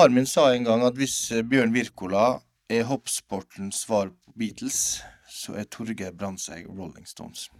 Far 0.00 0.08
min 0.08 0.24
sa 0.24 0.46
en 0.54 0.64
gang 0.64 0.80
at 0.86 0.96
hvis 0.96 1.14
Bjørn 1.44 1.74
Wirkola 1.74 2.38
er 2.72 2.86
hoppsportens 2.88 3.82
svar 3.82 4.08
på 4.08 4.32
Beatles, 4.40 5.02
så 5.28 5.58
er 5.60 5.66
Torgeir 5.68 6.14
Brandtzæg 6.16 6.70
Rolling 6.70 7.04
Stones. 7.04 7.50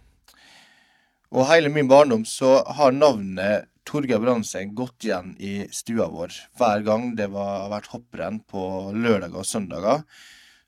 Og 1.29 1.45
hele 1.51 1.69
min 1.69 1.85
barndom 1.91 2.25
så 2.25 2.63
har 2.65 2.97
navnet 2.97 3.69
Torgeir 3.85 4.23
Brandtzæg 4.25 4.73
gått 4.73 5.05
igjen 5.05 5.35
i 5.37 5.53
stua 5.69 6.09
vår. 6.09 6.33
Hver 6.57 6.81
gang 6.89 7.11
det 7.19 7.29
har 7.29 7.69
vært 7.75 7.93
hopprenn 7.93 8.41
på 8.49 8.89
lørdager 8.97 9.43
og 9.43 9.45
søndager, 9.45 10.01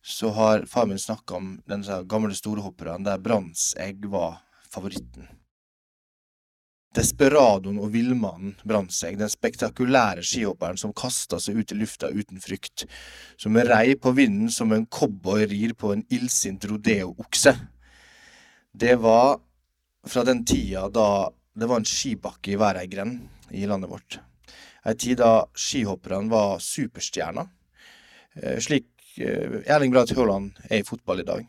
så 0.05 0.29
har 0.37 0.69
far 0.69 0.85
min 0.85 1.01
snakka 1.01 1.41
om 1.41 1.55
den 1.65 1.89
gamle 2.05 2.37
storhopperen 2.37 3.09
der 3.09 3.17
Brandtzæg 3.17 4.05
var 4.13 4.43
favoritten. 4.69 5.25
Desperadoen 6.93 7.79
og 7.81 7.89
villmannen 7.95 8.53
brant 8.69 8.93
seg, 8.93 9.17
den 9.17 9.31
spektakulære 9.31 10.21
skihopperen 10.25 10.77
som 10.77 10.93
kasta 10.93 11.39
seg 11.41 11.57
ut 11.57 11.73
i 11.73 11.77
lufta 11.79 12.11
uten 12.13 12.41
frykt, 12.41 12.85
som 13.37 13.57
rei 13.57 13.95
på 13.97 14.13
vinden 14.13 14.51
som 14.53 14.73
en 14.75 14.85
cowboy 14.85 15.47
rir 15.49 15.73
på 15.73 15.95
en 15.95 16.03
illsint 16.13 16.65
rodeo-okse. 16.69 17.55
Det 18.73 18.93
var 19.01 19.39
fra 20.05 20.25
den 20.27 20.43
tida 20.45 20.85
da 20.93 21.07
det 21.53 21.69
var 21.69 21.81
en 21.81 21.87
skibakke 21.87 22.53
i 22.53 22.59
hver 22.61 22.77
ei 22.81 22.87
grend 22.89 23.53
i 23.53 23.65
landet 23.69 23.89
vårt. 23.89 24.19
Ei 24.85 24.93
tid 24.99 25.21
da 25.21 25.45
skihopperne 25.57 26.29
var 26.29 26.61
superstjerner, 26.61 27.49
eh, 28.41 28.59
slik 28.61 28.89
eh, 29.17 29.61
Erling 29.65 29.93
Braut 29.93 30.13
Haaland 30.13 30.57
er 30.69 30.81
i 30.81 30.87
fotball 30.87 31.21
i 31.21 31.27
dag. 31.27 31.45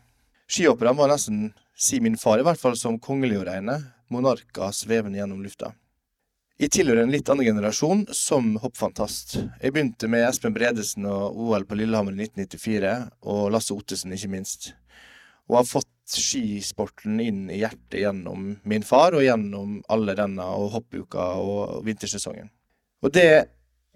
Skihopperne 0.49 0.97
var 0.97 1.09
nesten, 1.09 1.51
si 1.75 1.99
min 1.99 2.17
far 2.17 2.39
i 2.39 2.45
hvert 2.45 2.61
fall, 2.61 2.77
som 2.77 2.99
kongelig 3.01 3.41
å 3.41 3.47
regne, 3.49 3.79
monarker 4.13 4.71
svevende 4.75 5.19
gjennom 5.19 5.43
lufta. 5.43 5.73
Jeg 6.55 6.71
tilhører 6.71 7.03
en 7.03 7.11
litt 7.11 7.27
annen 7.27 7.49
generasjon 7.49 8.05
som 8.15 8.53
hoppfantast. 8.63 9.33
Jeg 9.59 9.73
begynte 9.75 10.07
med 10.07 10.23
Espen 10.23 10.53
Bredesen 10.55 11.03
og 11.09 11.35
OL 11.35 11.65
på 11.67 11.75
Lillehammer 11.75 12.15
i 12.15 12.29
1994, 12.29 12.93
og 13.27 13.49
Lasse 13.51 13.75
Ottesen 13.75 14.15
ikke 14.15 14.31
minst. 14.31 14.69
Og 15.49 15.59
har 15.59 15.67
fått 15.67 15.91
skisporten 16.15 17.19
inn 17.19 17.49
i 17.51 17.59
hjertet 17.59 17.99
gjennom 18.05 18.53
min 18.63 18.87
far 18.87 19.17
og 19.17 19.25
gjennom 19.25 19.81
alle 19.91 20.15
denne 20.15 20.47
og 20.55 20.71
hoppuka 20.77 21.27
og 21.41 21.83
vintersesongen. 21.89 22.47
Og 23.03 23.11
det 23.11 23.25
er 23.33 23.43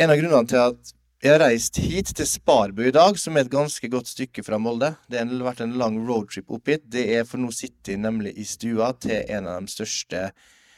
en 0.03 0.11
av 0.11 0.19
grunnene 0.19 0.51
til 0.51 0.63
at 0.65 0.93
jeg 1.19 1.33
har 1.33 1.41
reist 1.43 1.75
hit 1.83 2.13
til 2.15 2.27
Sparbu 2.27 2.85
i 2.87 2.93
dag, 2.95 3.17
som 3.19 3.35
er 3.35 3.43
et 3.43 3.51
ganske 3.51 3.87
godt 3.91 4.07
stykke 4.07 4.39
fra 4.47 4.55
Molde. 4.55 4.93
Det 5.11 5.19
har 5.19 5.43
vært 5.43 5.65
en 5.65 5.73
lang 5.75 5.97
roadtrip 6.07 6.47
opp 6.55 6.69
hit. 6.71 6.85
Det 6.87 7.01
er 7.11 7.25
for 7.27 7.41
nå 7.41 7.49
sitter 7.51 7.97
jeg 7.97 7.99
nemlig 8.05 8.31
i 8.39 8.45
stua 8.47 8.93
til 9.03 9.25
en 9.27 9.49
av 9.51 9.65
de 9.65 9.73
største 9.73 10.21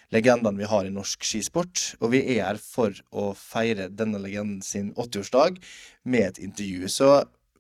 legendene 0.10 0.58
vi 0.58 0.70
har 0.72 0.88
i 0.88 0.94
norsk 0.94 1.28
skisport. 1.30 1.84
Og 2.02 2.16
vi 2.16 2.24
er 2.34 2.48
her 2.48 2.62
for 2.62 2.98
å 3.14 3.36
feire 3.38 3.86
denne 3.94 4.18
legenden 4.24 4.64
sin 4.66 4.90
80-årsdag 4.96 5.60
med 6.10 6.26
et 6.26 6.40
intervju. 6.42 6.90
Så 6.90 7.10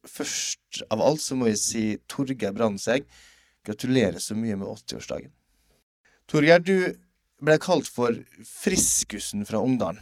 først 0.09 0.81
av 0.89 1.03
alt 1.05 1.21
så 1.21 1.37
må 1.37 1.51
jeg 1.51 1.59
si 1.61 1.83
Torgeir 2.09 2.55
Brandtzæg, 2.57 3.05
gratulerer 3.61 4.17
så 4.17 4.33
mye 4.33 4.57
med 4.57 4.71
80-årsdagen. 4.71 5.29
Torgeir, 6.25 6.65
du 6.65 6.97
ble 7.45 7.59
kalt 7.61 7.85
for 7.85 8.17
Friskusen 8.41 9.45
fra 9.45 9.61
Ungdalen. 9.61 10.01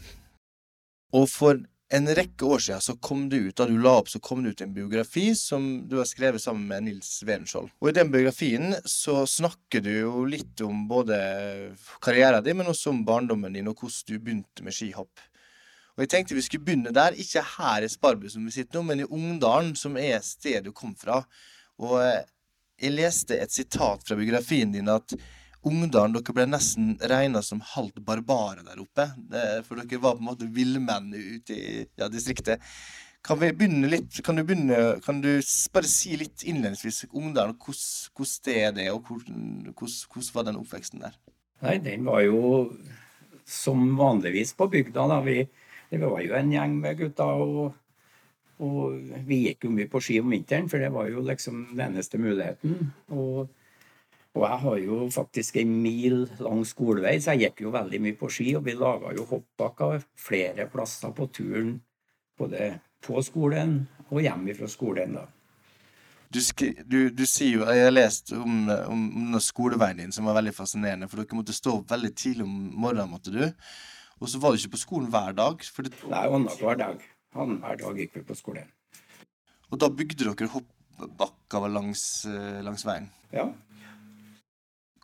Og 1.12 1.28
for 1.28 1.60
en 1.90 2.10
rekke 2.16 2.46
år 2.46 2.62
siden 2.62 2.82
så 2.86 2.94
kom 3.02 3.24
det 3.32 3.40
ut, 3.42 3.56
da 3.58 3.66
du 3.66 3.78
la 3.82 3.96
opp, 3.98 4.10
så 4.12 4.22
kom 4.22 4.44
det 4.44 4.54
ut 4.54 4.62
en 4.62 4.74
biografi 4.74 5.32
som 5.38 5.66
du 5.90 5.98
har 5.98 6.06
skrevet 6.06 6.42
sammen 6.42 6.68
med 6.70 6.86
Nils 6.86 7.10
Werenskiold. 7.26 7.72
Og 7.82 7.90
i 7.90 7.96
den 7.98 8.12
biografien 8.14 8.76
så 8.86 9.24
snakker 9.30 9.82
du 9.86 9.90
jo 9.96 10.26
litt 10.30 10.62
om 10.66 10.86
både 10.90 11.18
karrieren 12.06 12.46
din, 12.46 12.60
men 12.62 12.70
også 12.70 12.94
om 12.94 13.02
barndommen 13.08 13.58
din, 13.58 13.72
og 13.72 13.82
hvordan 13.82 14.06
du 14.06 14.20
begynte 14.20 14.66
med 14.66 14.78
skihopp. 14.78 15.26
Og 15.98 16.06
jeg 16.06 16.12
tenkte 16.14 16.38
vi 16.38 16.46
skulle 16.46 16.68
begynne 16.68 16.94
der, 16.96 17.18
ikke 17.18 17.42
her 17.58 17.84
i 17.84 17.90
Sparbu 17.92 18.30
som 18.32 18.46
vi 18.46 18.54
sitter 18.54 18.80
nå, 18.80 18.86
men 18.88 19.02
i 19.04 19.10
Ungdalen, 19.10 19.74
som 19.76 19.98
er 20.00 20.22
stedet 20.24 20.70
du 20.70 20.72
kom 20.76 20.94
fra. 20.96 21.24
Og 21.82 21.98
eh, 22.04 22.22
jeg 22.80 22.96
leste 22.96 23.36
et 23.36 23.52
sitat 23.52 24.06
fra 24.06 24.16
biografien 24.16 24.72
din 24.72 24.94
at 24.94 25.18
Ungdalen, 25.68 26.14
dere 26.16 26.36
ble 26.36 26.46
nesten 26.48 26.94
regna 27.12 27.42
som 27.44 27.60
halvt 27.76 28.00
barbare 28.06 28.64
der 28.64 28.80
oppe. 28.80 29.10
For 29.68 29.82
dere 29.82 30.00
var 30.00 30.16
på 30.16 30.24
en 30.24 30.30
måte 30.30 30.48
villmenn 30.56 31.12
ute 31.14 31.56
i 31.56 31.82
ja, 32.00 32.08
distriktet. 32.12 32.64
Kan 33.26 33.42
vi 33.42 33.50
begynne 33.52 33.90
litt, 33.92 34.22
kan 34.24 34.40
du, 34.40 34.46
begynne, 34.48 35.00
kan 35.04 35.20
du 35.20 35.42
bare 35.74 35.90
si 35.92 36.16
litt 36.16 36.46
innledningsvis 36.48 37.10
Ungdalen, 37.12 37.58
hvordan 37.60 38.30
sted 38.30 38.62
er 38.70 38.72
det, 38.78 38.88
og 38.94 39.10
hvordan 39.10 40.32
var 40.38 40.48
den 40.48 40.62
oppveksten 40.62 41.04
der? 41.04 41.18
Nei, 41.66 41.76
den 41.84 42.08
var 42.08 42.24
jo 42.24 42.70
som 43.50 43.84
vanligvis 44.00 44.56
på 44.56 44.70
bygda. 44.72 45.10
da. 45.12 45.20
Vi, 45.26 45.44
det 45.92 46.00
var 46.06 46.24
jo 46.24 46.36
en 46.40 46.56
gjeng 46.56 46.80
med 46.80 47.00
gutter. 47.02 47.44
og, 47.44 47.76
og 48.64 48.96
vi 49.28 49.44
gikk 49.50 49.68
jo 49.68 49.76
mye 49.76 49.92
på 49.92 50.02
ski 50.04 50.22
om 50.24 50.32
vinteren, 50.32 50.72
for 50.72 50.80
det 50.80 50.94
var 50.96 51.12
jo 51.12 51.24
liksom 51.28 51.66
den 51.74 51.86
eneste 51.90 52.22
muligheten. 52.22 52.94
Og 53.12 53.50
og 54.40 54.46
jeg 54.46 54.60
har 54.64 54.78
jo 54.80 54.98
faktisk 55.12 55.58
en 55.60 55.72
mil 55.84 56.22
lang 56.40 56.62
skolevei, 56.68 57.18
så 57.20 57.34
jeg 57.36 57.50
gikk 57.50 57.66
jo 57.66 57.74
veldig 57.74 58.00
mye 58.06 58.16
på 58.20 58.30
ski. 58.32 58.54
Og 58.56 58.64
vi 58.64 58.78
laga 58.80 59.12
jo 59.18 59.26
hoppbakker 59.28 60.06
flere 60.16 60.68
plasser 60.72 61.12
på 61.16 61.28
turen, 61.36 61.74
både 62.40 62.72
på 63.04 63.20
skolen 63.26 63.82
og 64.08 64.24
hjem 64.24 64.48
fra 64.56 64.72
skolen. 64.72 65.20
da. 65.20 65.28
Du, 66.30 66.40
du, 66.86 67.00
du, 67.10 67.24
sier 67.26 67.58
jo, 67.58 67.66
Jeg 67.66 67.88
har 67.88 67.92
lest 67.92 68.32
om, 68.38 68.70
om, 68.70 69.06
om 69.34 69.40
skoleveien 69.42 70.04
din 70.04 70.12
som 70.16 70.30
var 70.30 70.38
veldig 70.40 70.56
fascinerende. 70.56 71.10
For 71.12 71.20
dere 71.20 71.40
måtte 71.40 71.58
stå 71.58 71.80
opp 71.82 71.92
veldig 71.92 72.16
tidlig 72.16 72.48
om 72.48 72.58
morgenen. 72.80 73.12
måtte 73.12 73.36
du. 73.36 73.44
Og 74.20 74.30
så 74.30 74.40
var 74.40 74.54
du 74.54 74.62
ikke 74.62 74.78
på 74.78 74.84
skolen 74.86 75.12
hver 75.12 75.36
dag? 75.36 75.60
Det... 75.60 75.96
Nei, 76.08 76.26
annenhver 76.28 76.80
dag. 76.80 77.08
Annenhver 77.36 77.80
dag 77.82 78.04
gikk 78.04 78.20
vi 78.22 78.28
på 78.30 78.40
skolen. 78.40 78.72
Og 79.70 79.82
da 79.84 79.92
bygde 79.92 80.24
dere 80.24 80.54
hoppbakker 80.54 81.68
langs, 81.72 82.04
eh, 82.30 82.62
langs 82.66 82.88
veien? 82.88 83.12
Ja. 83.36 83.50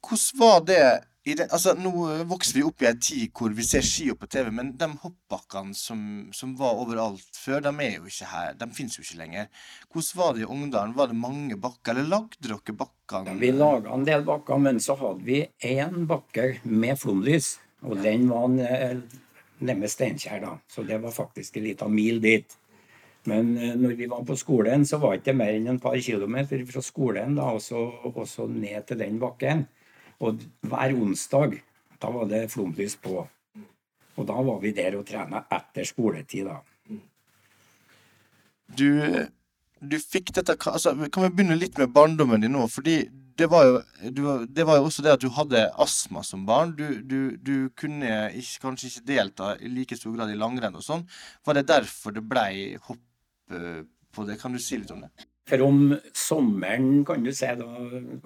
Hvordan 0.05 0.39
var 0.39 0.63
det 0.67 0.85
den, 1.25 1.47
altså, 1.49 1.73
Nå 1.73 1.91
vokser 2.29 2.59
vi 2.59 2.63
opp 2.67 2.83
i 2.83 2.87
ei 2.91 2.97
tid 3.01 3.31
hvor 3.33 3.53
vi 3.57 3.63
ser 3.65 3.81
skia 3.85 4.13
på 4.17 4.27
TV, 4.29 4.51
men 4.53 4.75
de 4.77 4.87
hoppbakkene 5.01 5.73
som, 5.73 5.99
som, 6.35 6.51
var 6.59 6.77
overalt 6.83 7.39
før, 7.39 7.63
de 7.65 7.71
er 7.81 7.95
jo 7.95 8.11
ikke 8.11 8.29
her. 8.29 8.51
De 8.59 8.67
finnes 8.77 8.97
jo 8.99 9.05
ikke 9.05 9.21
lenger. 9.23 9.47
Hvordan 9.89 10.19
var 10.19 10.35
det 10.35 10.43
i 10.43 10.49
Ungdalen? 10.55 10.93
Var 10.97 11.09
det 11.09 11.17
mange 11.17 11.57
bakker, 11.57 11.95
eller 11.95 12.11
lagde 12.11 12.45
dere 12.45 12.77
bakkene? 12.77 13.33
Ja, 13.33 13.39
vi 13.41 13.49
laga 13.55 13.95
en 13.95 14.05
del 14.05 14.25
bakker, 14.27 14.61
men 14.61 14.81
så 14.83 14.97
hadde 14.99 15.25
vi 15.25 15.39
én 15.65 16.05
bakker 16.09 16.59
med 16.69 17.01
flomlys. 17.01 17.55
Og 17.85 17.97
den 18.05 18.29
var 18.29 18.53
nede 18.53 19.75
med 19.79 19.89
Steinkjer, 19.89 20.43
da. 20.45 20.53
Så 20.69 20.85
det 20.85 20.99
var 21.01 21.15
faktisk 21.15 21.57
en 21.57 21.65
liten 21.65 21.95
mil 21.95 22.21
dit. 22.21 22.53
Men 23.25 23.55
eh, 23.57 23.73
når 23.73 23.95
vi 23.97 24.05
var 24.09 24.21
på 24.25 24.37
skolen, 24.37 24.85
så 24.85 24.99
var 25.01 25.15
det 25.15 25.23
ikke 25.23 25.37
mer 25.37 25.55
enn 25.55 25.71
en 25.73 25.81
par 25.81 25.97
kilometer 25.97 26.61
fra 26.69 26.83
skolen 26.85 27.33
da, 27.37 27.49
og 27.55 28.27
så 28.29 28.45
ned 28.45 28.85
til 28.85 29.01
den 29.01 29.17
bakken. 29.21 29.65
Og 30.23 30.43
hver 30.63 30.95
onsdag 30.95 31.57
da 32.01 32.11
var 32.11 32.29
det 32.29 32.47
flomlys 32.53 32.97
på. 33.01 33.23
Og 34.15 34.27
da 34.27 34.35
var 34.47 34.61
vi 34.63 34.71
der 34.75 34.97
og 34.99 35.05
trena 35.07 35.43
etter 35.51 35.87
skoletid, 35.87 36.47
da. 36.47 36.59
Du, 38.77 38.89
du 39.79 39.95
fikk 40.01 40.31
dette 40.33 40.55
altså, 40.71 40.95
Kan 41.13 41.27
vi 41.27 41.35
begynne 41.37 41.57
litt 41.59 41.77
med 41.77 41.91
barndommen 41.93 42.41
din 42.41 42.55
nå? 42.55 42.63
Fordi 42.71 43.03
det 43.35 43.49
var, 43.51 43.67
jo, 43.67 43.81
du, 44.15 44.21
det 44.47 44.63
var 44.65 44.79
jo 44.79 44.87
også 44.87 45.03
det 45.03 45.11
at 45.11 45.21
du 45.21 45.27
hadde 45.35 45.65
astma 45.83 46.23
som 46.23 46.45
barn. 46.47 46.71
Du, 46.77 47.01
du, 47.03 47.35
du 47.35 47.69
kunne 47.77 48.29
ikke, 48.31 48.61
kanskje 48.63 48.89
ikke 48.89 49.07
delta 49.11 49.51
i 49.59 49.71
like 49.71 49.97
stor 49.99 50.15
grad 50.15 50.31
i 50.31 50.39
langrenn 50.39 50.79
og 50.79 50.85
sånn. 50.85 51.03
Var 51.45 51.59
det 51.59 51.67
derfor 51.67 52.15
det 52.15 52.23
blei 52.23 52.53
hopp 52.87 53.03
på 54.15 54.27
det? 54.27 54.39
Kan 54.39 54.55
du 54.55 54.61
si 54.63 54.79
litt 54.79 54.93
om 54.95 55.03
det? 55.03 55.11
For 55.45 55.61
om 55.61 55.91
sommeren, 56.15 57.03
kan 57.05 57.27
du 57.27 57.29
si, 57.35 57.49
da, 57.59 57.67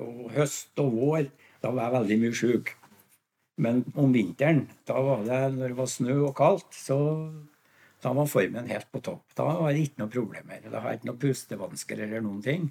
og 0.05 0.29
høst 0.37 0.79
og 0.79 0.93
vår, 0.95 1.25
da 1.63 1.71
var 1.71 1.87
jeg 1.87 1.95
veldig 1.97 2.17
mye 2.23 2.37
sjuk. 2.41 2.73
Men 3.59 3.81
om 3.99 4.13
vinteren, 4.15 4.65
da 4.87 4.99
var 5.03 5.25
det, 5.27 5.39
når 5.57 5.73
det 5.73 5.77
var 5.79 5.89
snø 5.91 6.19
og 6.29 6.35
kaldt, 6.37 6.69
så 6.75 6.97
da 7.99 8.13
var 8.15 8.29
formen 8.31 8.69
helt 8.71 8.87
på 8.93 9.01
topp. 9.03 9.25
Da 9.35 9.47
var 9.47 9.73
det 9.73 9.83
ikke 9.83 10.03
noe 10.03 10.13
problemer. 10.13 10.61
Da 10.63 10.79
har 10.79 10.93
jeg 10.93 11.01
ikke 11.01 11.09
noe 11.09 11.19
pustevansker 11.23 12.05
eller 12.05 12.23
noen 12.23 12.39
ting. 12.45 12.69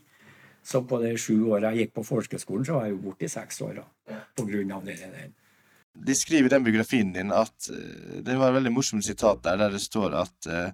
Så 0.64 0.80
på 0.88 1.00
de 1.02 1.12
sju 1.20 1.34
åra 1.52 1.74
jeg 1.74 1.88
gikk 1.88 1.98
på 1.98 2.06
folkeskolen, 2.08 2.64
så 2.64 2.78
var 2.78 2.88
jeg 2.88 2.96
jo 2.96 3.02
borte 3.04 3.28
i 3.28 3.32
seks 3.32 3.60
år 3.64 3.82
av 3.82 4.88
det 4.88 4.96
der. 5.02 5.28
De 6.08 6.14
skriver 6.14 6.48
i 6.48 6.54
den 6.54 6.64
biografien 6.64 7.12
din 7.12 7.32
at 7.34 7.70
eh, 7.74 8.20
Det 8.22 8.36
var 8.38 8.52
et 8.52 8.58
veldig 8.60 8.72
morsomt 8.72 9.04
sitat 9.04 9.42
der, 9.44 9.56
der 9.58 9.72
det 9.74 9.82
står 9.82 10.14
at 10.14 10.48
uh, 10.48 10.70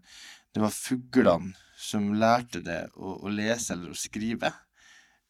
det 0.55 0.63
var 0.63 0.75
fuglene 0.75 1.55
som 1.81 2.13
lærte 2.19 2.61
det 2.65 2.81
å, 2.95 3.17
å 3.25 3.33
lese 3.33 3.75
eller 3.75 3.93
å 3.93 3.99
skrive. 3.99 4.51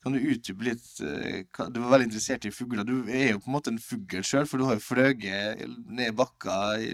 Du 0.04 0.18
utdype 0.20 0.66
litt 0.66 0.88
eh, 1.00 1.44
Du 1.72 1.80
var 1.80 1.94
veldig 1.94 2.10
interessert 2.10 2.44
i 2.44 2.52
fugler. 2.52 2.84
Du 2.84 3.08
er 3.08 3.32
jo 3.32 3.40
på 3.40 3.48
en 3.48 3.56
måte 3.56 3.72
en 3.72 3.80
fugl 3.80 4.24
sjøl, 4.26 4.48
for 4.50 4.60
du 4.60 4.66
har 4.68 4.76
jo 4.76 4.84
fløyet 4.84 5.64
ned 5.88 6.16
bakka 6.18 6.58
i, 6.76 6.90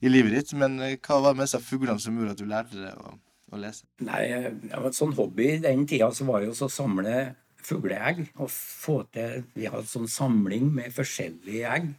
i, 0.00 0.10
livet 0.10 0.34
ditt. 0.34 0.54
Men 0.58 0.80
eh, 0.82 0.96
hva 0.98 1.20
var 1.20 1.34
det 1.34 1.42
med 1.42 1.50
disse 1.50 1.62
fuglene 1.62 2.02
som 2.02 2.18
gjorde 2.18 2.34
at 2.34 2.42
du 2.42 2.50
lærte 2.50 2.80
deg 2.80 3.04
å, 3.04 3.14
å 3.54 3.62
lese? 3.62 3.86
Nei, 4.06 4.24
det 4.64 4.74
var 4.74 4.90
et 4.90 4.98
sånn 4.98 5.14
hobby 5.18 5.52
i 5.54 5.62
den 5.62 5.86
tida 5.90 6.10
så 6.14 6.26
var 6.28 6.42
jo 6.44 6.56
å 6.56 6.70
samle 6.72 7.16
fugleegg. 7.62 8.24
Og 8.40 8.50
få 8.50 9.02
til 9.14 9.44
Vi 9.54 9.70
hadde 9.70 9.86
sånn 9.90 10.10
samling 10.10 10.72
med 10.74 10.94
forskjellige 10.96 11.74
egg. 11.78 11.90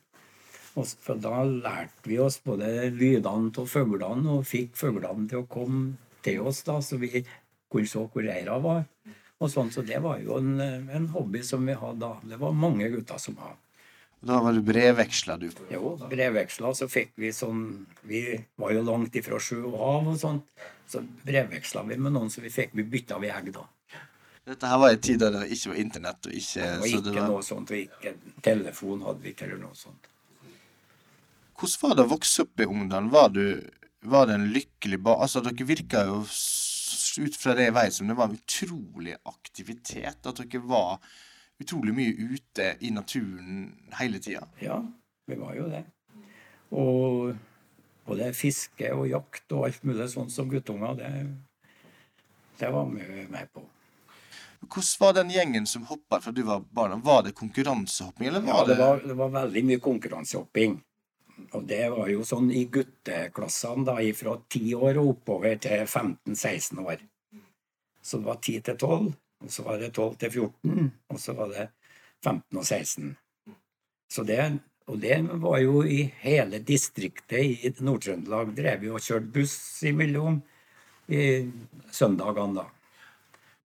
Og 0.80 0.88
for 1.04 1.20
da 1.20 1.42
lærte 1.44 2.08
vi 2.08 2.20
oss 2.24 2.40
både 2.44 2.90
lydene 2.96 3.52
av 3.52 3.68
fuglene 3.68 4.38
og 4.38 4.48
fikk 4.48 4.78
fuglene 4.80 5.28
til 5.28 5.44
å 5.44 5.50
komme 5.52 5.98
til 6.24 6.46
oss, 6.48 6.62
da, 6.64 6.78
så 6.84 7.00
vi 7.02 7.26
kunne 7.72 7.90
se 7.90 8.00
hvor 8.00 8.24
reira 8.24 8.58
var. 8.62 8.86
Og 9.42 9.50
sånn, 9.50 9.72
Så 9.74 9.82
det 9.82 9.98
var 10.04 10.22
jo 10.22 10.38
en, 10.38 10.62
en 10.62 11.10
hobby 11.16 11.42
som 11.44 11.66
vi 11.66 11.74
hadde 11.74 12.00
da. 12.04 12.14
Det 12.34 12.38
var 12.42 12.54
mange 12.54 12.90
gutter 12.94 13.18
som 13.22 13.40
hadde. 13.42 13.58
Da 14.22 14.38
var 14.46 14.54
du 14.54 14.62
brevveksla, 14.62 15.38
du? 15.42 15.48
Jo, 15.74 15.96
brevveksla. 16.10 16.76
Så 16.78 16.86
fikk 16.92 17.16
vi 17.18 17.32
sånn 17.34 17.64
Vi 18.06 18.22
var 18.62 18.74
jo 18.76 18.84
langt 18.86 19.16
ifra 19.18 19.40
sjø 19.42 19.64
og 19.72 19.78
hav 19.82 20.12
og 20.14 20.20
sånt. 20.22 20.46
Så 20.92 21.02
brevveksla 21.26 21.82
vi 21.90 21.98
med 21.98 22.14
noen, 22.14 22.30
så 22.30 22.44
vi 22.44 22.54
fikk 22.54 22.76
vi 22.78 22.86
bytta 22.86 23.18
vi 23.24 23.32
egg, 23.34 23.50
da. 23.56 23.66
Dette 24.52 24.70
her 24.70 24.80
var 24.82 24.94
i 24.94 25.02
tid 25.02 25.20
da 25.22 25.30
det 25.34 25.44
ikke 25.54 25.72
var 25.72 25.82
internett 25.82 26.28
og 26.28 26.38
ikke 26.38 26.62
Det 26.62 26.70
var 26.70 26.88
så 26.88 26.94
ikke 27.00 27.04
det 27.08 27.18
var... 27.18 27.28
noe 27.30 27.44
sånt, 27.46 27.74
og 27.74 27.78
ikke 27.78 28.14
telefon 28.46 29.04
hadde 29.06 29.24
vi 29.26 29.34
ikke, 29.34 29.48
eller 29.48 29.62
noe 29.62 29.78
sånt. 29.78 30.10
Hvordan 31.62 31.82
var 31.84 31.98
det 31.98 32.06
å 32.06 32.12
vokse 32.12 32.46
opp 32.46 32.64
i 32.64 32.68
Ungdalen? 32.70 33.12
Var, 33.14 33.30
du, 33.36 33.46
var 34.10 34.30
det 34.30 34.38
en 34.38 34.48
lykkelig 34.54 35.02
ba... 35.06 35.18
Altså, 35.22 35.44
dere 35.46 35.68
virka 35.70 36.06
jo 36.10 36.24
ut 37.20 37.38
fra 37.38 37.56
det 37.58 37.68
jeg 37.70 37.76
vet 37.76 37.96
som 37.96 38.10
det 38.10 38.18
var 38.18 38.30
en 38.30 38.40
utrolig 38.40 39.16
aktivitet. 39.30 40.26
At 40.26 40.42
dere 40.42 40.64
var 40.66 41.00
utrolig 41.62 41.94
mye 41.96 42.30
ute 42.36 42.76
i 42.82 42.92
naturen 42.94 43.68
hele 44.00 44.22
tida. 44.24 44.48
Ja, 44.60 44.80
vi 45.28 45.38
var 45.40 45.56
jo 45.56 45.68
det. 45.72 45.84
Og 46.72 47.34
både 48.08 48.32
fiske 48.34 48.94
og 48.96 49.08
jakt 49.12 49.54
og 49.54 49.68
alt 49.68 49.84
mulig 49.88 50.10
sånt 50.12 50.34
som 50.34 50.50
guttunger, 50.50 50.96
det, 50.98 51.12
det 52.60 52.72
var 52.74 52.90
vi 52.90 53.28
med 53.30 53.52
på. 53.54 53.66
Hvordan 54.62 55.00
var 55.00 55.14
den 55.18 55.32
gjengen 55.34 55.66
som 55.66 55.86
hoppa 55.90 56.20
fra 56.22 56.32
du 56.32 56.44
var 56.46 56.62
barna? 56.70 56.96
Var 57.02 57.24
det 57.24 57.32
konkurransehopping, 57.38 58.28
eller 58.28 58.44
Ja, 58.46 58.54
var 58.54 58.68
det 58.68 58.76
det 58.76 58.86
var, 58.86 59.02
det 59.08 59.18
var 59.18 59.30
veldig 59.30 59.64
mye 59.66 59.80
konkurransehopping. 59.82 60.78
Og 61.52 61.66
det 61.68 61.84
var 61.92 62.08
jo 62.12 62.24
sånn 62.28 62.52
i 62.56 62.66
gutteklassene 62.72 63.86
da, 63.88 63.98
fra 64.16 64.38
10 64.40 64.76
år 64.78 65.00
og 65.02 65.16
oppover 65.16 65.58
til 65.62 65.84
15-16 65.84 66.80
år. 66.86 67.04
Så 68.02 68.22
det 68.22 68.30
var 68.30 68.40
10 68.40 68.62
til 68.68 68.78
12, 68.78 69.12
og 69.46 69.52
så 69.52 69.66
var 69.68 69.82
det 69.82 69.92
12 69.94 70.16
til 70.24 70.36
14, 70.46 70.92
og 71.12 71.20
så 71.22 71.36
var 71.38 71.52
det 71.54 71.68
15 72.24 72.62
og 72.62 72.66
16. 72.66 73.12
Så 74.12 74.24
det, 74.28 74.42
og 74.92 75.00
det 75.02 75.18
var 75.44 75.60
jo 75.64 75.84
i 75.88 76.04
hele 76.24 76.60
distriktet 76.68 77.40
i 77.40 77.74
Nord-Trøndelag. 77.80 78.54
Drev 78.58 78.88
jo 78.88 78.98
og 78.98 79.06
kjørte 79.06 79.32
buss 79.36 79.58
imellom 79.88 80.42
i 81.12 81.24
søndagene, 81.92 82.62
da. 82.62 82.68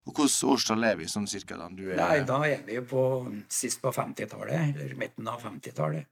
Og 0.06 0.14
hvilket 0.14 0.44
årstall 0.46 0.84
er 0.86 0.98
vi 1.00 1.08
sånn 1.10 1.26
cirka 1.26 1.56
da? 1.58 1.66
Du 1.66 1.88
er, 1.88 1.98
Nei, 1.98 2.20
da 2.26 2.38
er 2.46 2.60
vi 2.66 2.78
på 2.86 3.00
sist 3.50 3.80
på 3.82 3.90
50-tallet, 3.94 4.76
eller 4.76 4.94
midten 4.98 5.26
av 5.30 5.42
50-tallet. 5.42 6.06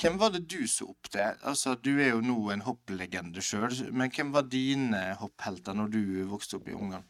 Hvem 0.00 0.18
var 0.18 0.32
det 0.34 0.46
du 0.50 0.66
så 0.66 0.88
opp 0.90 1.10
til? 1.12 1.38
Altså, 1.42 1.74
Du 1.74 1.92
er 2.00 2.14
jo 2.14 2.20
nå 2.24 2.36
en 2.50 2.64
hopplegende 2.66 3.42
sjøl, 3.44 3.74
men 3.92 4.10
hvem 4.10 4.32
var 4.34 4.48
dine 4.50 5.02
hopphelter 5.20 5.76
når 5.76 5.92
du 5.92 6.02
vokste 6.30 6.58
opp 6.58 6.68
i 6.68 6.76
Ungarn? 6.76 7.04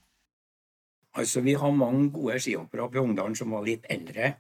Altså, 1.15 1.41
vi 1.41 1.53
har 1.53 1.71
mange 1.71 2.11
gode 2.13 2.39
skihoppere 2.41 2.87
oppe 2.87 2.99
i 2.99 3.03
Ungdalen 3.03 3.37
som 3.37 3.53
var 3.53 3.67
litt 3.67 3.87
eldre. 3.93 4.35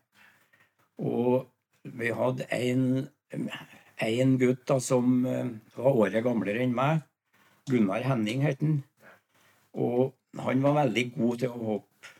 Og 0.99 1.49
vi 1.85 2.13
hadde 2.17 2.47
en, 2.57 4.37
gutt 4.41 4.65
da, 4.69 4.79
som 4.81 5.27
eh, 5.29 5.53
var 5.77 5.99
året 6.05 6.25
gamlere 6.25 6.65
enn 6.65 6.75
meg. 6.77 7.03
Gunnar 7.69 8.05
Henning 8.07 8.43
het 8.47 8.63
han. 8.65 8.81
Og 9.73 10.13
han 10.41 10.65
var 10.65 10.79
veldig 10.81 11.07
god 11.17 11.43
til 11.43 11.53
å 11.53 11.65
hoppe. 11.71 12.13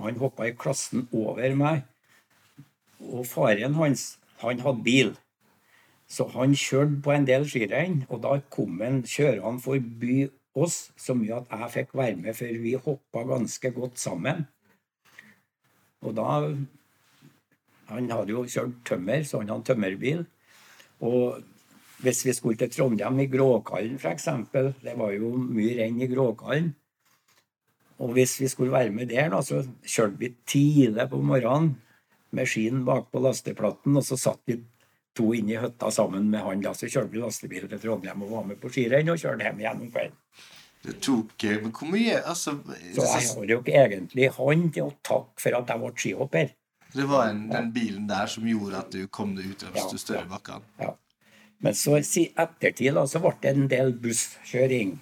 Han 0.00 0.20
hoppa 0.20 0.46
i 0.46 0.54
klassen 0.56 1.08
over 1.12 1.56
meg. 1.58 1.82
Og 3.00 3.24
faren 3.26 3.74
hans, 3.76 4.14
han 4.40 4.62
hadde 4.64 4.86
bil. 4.86 5.12
Så 6.10 6.26
han 6.34 6.56
kjørte 6.58 6.98
på 7.04 7.12
en 7.14 7.26
del 7.28 7.46
skirenn, 7.46 8.04
og 8.10 8.22
da 8.24 8.40
kom 8.50 8.80
han 8.82 9.02
kjørende 9.06 9.62
forbi 9.62 10.24
oss 10.58 10.88
så 10.98 11.14
mye 11.14 11.38
at 11.38 11.52
jeg 11.54 11.70
fikk 11.76 11.94
være 11.94 12.16
med, 12.18 12.34
for 12.34 12.62
vi 12.64 12.74
hoppa 12.74 13.22
ganske 13.28 13.70
godt 13.76 13.98
sammen. 13.98 14.46
Og 16.02 16.16
da 16.16 16.56
Han 17.90 18.06
hadde 18.06 18.30
jo 18.30 18.44
kjørt 18.46 18.84
tømmer, 18.86 19.24
så 19.26 19.40
han 19.40 19.48
hadde 19.50 19.66
tømmerbil. 19.66 20.20
Og 21.02 21.40
hvis 22.04 22.20
vi 22.22 22.32
skulle 22.32 22.56
til 22.56 22.70
Trondheim, 22.70 23.18
i 23.18 23.26
Gråkallen 23.26 23.96
f.eks., 23.98 24.28
det 24.84 24.94
var 24.94 25.10
jo 25.10 25.32
mye 25.34 25.74
renn 25.80 25.98
i 25.98 26.06
Gråkallen. 26.06 26.68
Og 27.98 28.12
hvis 28.14 28.36
vi 28.40 28.48
skulle 28.48 28.72
være 28.72 28.94
med 28.94 29.10
der, 29.10 29.28
da, 29.34 29.42
så 29.42 29.64
kjørte 29.82 30.20
vi 30.22 30.30
tidlig 30.46 31.08
på 31.10 31.18
morgenen 31.18 31.74
med 32.30 32.46
skien 32.46 32.84
bakpå 32.86 33.20
lasteplatten, 33.26 33.98
og 33.98 34.06
så 34.06 34.16
satt 34.16 34.40
vi 34.46 34.60
to 35.16 35.32
inn 35.34 35.50
i 35.50 35.58
hytta 35.58 35.90
sammen 35.90 36.30
med 36.30 36.40
han. 36.44 36.62
da, 36.64 36.72
Så 36.76 36.88
kjørte 36.90 37.10
vi 37.12 37.18
lastebil 37.22 37.68
til 37.68 37.80
Trondheim 37.82 38.22
og 38.22 38.30
var 38.30 38.44
med 38.48 38.60
på 38.62 38.70
skirenn 38.72 39.10
og 39.12 39.18
kjørte 39.20 39.44
hjem 39.48 39.60
igjen 39.64 39.82
om 39.86 39.90
kvelden. 39.90 40.16
Det 40.80 40.94
tok 41.04 41.44
eh, 41.44 41.58
Men 41.60 41.72
hvor 41.76 41.90
mye 41.92 42.14
Altså 42.24 42.54
Så 42.94 43.02
jeg 43.04 43.26
har 43.28 43.50
jo 43.50 43.58
ikke 43.60 43.74
egentlig 43.82 44.30
han 44.32 44.62
til 44.72 44.86
å 44.86 44.94
takke 45.04 45.42
for 45.42 45.58
at 45.58 45.68
jeg 45.68 45.82
ble 45.82 45.90
skihopper. 45.96 46.54
Det 46.94 47.04
var 47.06 47.28
en, 47.28 47.42
den 47.50 47.68
bilen 47.74 48.06
der 48.08 48.26
som 48.26 48.46
gjorde 48.48 48.78
at 48.80 48.90
du 48.94 49.04
kom 49.12 49.34
deg 49.36 49.50
ut 49.52 49.66
av 49.68 49.76
Ja, 49.76 49.84
de 49.92 49.98
større 50.00 50.24
ja. 50.24 50.30
bakkene. 50.30 50.64
Ja. 50.80 50.94
Men 51.60 51.76
så 51.76 51.98
i 52.00 52.24
ettertid 52.40 52.96
da, 52.96 53.04
så 53.06 53.20
ble 53.20 53.34
det 53.42 53.52
en 53.52 53.68
del 53.68 53.92
busskjøring. 54.00 54.96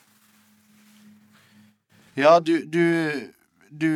Ja, 2.19 2.40
du, 2.43 2.64
du, 2.66 3.31
du 3.70 3.90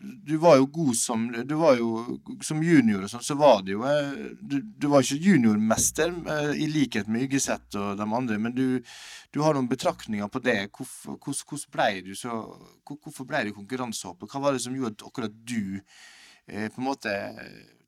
du 0.00 0.36
var 0.36 0.56
jo 0.56 0.66
god 0.66 0.96
som 0.96 1.26
Du 1.48 1.54
var 1.54 1.76
jo 1.76 2.18
som 2.42 2.62
junior 2.64 3.04
og 3.04 3.10
sånn, 3.12 3.24
så 3.24 3.34
var 3.36 3.60
det 3.64 3.74
jo 3.74 3.82
eh, 3.84 4.30
Du, 4.40 4.56
du 4.62 4.86
var 4.88 5.04
ikke 5.04 5.20
juniormester 5.20 6.14
eh, 6.34 6.52
i 6.64 6.68
likhet 6.72 7.10
med 7.10 7.26
Yggeseth 7.26 7.76
og 7.76 7.98
de 8.00 8.06
andre, 8.06 8.38
men 8.40 8.54
du, 8.56 8.80
du 9.34 9.40
har 9.44 9.56
noen 9.56 9.68
betraktninger 9.68 10.30
på 10.32 10.40
det. 10.44 10.56
Hvorfor, 10.72 11.18
hvordan, 11.20 11.66
ble 11.76 11.90
du 12.06 12.14
så 12.16 12.38
Hvorfor 12.88 13.28
ble 13.28 13.44
du 13.48 13.52
konkurransehoppet? 13.58 14.30
Hva 14.32 14.46
var 14.46 14.56
det 14.56 14.64
som 14.64 14.76
gjorde 14.76 14.96
at 14.96 15.06
akkurat 15.10 15.36
du 15.44 15.76
eh, 16.48 16.70
på 16.72 16.80
en 16.80 16.88
måte 16.88 17.14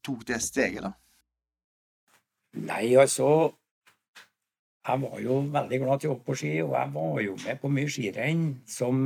tok 0.04 0.26
det 0.28 0.42
steget, 0.44 0.84
da? 0.84 0.92
Nei, 2.60 2.92
altså 3.00 3.54
Jeg 4.84 5.00
var 5.00 5.20
jo 5.22 5.40
veldig 5.54 5.80
glad 5.80 6.02
til 6.02 6.10
å 6.10 6.16
hoppe 6.16 6.28
på 6.28 6.36
ski, 6.42 6.54
og 6.60 6.76
jeg 6.76 6.92
var 6.92 7.18
jo 7.24 7.40
med 7.46 7.60
på 7.62 7.72
mye 7.72 7.96
skirenn 7.96 8.46
som 8.68 9.04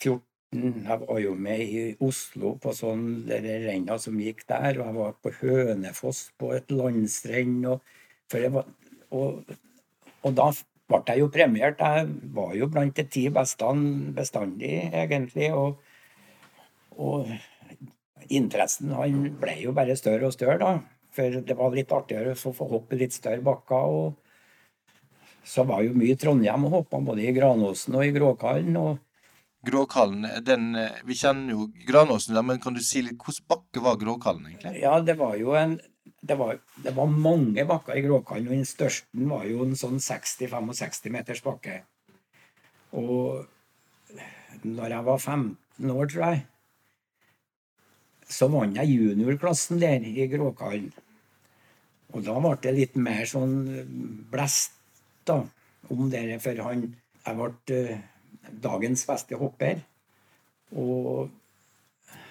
14. 0.00 0.29
Jeg 0.50 0.96
var 1.06 1.18
jo 1.22 1.36
med 1.38 1.60
i 1.62 1.82
Oslo 2.02 2.56
på 2.58 2.72
sånn 2.74 3.04
renna 3.30 3.94
som 4.02 4.16
gikk 4.18 4.40
der, 4.48 4.80
og 4.80 4.88
jeg 4.88 4.94
var 4.96 5.12
på 5.22 5.30
Hønefoss 5.38 6.22
på 6.42 6.48
et 6.56 6.72
landstrend. 6.74 7.68
Og, 7.70 7.84
var, 8.56 8.64
og, 9.14 9.52
og 10.26 10.34
da 10.34 10.48
ble 10.90 11.00
jeg 11.06 11.22
jo 11.22 11.28
premiert. 11.30 11.78
Jeg 11.78 12.08
var 12.34 12.56
jo 12.58 12.66
blant 12.66 12.98
de 12.98 13.04
ti 13.06 13.28
beste 13.30 13.68
bestandig, 14.16 14.72
egentlig. 14.90 15.52
Og, 15.54 15.78
og 16.98 17.30
interessen 18.26 18.90
han 18.98 19.20
ble 19.38 19.54
jo 19.60 19.74
bare 19.76 19.94
større 19.98 20.32
og 20.32 20.34
større, 20.34 20.58
da. 20.64 20.72
For 21.14 21.38
det 21.46 21.56
var 21.58 21.78
litt 21.78 21.94
artigere 21.94 22.34
å 22.34 22.40
få 22.58 22.66
hoppe 22.72 22.98
litt 22.98 23.14
større 23.14 23.46
bakker. 23.46 23.86
og 24.02 25.46
Så 25.46 25.62
var 25.70 25.86
jo 25.86 25.94
mye 25.94 26.18
Trondheim 26.18 26.66
og 26.66 26.74
hoppa, 26.80 26.98
både 27.06 27.22
i 27.22 27.36
Granåsen 27.38 27.94
og 27.94 28.08
i 28.08 28.10
Gråkallen. 28.18 28.82
og 28.82 28.98
Gråkallen, 29.66 30.26
den 30.44 30.74
eh, 30.74 31.00
Vi 31.04 31.14
kjenner 31.20 31.52
jo 31.52 31.66
Granåsen, 31.86 32.38
men 32.46 32.60
kan 32.60 32.76
du 32.76 32.80
si 32.84 33.02
litt 33.04 33.20
hvordan 33.20 33.48
bakke 33.50 33.82
var 33.84 33.98
Gråkallen, 34.00 34.46
egentlig? 34.48 34.80
Ja, 34.80 34.98
det 35.04 35.18
var 35.20 35.36
jo 35.40 35.56
en 35.58 35.78
det 36.20 36.36
var, 36.36 36.58
det 36.84 36.92
var 36.96 37.08
mange 37.08 37.64
bakker 37.68 37.96
i 37.96 38.04
Gråkallen, 38.04 38.48
og 38.48 38.56
den 38.56 38.68
største 38.68 39.28
var 39.28 39.44
jo 39.48 39.64
en 39.64 39.76
sånn 39.78 40.00
60-65 40.00 41.12
meters 41.12 41.40
bakke. 41.44 41.78
Og 42.96 43.46
når 44.64 44.96
jeg 44.96 45.06
var 45.06 45.20
15 45.20 45.92
år, 45.94 46.10
tror 46.10 46.24
jeg, 46.26 46.42
så 48.30 48.48
vant 48.52 48.76
jeg 48.76 48.96
juniorklassen 48.96 49.80
der 49.82 50.04
i 50.06 50.26
Gråkallen. 50.30 50.90
Og 52.10 52.24
da 52.26 52.36
ble 52.42 52.56
det 52.64 52.74
litt 52.76 52.96
mer 52.98 53.24
sånn 53.28 53.56
blest 54.30 54.76
da, 55.28 55.40
om 55.90 56.08
det, 56.10 56.24
for 56.42 56.66
han 56.66 56.88
Jeg 57.20 57.36
ble 57.36 57.76
eh, 57.76 57.98
dagens 58.62 59.04
beste 59.08 59.38
hopper. 59.40 59.82
Og 60.78 61.30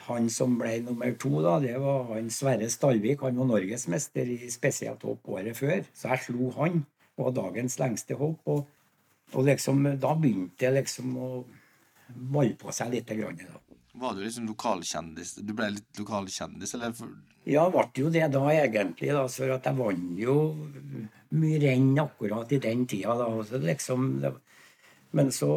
han 0.10 0.30
som 0.34 0.56
ble 0.58 0.80
nummer 0.86 1.14
to, 1.22 1.32
da, 1.46 1.58
det 1.62 1.76
var 1.82 2.08
han 2.14 2.32
Sverre 2.34 2.70
Stalvik. 2.72 3.22
Han 3.26 3.38
var 3.42 3.50
norgesmester 3.52 4.30
i 4.34 4.50
spesielt 4.52 5.04
hopp 5.06 5.28
året 5.30 5.58
før. 5.58 5.84
Så 5.94 6.10
jeg 6.14 6.26
slo 6.28 6.52
han. 6.58 6.84
Og 7.18 7.30
var 7.30 7.38
dagens 7.44 7.78
lengste 7.82 8.18
hopp. 8.20 8.42
Og, 8.50 8.66
og 9.36 9.50
liksom, 9.50 9.84
da 10.02 10.16
begynte 10.18 10.66
det 10.66 10.76
liksom 10.82 11.18
å 11.20 11.32
balle 12.10 12.56
på 12.58 12.74
seg 12.74 12.96
litt. 12.96 13.12
Grann, 13.20 13.42
da. 13.44 13.62
Var 14.00 14.16
du 14.16 14.24
liksom 14.24 14.48
lokalkjendis? 14.50 15.36
Du 15.44 15.54
ble 15.58 15.74
litt 15.76 16.00
lokalkjendis, 16.00 16.74
eller? 16.78 16.96
Ja, 17.50 17.66
ble 17.74 17.86
jo 17.98 18.12
det 18.14 18.28
da, 18.34 18.44
egentlig. 18.54 19.12
da, 19.14 19.26
For 19.28 19.52
at 19.56 19.68
jeg 19.68 19.78
vant 19.78 20.22
jo 20.22 20.38
mye 21.38 21.60
renn 21.62 21.92
akkurat 22.02 22.52
i 22.56 22.62
den 22.64 22.86
tida. 22.90 23.18
da, 23.20 23.60
liksom, 23.66 24.08
Men 25.12 25.32
så 25.34 25.52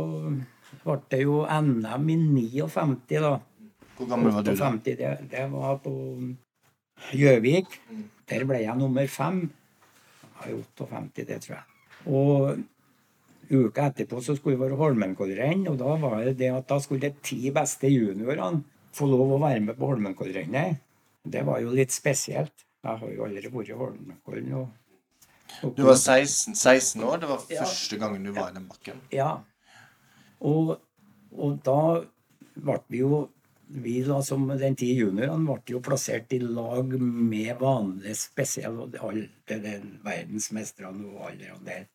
ble 0.85 0.99
det 1.13 1.23
jo 1.23 1.43
NM 1.47 2.09
i 2.11 2.17
59, 2.19 3.21
da. 3.23 3.37
hvor 3.97 4.09
gammel 4.11 4.35
var 4.35 4.47
du 4.47 4.55
da? 4.57 4.71
det, 4.85 5.13
det 5.31 5.45
var 5.53 5.79
på 5.85 5.95
Gjøvik. 7.13 7.79
Der 8.31 8.45
ble 8.47 8.63
jeg 8.63 8.79
nummer 8.79 9.07
fem. 9.11 9.45
Jeg 10.23 10.31
var 10.39 10.51
jo 10.53 10.61
58, 10.79 11.27
det 11.29 11.41
tror 11.45 11.57
jeg. 11.57 11.65
Og 12.07 12.63
uka 13.53 13.89
etterpå 13.91 14.23
så 14.23 14.37
skulle 14.37 14.57
det 14.57 14.65
være 14.65 14.79
Holmenkollrenn, 14.81 15.67
og 15.71 15.79
da 15.81 15.97
var 16.01 16.23
det 16.25 16.37
det 16.41 16.53
at 16.55 16.69
da 16.71 16.79
skulle 16.83 17.09
de 17.09 17.25
ti 17.25 17.51
beste 17.55 17.91
juniorene 17.91 18.63
få 18.97 19.09
lov 19.09 19.37
å 19.37 19.43
være 19.43 19.63
med 19.67 19.79
på 19.79 19.91
Holmenkollrennet. 19.91 20.81
Det 21.23 21.45
var 21.47 21.61
jo 21.63 21.75
litt 21.75 21.95
spesielt. 21.95 22.65
Jeg 22.83 22.99
har 22.99 23.11
jo 23.15 23.27
aldri 23.29 23.51
vært 23.53 23.71
i 23.71 23.79
Holmenkollen. 23.79 24.55
og 24.59 25.77
Du 25.77 25.85
var 25.87 25.95
16, 25.95 26.57
16 26.57 27.05
år. 27.07 27.21
Det 27.23 27.29
var 27.31 27.45
første 27.47 27.99
gangen 28.01 28.25
du 28.27 28.33
var 28.35 28.51
i 28.51 28.57
den 28.57 28.67
bakken. 28.71 29.03
Ja. 29.15 29.37
Og, 30.49 30.75
og 31.33 31.63
da 31.67 31.81
ble 32.55 32.81
vi 32.89 33.05
jo 33.05 33.23
vi 33.73 34.03
da 34.05 34.19
som 34.23 34.45
den 34.61 34.75
ti 34.77 34.91
juniorene 34.99 35.47
ble 35.49 35.77
jo 35.77 35.81
plassert 35.85 36.33
i 36.37 36.41
lag 36.43 36.93
med 37.01 37.55
vanlige 37.61 38.19
spesielle 38.21 38.85
og 38.85 38.99
alle 39.09 39.31
de 39.49 39.73
verdensmestrene 40.05 41.09
og 41.09 41.31
alle 41.31 41.57
der. 41.65 41.87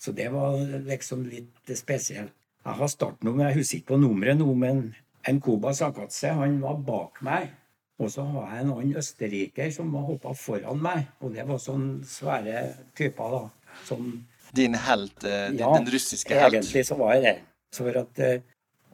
Så 0.00 0.12
det 0.16 0.30
var 0.32 0.58
liksom 0.88 1.26
litt 1.28 1.70
spesielt. 1.76 2.34
Jeg 2.64 2.76
har 2.76 2.90
startnummer, 2.92 3.48
jeg 3.48 3.60
husker 3.60 3.78
ikke 3.78 3.92
på 3.94 4.00
nummeret 4.02 4.36
nå, 4.40 4.48
men 4.58 4.82
en 5.28 5.38
Koba 5.40 5.72
Sakatse, 5.76 6.32
han 6.36 6.58
var 6.60 6.80
bak 6.84 7.22
meg. 7.24 7.54
Og 8.00 8.08
så 8.12 8.24
har 8.24 8.54
jeg 8.54 8.64
en 8.64 8.72
annen 8.74 8.96
østerriker 9.00 9.70
som 9.72 9.92
var 9.92 10.06
hoppa 10.08 10.32
foran 10.36 10.80
meg. 10.80 11.08
Og 11.20 11.34
det 11.36 11.44
var 11.48 11.60
sånne 11.60 12.08
svære 12.08 12.62
typer, 12.96 13.36
da. 13.36 13.74
Som 13.86 14.12
Din 14.56 14.74
helt, 14.74 15.24
eh, 15.24 15.52
ja, 15.54 15.68
den 15.76 15.88
russiske 15.92 16.34
helt. 16.34 16.54
egentlig 16.54 16.86
så 16.88 16.96
var 16.98 17.14
jeg 17.14 17.22
det. 17.22 17.34
Så 17.70 17.86
for 17.86 18.00
at, 18.00 18.18
eh, 18.18 18.42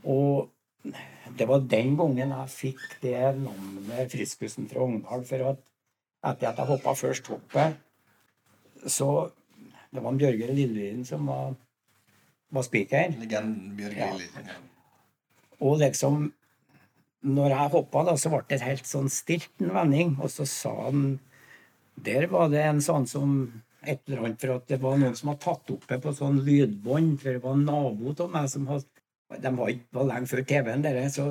og 0.04 0.50
det 1.38 1.48
var 1.48 1.64
den 1.64 1.96
gangen 1.98 2.34
jeg 2.34 2.52
fikk 2.52 2.84
det 3.02 3.16
navnet 3.40 4.12
Friskusen 4.12 4.68
fra 4.70 4.84
Ungdal. 4.84 5.24
For 5.26 5.50
at 5.52 5.62
etter 6.26 6.50
at 6.50 6.60
jeg 6.60 6.70
hoppa 6.70 6.94
først 6.94 7.32
hoppet, 7.32 7.76
så 8.86 9.30
Det 9.94 10.02
var 10.02 10.12
Bjørger 10.12 10.36
Bjørge 10.36 10.54
Lillelien 10.54 11.04
som 11.04 11.26
var, 11.26 11.54
var 12.50 12.62
spiker. 12.62 13.14
Legenden 13.16 13.76
Bjørge 13.76 13.96
Ja. 13.96 14.56
Og 15.60 15.78
liksom 15.78 16.32
Når 17.22 17.48
jeg 17.48 17.70
hoppa, 17.70 18.02
da, 18.04 18.16
så 18.16 18.28
ble 18.28 18.42
det 18.48 18.60
helt 18.60 18.86
sånn 18.86 19.08
stilt 19.08 19.50
en 19.60 19.72
vending. 19.74 20.16
Og 20.20 20.30
så 20.30 20.44
sa 20.46 20.74
han 20.84 21.18
Der 21.96 22.26
var 22.26 22.48
det 22.48 22.62
en 22.62 22.80
sånn 22.80 23.06
som 23.06 23.62
et 23.86 24.02
eller 24.06 24.24
annet 24.24 24.42
For 24.42 24.54
at 24.56 24.68
det 24.70 24.78
var 24.82 24.98
noen 25.00 25.16
som 25.18 25.32
hadde 25.32 25.44
tatt 25.44 25.72
opp 25.74 25.86
det 25.90 25.98
på 26.02 26.14
sånn 26.16 26.42
lydbånd. 26.46 27.16
For 27.22 27.36
det 27.36 27.42
var 27.44 27.56
en 27.58 27.66
nabo 27.68 28.14
av 28.14 28.32
meg 28.34 28.48
som 28.52 28.66
hadde 28.70 29.42
De 29.42 29.50
var 29.56 29.72
ikke 29.72 29.98
var 29.98 30.08
lenge 30.12 30.30
før 30.30 30.42
TV-en, 30.46 30.82
dere, 30.84 31.06
så 31.10 31.24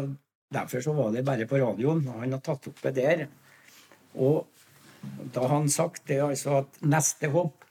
derfor 0.52 0.82
så 0.84 0.94
var 0.98 1.14
det 1.14 1.24
bare 1.28 1.48
på 1.48 1.60
radioen. 1.62 2.04
Og 2.08 2.20
han 2.20 2.34
hadde 2.36 2.44
tatt 2.44 2.68
opp 2.72 2.82
det 2.84 2.96
der. 2.98 3.26
Og 4.16 4.44
da 5.34 5.46
har 5.46 5.54
han 5.58 5.70
sagt 5.72 6.08
det 6.10 6.20
altså 6.24 6.62
at 6.62 6.82
neste 6.84 7.30
hopp, 7.34 7.66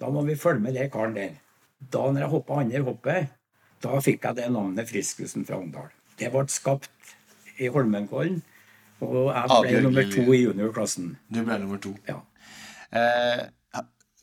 da 0.00 0.10
må 0.12 0.24
vi 0.26 0.38
følge 0.38 0.64
med 0.64 0.76
den 0.76 0.90
karen 0.92 1.16
der. 1.16 1.36
Da 1.92 2.06
når 2.10 2.24
jeg 2.24 2.32
hoppa 2.34 2.60
andre 2.60 2.82
hoppet, 2.84 3.30
da 3.80 4.00
fikk 4.04 4.26
jeg 4.28 4.36
det 4.36 4.48
navnet 4.52 4.88
Friskusen 4.88 5.46
fra 5.48 5.60
Åndal. 5.60 5.88
Det 6.20 6.28
ble 6.32 6.44
skapt 6.52 7.14
i 7.60 7.68
Holmenkollen, 7.72 8.42
og 9.00 9.30
jeg 9.32 9.46
ble 9.48 9.60
Bjørge 9.68 9.84
nummer 9.86 10.10
to 10.12 10.24
i 10.34 10.42
juniorklassen. 10.42 11.14
Du 11.32 11.40
ble 11.46 11.56
nummer 11.62 11.80
to. 11.80 11.94
Ja. 12.08 12.18
Eh, 12.92 13.46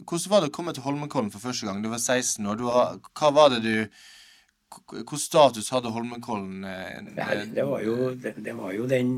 hvordan 0.06 0.32
var 0.32 0.42
det 0.44 0.50
å 0.52 0.56
komme 0.58 0.74
til 0.76 0.84
Holmenkollen 0.86 1.32
for 1.34 1.44
første 1.44 1.68
gang? 1.68 1.82
Du 1.84 1.90
var 1.92 2.02
16 2.04 2.46
år. 2.48 2.60
Du 2.60 2.66
var, 2.70 2.98
hva 3.20 3.32
var 3.34 3.50
det 3.56 3.64
du 3.66 3.74
Hvilken 4.92 5.18
status 5.18 5.70
hadde 5.72 5.90
Holmenkollen? 5.96 6.64
eh, 6.68 7.02
Nei, 7.18 7.36
det 7.56 7.64
var 7.70 7.82
jo, 7.86 7.96
det, 8.24 8.34
det 8.46 8.54
var 8.58 8.74
jo 8.76 8.86
den, 8.92 9.12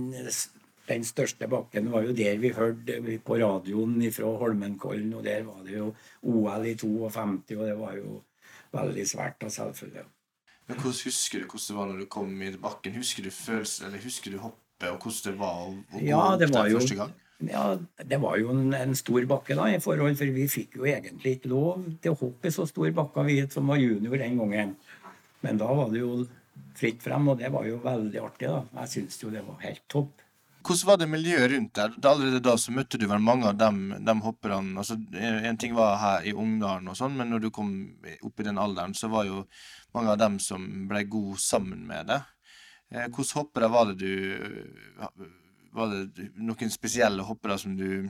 den 0.92 1.06
største 1.08 1.48
bakken. 1.52 1.88
Det 1.90 1.94
var 1.96 2.06
jo 2.08 2.14
der 2.20 2.38
vi 2.44 2.52
hørte 2.56 3.00
på 3.26 3.40
radioen 3.42 3.98
fra 4.16 4.32
Holmenkollen, 4.44 5.14
og 5.20 5.26
der 5.28 5.44
var 5.50 5.64
det 5.66 5.78
jo 5.80 5.90
OL 6.36 6.70
i 6.70 6.76
52, 6.84 7.58
og 7.60 7.66
det 7.72 7.78
var 7.82 7.98
jo 7.98 8.20
veldig 8.78 9.08
svært, 9.10 9.40
da, 9.42 9.50
selvfølgelig. 9.58 10.06
Men 10.68 10.78
hvordan 10.78 11.00
husker 11.06 11.40
du 11.42 11.46
hvordan 11.50 11.68
det 11.68 11.76
var 11.78 11.88
når 11.90 11.98
du 12.04 12.06
kom 12.16 12.42
i 12.42 12.52
bakken? 12.66 12.96
Husker 12.96 13.24
du 13.26 13.32
følelsen, 13.34 13.88
eller 13.88 14.04
husker 14.04 14.32
du 14.32 14.38
hoppet, 14.44 14.90
og 14.92 15.00
hvordan 15.02 15.26
det 15.26 15.40
var 15.40 15.56
å, 15.66 15.72
gå 15.92 16.02
Ja, 16.08 16.20
opp 16.36 16.40
der 16.40 16.70
første 16.76 16.96
gang? 17.00 17.14
Ja, 17.48 17.78
det 18.04 18.18
var 18.20 18.36
jo 18.42 18.52
en, 18.52 18.74
en 18.76 18.96
stor 19.00 19.24
bakke 19.30 19.56
da, 19.56 19.70
i 19.72 19.80
forhold, 19.80 20.18
for 20.20 20.36
vi 20.36 20.48
fikk 20.52 20.76
jo 20.82 20.88
egentlig 20.90 21.38
ikke 21.38 21.52
lov 21.54 21.86
til 22.04 22.12
å 22.12 22.20
hoppe 22.20 22.50
i 22.50 22.52
så 22.52 22.66
stor 22.68 22.90
bakke, 22.96 23.24
vi 23.30 23.38
som 23.52 23.70
var 23.72 23.80
junior 23.80 24.20
den 24.20 24.36
gangen. 24.42 24.74
Men 25.46 25.62
da 25.62 25.70
var 25.72 25.94
det 25.94 26.02
jo 26.02 26.26
fritt 26.76 27.00
frem, 27.04 27.30
og 27.32 27.40
det 27.40 27.52
var 27.54 27.68
jo 27.68 27.80
veldig 27.84 28.20
artig. 28.26 28.50
da. 28.52 28.64
Jeg 28.82 28.92
syns 28.96 29.22
jo 29.24 29.32
det 29.32 29.46
var 29.48 29.64
helt 29.64 29.86
topp. 29.92 30.26
Hvordan 30.60 30.88
var 30.90 30.98
det 31.00 31.08
miljøet 31.08 31.52
rundt 31.54 31.78
der? 31.80 31.94
Allerede 32.04 32.42
da 32.44 32.58
så 32.60 32.74
møtte 32.76 33.00
du 33.00 33.06
vel 33.08 33.22
mange 33.24 33.48
av 33.48 33.56
dem, 33.58 33.94
dem 34.06 34.24
hopperne. 34.26 34.76
Altså, 34.82 34.98
en 35.16 35.58
ting 35.58 35.72
var 35.78 35.96
her 36.02 36.28
i 36.28 36.36
Ungdalen 36.36 36.92
og 36.92 36.98
sånn, 37.00 37.16
men 37.16 37.32
når 37.32 37.46
du 37.46 37.50
kom 37.56 37.72
opp 38.20 38.44
i 38.44 38.48
den 38.50 38.60
alderen, 38.60 38.94
så 38.94 39.08
var 39.08 39.30
jo 39.30 39.46
mange 39.96 40.12
av 40.12 40.20
dem 40.20 40.36
som 40.44 40.68
ble 40.92 41.06
gode 41.08 41.40
sammen 41.40 41.88
med 41.88 42.12
deg. 42.12 42.28
Eh, 42.92 43.08
Hvordan 43.08 43.38
hoppere 43.40 43.72
var 43.72 43.94
det 43.94 44.04
du 44.04 44.12
Var 45.76 45.92
det 45.94 46.30
noen 46.36 46.72
spesielle 46.74 47.24
hoppere 47.28 47.58
som 47.62 47.76
du, 47.78 48.10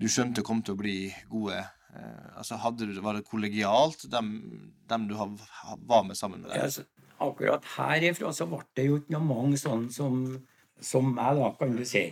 du 0.00 0.06
skjønte 0.10 0.42
kom 0.46 0.62
til 0.66 0.74
å 0.74 0.80
bli 0.80 0.98
gode? 1.30 1.60
Eh, 1.94 2.24
Altså, 2.36 2.58
hadde 2.60 2.86
du, 2.90 2.98
Var 3.00 3.14
det 3.20 3.24
kollegialt, 3.28 4.02
dem, 4.12 4.32
dem 4.88 5.06
du 5.08 5.14
har, 5.16 5.30
var 5.86 6.02
med 6.04 6.18
sammen 6.18 6.42
med 6.42 6.52
Ja, 6.56 6.66
deg? 6.66 6.86
akkurat 7.22 7.64
herifra 7.78 8.28
så 8.36 8.44
ble 8.50 8.58
det 8.76 8.84
jo 8.90 8.98
noe 9.08 9.22
mange 9.24 9.56
sånne 9.56 9.88
som, 9.94 10.18
som 10.84 11.06
meg, 11.14 11.38
da, 11.38 11.52
kan 11.56 11.72
du 11.78 11.84
si. 11.88 12.02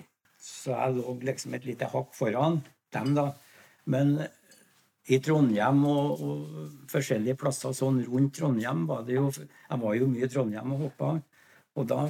Så 0.41 0.73
jeg 0.73 0.95
lå 0.97 1.19
liksom 1.29 1.53
et 1.59 1.67
lite 1.69 1.91
hakk 1.93 2.15
foran 2.17 2.63
dem, 2.95 3.13
da. 3.19 3.27
Men 3.85 4.15
i 5.13 5.19
Trondheim 5.21 5.83
og, 5.85 6.23
og 6.25 6.89
forskjellige 6.89 7.37
plasser 7.37 7.75
sånn 7.77 8.01
rundt 8.09 8.33
Trondheim 8.39 8.87
var 8.89 9.03
det 9.05 9.19
jo 9.19 9.27
Jeg 9.37 9.81
var 9.83 9.99
jo 9.99 10.09
mye 10.09 10.25
i 10.25 10.31
Trondheim 10.33 10.73
og 10.73 10.87
hoppa. 10.87 11.11
Og 11.77 11.89
da 11.91 12.01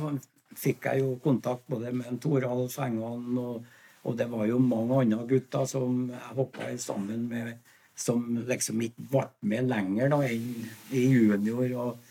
fikk 0.59 0.89
jeg 0.91 1.03
jo 1.03 1.15
kontakt 1.25 1.67
både 1.71 1.93
med 1.97 2.21
Toralf 2.23 2.79
Engan 2.85 3.39
og, 3.41 3.69
og 4.05 4.17
det 4.19 4.27
var 4.31 4.47
jo 4.49 4.59
mange 4.61 5.01
andre 5.05 5.27
gutter 5.29 5.69
som 5.69 6.11
jeg 6.13 6.37
hoppa 6.37 6.73
sammen 6.79 7.29
med, 7.31 7.55
som 7.97 8.25
liksom 8.49 8.83
ikke 8.85 9.07
ble 9.13 9.29
med 9.53 9.71
lenger 9.71 10.11
da 10.13 10.21
enn 10.29 10.51
i 10.93 11.07
junior. 11.09 11.79
og 11.85 12.11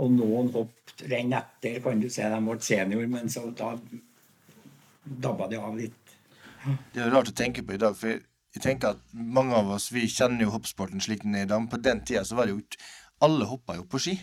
og 0.00 0.14
noen 0.16 0.48
hopp 0.54 1.04
renn 1.10 1.34
etter, 1.36 1.80
kan 1.84 2.00
du 2.00 2.08
se. 2.12 2.24
De 2.24 2.40
ble 2.44 2.56
senior, 2.64 3.06
men 3.10 3.30
så 3.32 3.46
da 3.56 3.74
dabba 5.04 5.48
det 5.50 5.60
av 5.60 5.76
litt. 5.76 6.14
Det 6.94 7.02
er 7.02 7.12
rart 7.12 7.32
å 7.32 7.36
tenke 7.36 7.64
på 7.66 7.76
i 7.76 7.80
dag, 7.80 7.96
for 7.96 8.16
jeg 8.54 8.64
tenker 8.64 8.96
at 8.96 9.02
mange 9.12 9.56
av 9.56 9.70
oss 9.76 9.90
vi 9.94 10.06
kjenner 10.10 10.46
jo 10.46 10.54
hoppsporten 10.54 11.02
slik 11.02 11.24
den 11.24 11.36
er 11.38 11.46
i 11.46 11.50
dag. 11.50 11.62
Men 11.62 11.72
på 11.72 11.80
den 11.84 12.02
tida 12.06 12.24
så 12.26 12.38
var 12.38 12.48
det 12.48 12.56
jo 12.58 12.64
Alle 13.20 13.44
hoppa 13.44 13.74
jo 13.76 13.82
på 13.84 13.98
ski. 14.00 14.14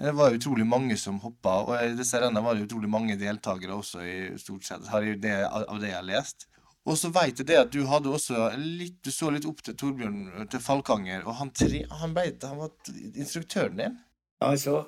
Det 0.00 0.12
var 0.16 0.32
utrolig 0.32 0.64
mange 0.64 0.96
som 0.96 1.18
hoppa, 1.20 1.58
og 1.66 1.74
i 1.76 1.90
disse 1.92 2.16
rennene 2.16 2.40
var 2.40 2.56
det 2.56 2.64
utrolig 2.64 2.88
mange 2.88 3.18
deltakere 3.20 3.74
også, 3.76 4.00
i 4.00 4.38
stort 4.40 4.64
sett, 4.64 4.86
det, 5.20 5.34
av 5.44 5.76
det 5.82 5.90
jeg 5.90 5.98
har 5.98 6.06
lest. 6.08 6.46
Og 6.88 6.96
så 6.96 7.10
veit 7.12 7.36
jeg 7.36 7.48
det 7.50 7.58
at 7.60 7.74
du 7.74 7.82
hadde 7.84 8.08
også 8.08 8.46
litt 8.56 8.96
Du 9.04 9.10
så 9.12 9.28
litt 9.28 9.44
opp 9.44 9.58
til 9.60 9.76
Torbjørn 9.76 10.48
til 10.48 10.62
Falkanger, 10.64 11.26
og 11.28 11.36
han, 11.42 11.52
tre, 11.52 11.82
han, 12.00 12.14
ble, 12.16 12.32
han 12.40 12.62
var 12.62 12.72
instruktøren 13.12 13.76
din. 13.76 13.98
Altså, 14.40 14.86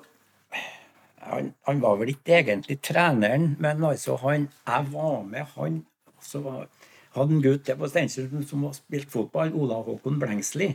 han, 1.21 1.53
han 1.69 1.85
var 1.85 2.01
vel 2.01 2.15
ikke 2.15 2.39
egentlig 2.39 2.79
treneren, 2.81 3.51
men 3.61 3.85
altså 3.85 4.17
han 4.25 4.49
Jeg 4.65 4.89
var 4.95 5.21
med, 5.29 5.45
han 5.53 5.83
så 6.23 6.41
var, 6.41 6.65
hadde 7.13 7.37
en 7.37 7.45
gutt 7.45 7.67
der 7.69 7.77
på 7.77 7.91
Steinkjer 7.91 8.33
som 8.49 8.65
har 8.65 8.73
spilt 8.81 9.13
fotball, 9.13 9.53
Ola 9.53 9.83
Håkon 9.85 10.17
Blengsli. 10.17 10.73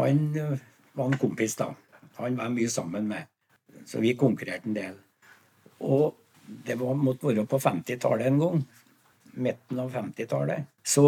Han 0.00 0.28
var 0.96 1.08
en 1.12 1.20
kompis, 1.20 1.60
da. 1.60 1.74
Han 2.18 2.36
var 2.38 2.52
mye 2.52 2.70
sammen 2.70 3.08
med. 3.08 3.28
Så 3.88 4.02
vi 4.02 4.14
konkurrerte 4.18 4.68
en 4.68 4.76
del. 4.76 4.94
Og 5.82 6.12
det 6.66 6.76
var, 6.80 6.94
måtte 6.98 7.30
være 7.30 7.46
på 7.48 7.58
50-tallet 7.62 8.28
en 8.28 8.40
gang. 8.42 8.62
Midten 9.32 9.80
av 9.80 9.94
50-tallet. 9.94 10.68
Så 10.84 11.06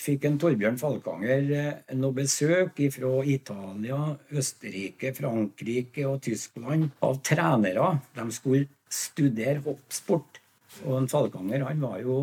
fikk 0.00 0.24
en 0.24 0.38
Torbjørn 0.40 0.78
Falkanger 0.80 1.50
eh, 1.52 1.96
noe 1.98 2.16
besøk 2.16 2.80
fra 2.94 3.10
Italia, 3.28 3.98
Østerrike, 4.32 5.12
Frankrike 5.16 6.06
og 6.08 6.22
Tyskland 6.24 6.88
av 7.04 7.20
trenere. 7.26 7.90
De 8.16 8.28
skulle 8.32 8.70
studere 8.88 9.60
hoppsport. 9.66 10.40
Og 10.86 11.02
en 11.02 11.10
Falkanger 11.12 11.66
han 11.68 11.84
var 11.84 12.00
jo 12.00 12.22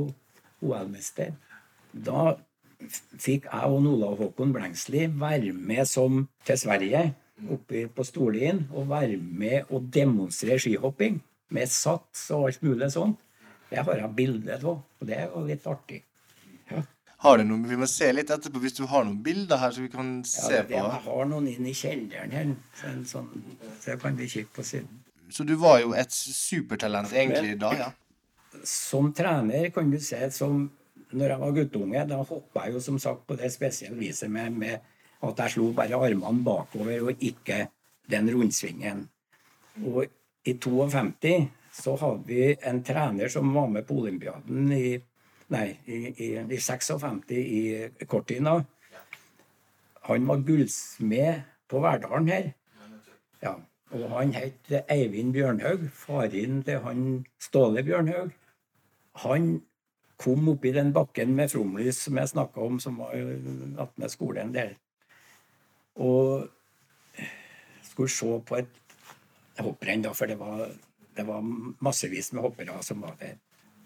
OL-mester. 0.65 1.35
Da 1.93 2.33
fikk 3.21 3.45
jeg 3.47 3.69
og 3.69 3.85
Olav 3.93 4.17
Håkon 4.19 4.53
Blengsli 4.55 5.05
være 5.13 5.53
med 5.53 5.85
som 5.89 6.25
til 6.45 6.59
Sverige, 6.59 7.05
oppe 7.51 7.85
på 7.91 8.05
Storlien, 8.07 8.65
og 8.73 8.89
være 8.89 9.17
med 9.17 9.71
og 9.73 9.87
demonstrere 9.93 10.59
skihopping. 10.61 11.21
Med 11.55 11.69
sats 11.69 12.29
og 12.33 12.49
alt 12.49 12.63
mulig 12.65 12.89
sånt. 12.93 13.19
Det 13.69 13.81
har 13.83 13.99
jeg 13.99 14.13
bilde 14.17 14.57
av, 14.57 14.67
og 14.75 15.07
det 15.07 15.23
var 15.31 15.47
litt 15.47 15.65
artig. 15.69 16.03
Ja, 16.71 16.83
Har 17.25 17.37
du 17.37 17.43
noe, 17.43 17.67
Vi 17.67 17.77
må 17.77 17.87
se 17.89 18.11
litt 18.13 18.29
etterpå 18.29 18.59
hvis 18.61 18.77
du 18.77 18.85
har 18.89 19.05
noen 19.05 19.21
bilder 19.23 19.57
her 19.57 19.73
så 19.73 19.81
vi 19.81 19.89
kan 19.89 20.23
se 20.25 20.51
det, 20.51 20.63
på. 20.69 20.77
jeg 20.77 21.01
har 21.05 21.25
noen 21.29 21.47
inn 21.49 21.65
i 21.65 21.73
kjelleren 21.73 22.31
her, 22.33 22.53
så, 22.77 22.87
en 22.91 23.05
sånn, 23.09 23.29
så 23.81 23.97
kan 24.01 24.17
bli 24.17 24.29
kikke 24.29 24.53
på 24.55 24.65
siden. 24.65 25.01
Så 25.29 25.43
du 25.43 25.55
var 25.57 25.79
jo 25.81 25.93
et 25.97 26.13
supertalent 26.13 27.13
egentlig 27.13 27.55
da, 27.61 27.71
ja. 27.77 27.91
som 28.63 29.09
trener, 29.13 29.71
kan 29.73 29.89
du 29.89 29.97
se 29.99 30.21
som 30.31 30.67
når 31.15 31.31
jeg 31.31 31.41
var 31.41 31.55
guttunge, 31.55 32.03
da 32.09 32.19
hoppa 32.21 32.65
jeg 32.65 32.75
jo 32.75 32.83
som 32.83 32.99
sagt 33.01 33.25
på 33.27 33.37
det 33.39 33.51
spesielle 33.53 33.97
viset 33.97 34.31
med, 34.31 34.51
med 34.51 34.94
At 35.25 35.41
jeg 35.41 35.55
slo 35.55 35.71
bare 35.75 35.97
armene 35.97 36.43
bakover 36.45 37.09
og 37.09 37.23
ikke 37.23 37.65
den 38.11 38.29
rundsvingen. 38.33 39.05
Og 39.85 40.05
i 40.45 40.53
52 40.53 41.49
så 41.75 41.95
hadde 41.99 42.23
vi 42.29 42.53
en 42.69 42.83
trener 42.85 43.31
som 43.31 43.53
var 43.53 43.67
med 43.71 43.87
på 43.87 43.99
olympiaden 44.03 44.71
i 44.71 44.95
Nei, 45.53 45.75
i, 45.85 45.97
i, 46.09 46.27
i 46.41 46.57
56 46.57 47.29
i 47.37 48.05
Cortina. 48.09 48.55
Han 50.07 50.25
var 50.25 50.41
gullsmed 50.47 51.43
på 51.69 51.81
Verdalen 51.83 52.31
her. 52.31 52.47
Ja, 53.43 53.51
og 53.93 54.07
han 54.15 54.33
het 54.33 54.71
Eivind 54.89 55.35
Bjørnhaug, 55.35 55.85
faren 55.93 56.63
til 56.65 56.81
han 56.81 57.03
Ståle 57.41 57.83
Bjørnhaug. 57.85 58.33
Han 59.21 59.51
kom 60.17 60.49
oppi 60.49 60.71
den 60.73 60.89
bakken 60.95 61.35
med 61.37 61.51
Fromlys 61.53 62.01
som 62.07 62.17
jeg 62.17 62.31
snakka 62.33 62.65
om, 62.65 62.79
som 62.79 62.97
var 63.03 63.13
attmed 63.85 64.13
skolen 64.13 64.53
der. 64.55 64.73
Og 65.95 66.47
skulle 67.85 68.11
se 68.11 68.39
på 68.47 68.59
et 68.59 69.61
hopprenn, 69.61 70.03
da, 70.03 70.11
for 70.15 70.27
det 70.27 70.37
var, 70.39 70.65
det 71.15 71.25
var 71.27 71.45
massevis 71.83 72.33
med 72.33 72.43
hoppere 72.43 72.81
som 72.83 73.03
var 73.05 73.15
der. 73.21 73.37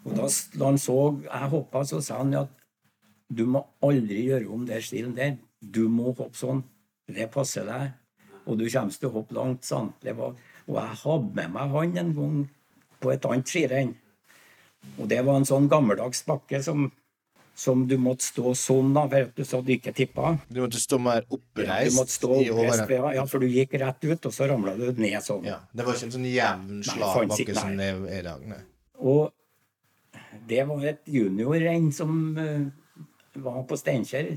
Og 0.04 0.16
da, 0.16 0.26
han 0.64 0.80
så 0.80 0.96
jeg 1.26 1.52
hoppa, 1.52 1.84
så 1.86 2.00
sa 2.02 2.22
han 2.22 2.34
at 2.40 2.56
du 3.30 3.44
må 3.46 3.62
aldri 3.86 4.24
gjøre 4.26 4.50
om 4.50 4.64
den 4.66 4.82
stilen 4.82 5.14
der. 5.14 5.36
Du 5.60 5.84
må 5.92 6.10
hoppe 6.10 6.34
sånn. 6.34 6.64
Det 7.06 7.28
passer 7.30 7.68
deg. 7.68 7.92
Og 8.46 8.56
du 8.58 8.64
kommer 8.66 8.96
til 8.96 9.10
å 9.10 9.14
hoppe 9.18 9.36
langt. 9.36 9.66
sånn. 9.66 9.92
Var, 10.02 10.38
og 10.66 10.78
jeg 10.80 11.00
hadde 11.04 11.34
med 11.36 11.52
meg 11.54 11.74
han 11.76 11.98
en 12.02 12.14
gang 12.16 12.38
på 13.00 13.12
et 13.12 13.28
annet 13.28 13.52
skirenn. 13.52 13.92
Og 14.98 15.06
det 15.12 15.20
var 15.26 15.38
en 15.38 15.46
sånn 15.46 15.68
gammeldags 15.70 16.24
bakke 16.26 16.62
som, 16.64 16.88
som 17.60 17.82
du 17.88 17.96
måtte 18.00 18.24
stå 18.24 18.54
sånn 18.56 18.94
da, 18.96 19.02
for 19.10 19.44
så 19.44 19.58
du 19.64 19.74
ikke 19.74 19.92
tippa. 19.96 20.32
Du 20.48 20.62
måtte 20.62 20.80
stå 20.80 20.96
mer 21.02 21.26
oppreist? 21.28 21.68
Ja, 21.68 21.90
du 21.90 21.96
måtte 21.98 22.14
stå 22.14 22.30
oppreist, 22.38 22.92
ja, 23.18 23.24
for 23.28 23.44
du 23.44 23.50
gikk 23.52 23.74
rett 23.82 24.06
ut, 24.06 24.28
og 24.30 24.32
så 24.32 24.48
ramla 24.48 24.72
du 24.78 24.86
ned 24.96 25.18
sånn. 25.24 25.44
Ja, 25.48 25.58
Det 25.76 25.84
var 25.84 25.98
ikke 25.98 26.08
en 26.08 26.14
sånn 26.14 26.30
jevn, 26.30 26.78
slagbakke 26.88 27.56
som 27.58 27.76
det 27.76 27.90
er 27.92 28.06
i 28.16 28.22
dag? 28.24 28.46
Nei. 28.48 28.62
Og 29.04 30.40
det 30.48 30.64
var 30.70 30.86
et 30.88 31.02
juniorrenn 31.10 31.90
som 31.92 32.14
uh, 32.38 32.64
var 33.44 33.60
på 33.68 33.76
Steinkjer. 33.76 34.32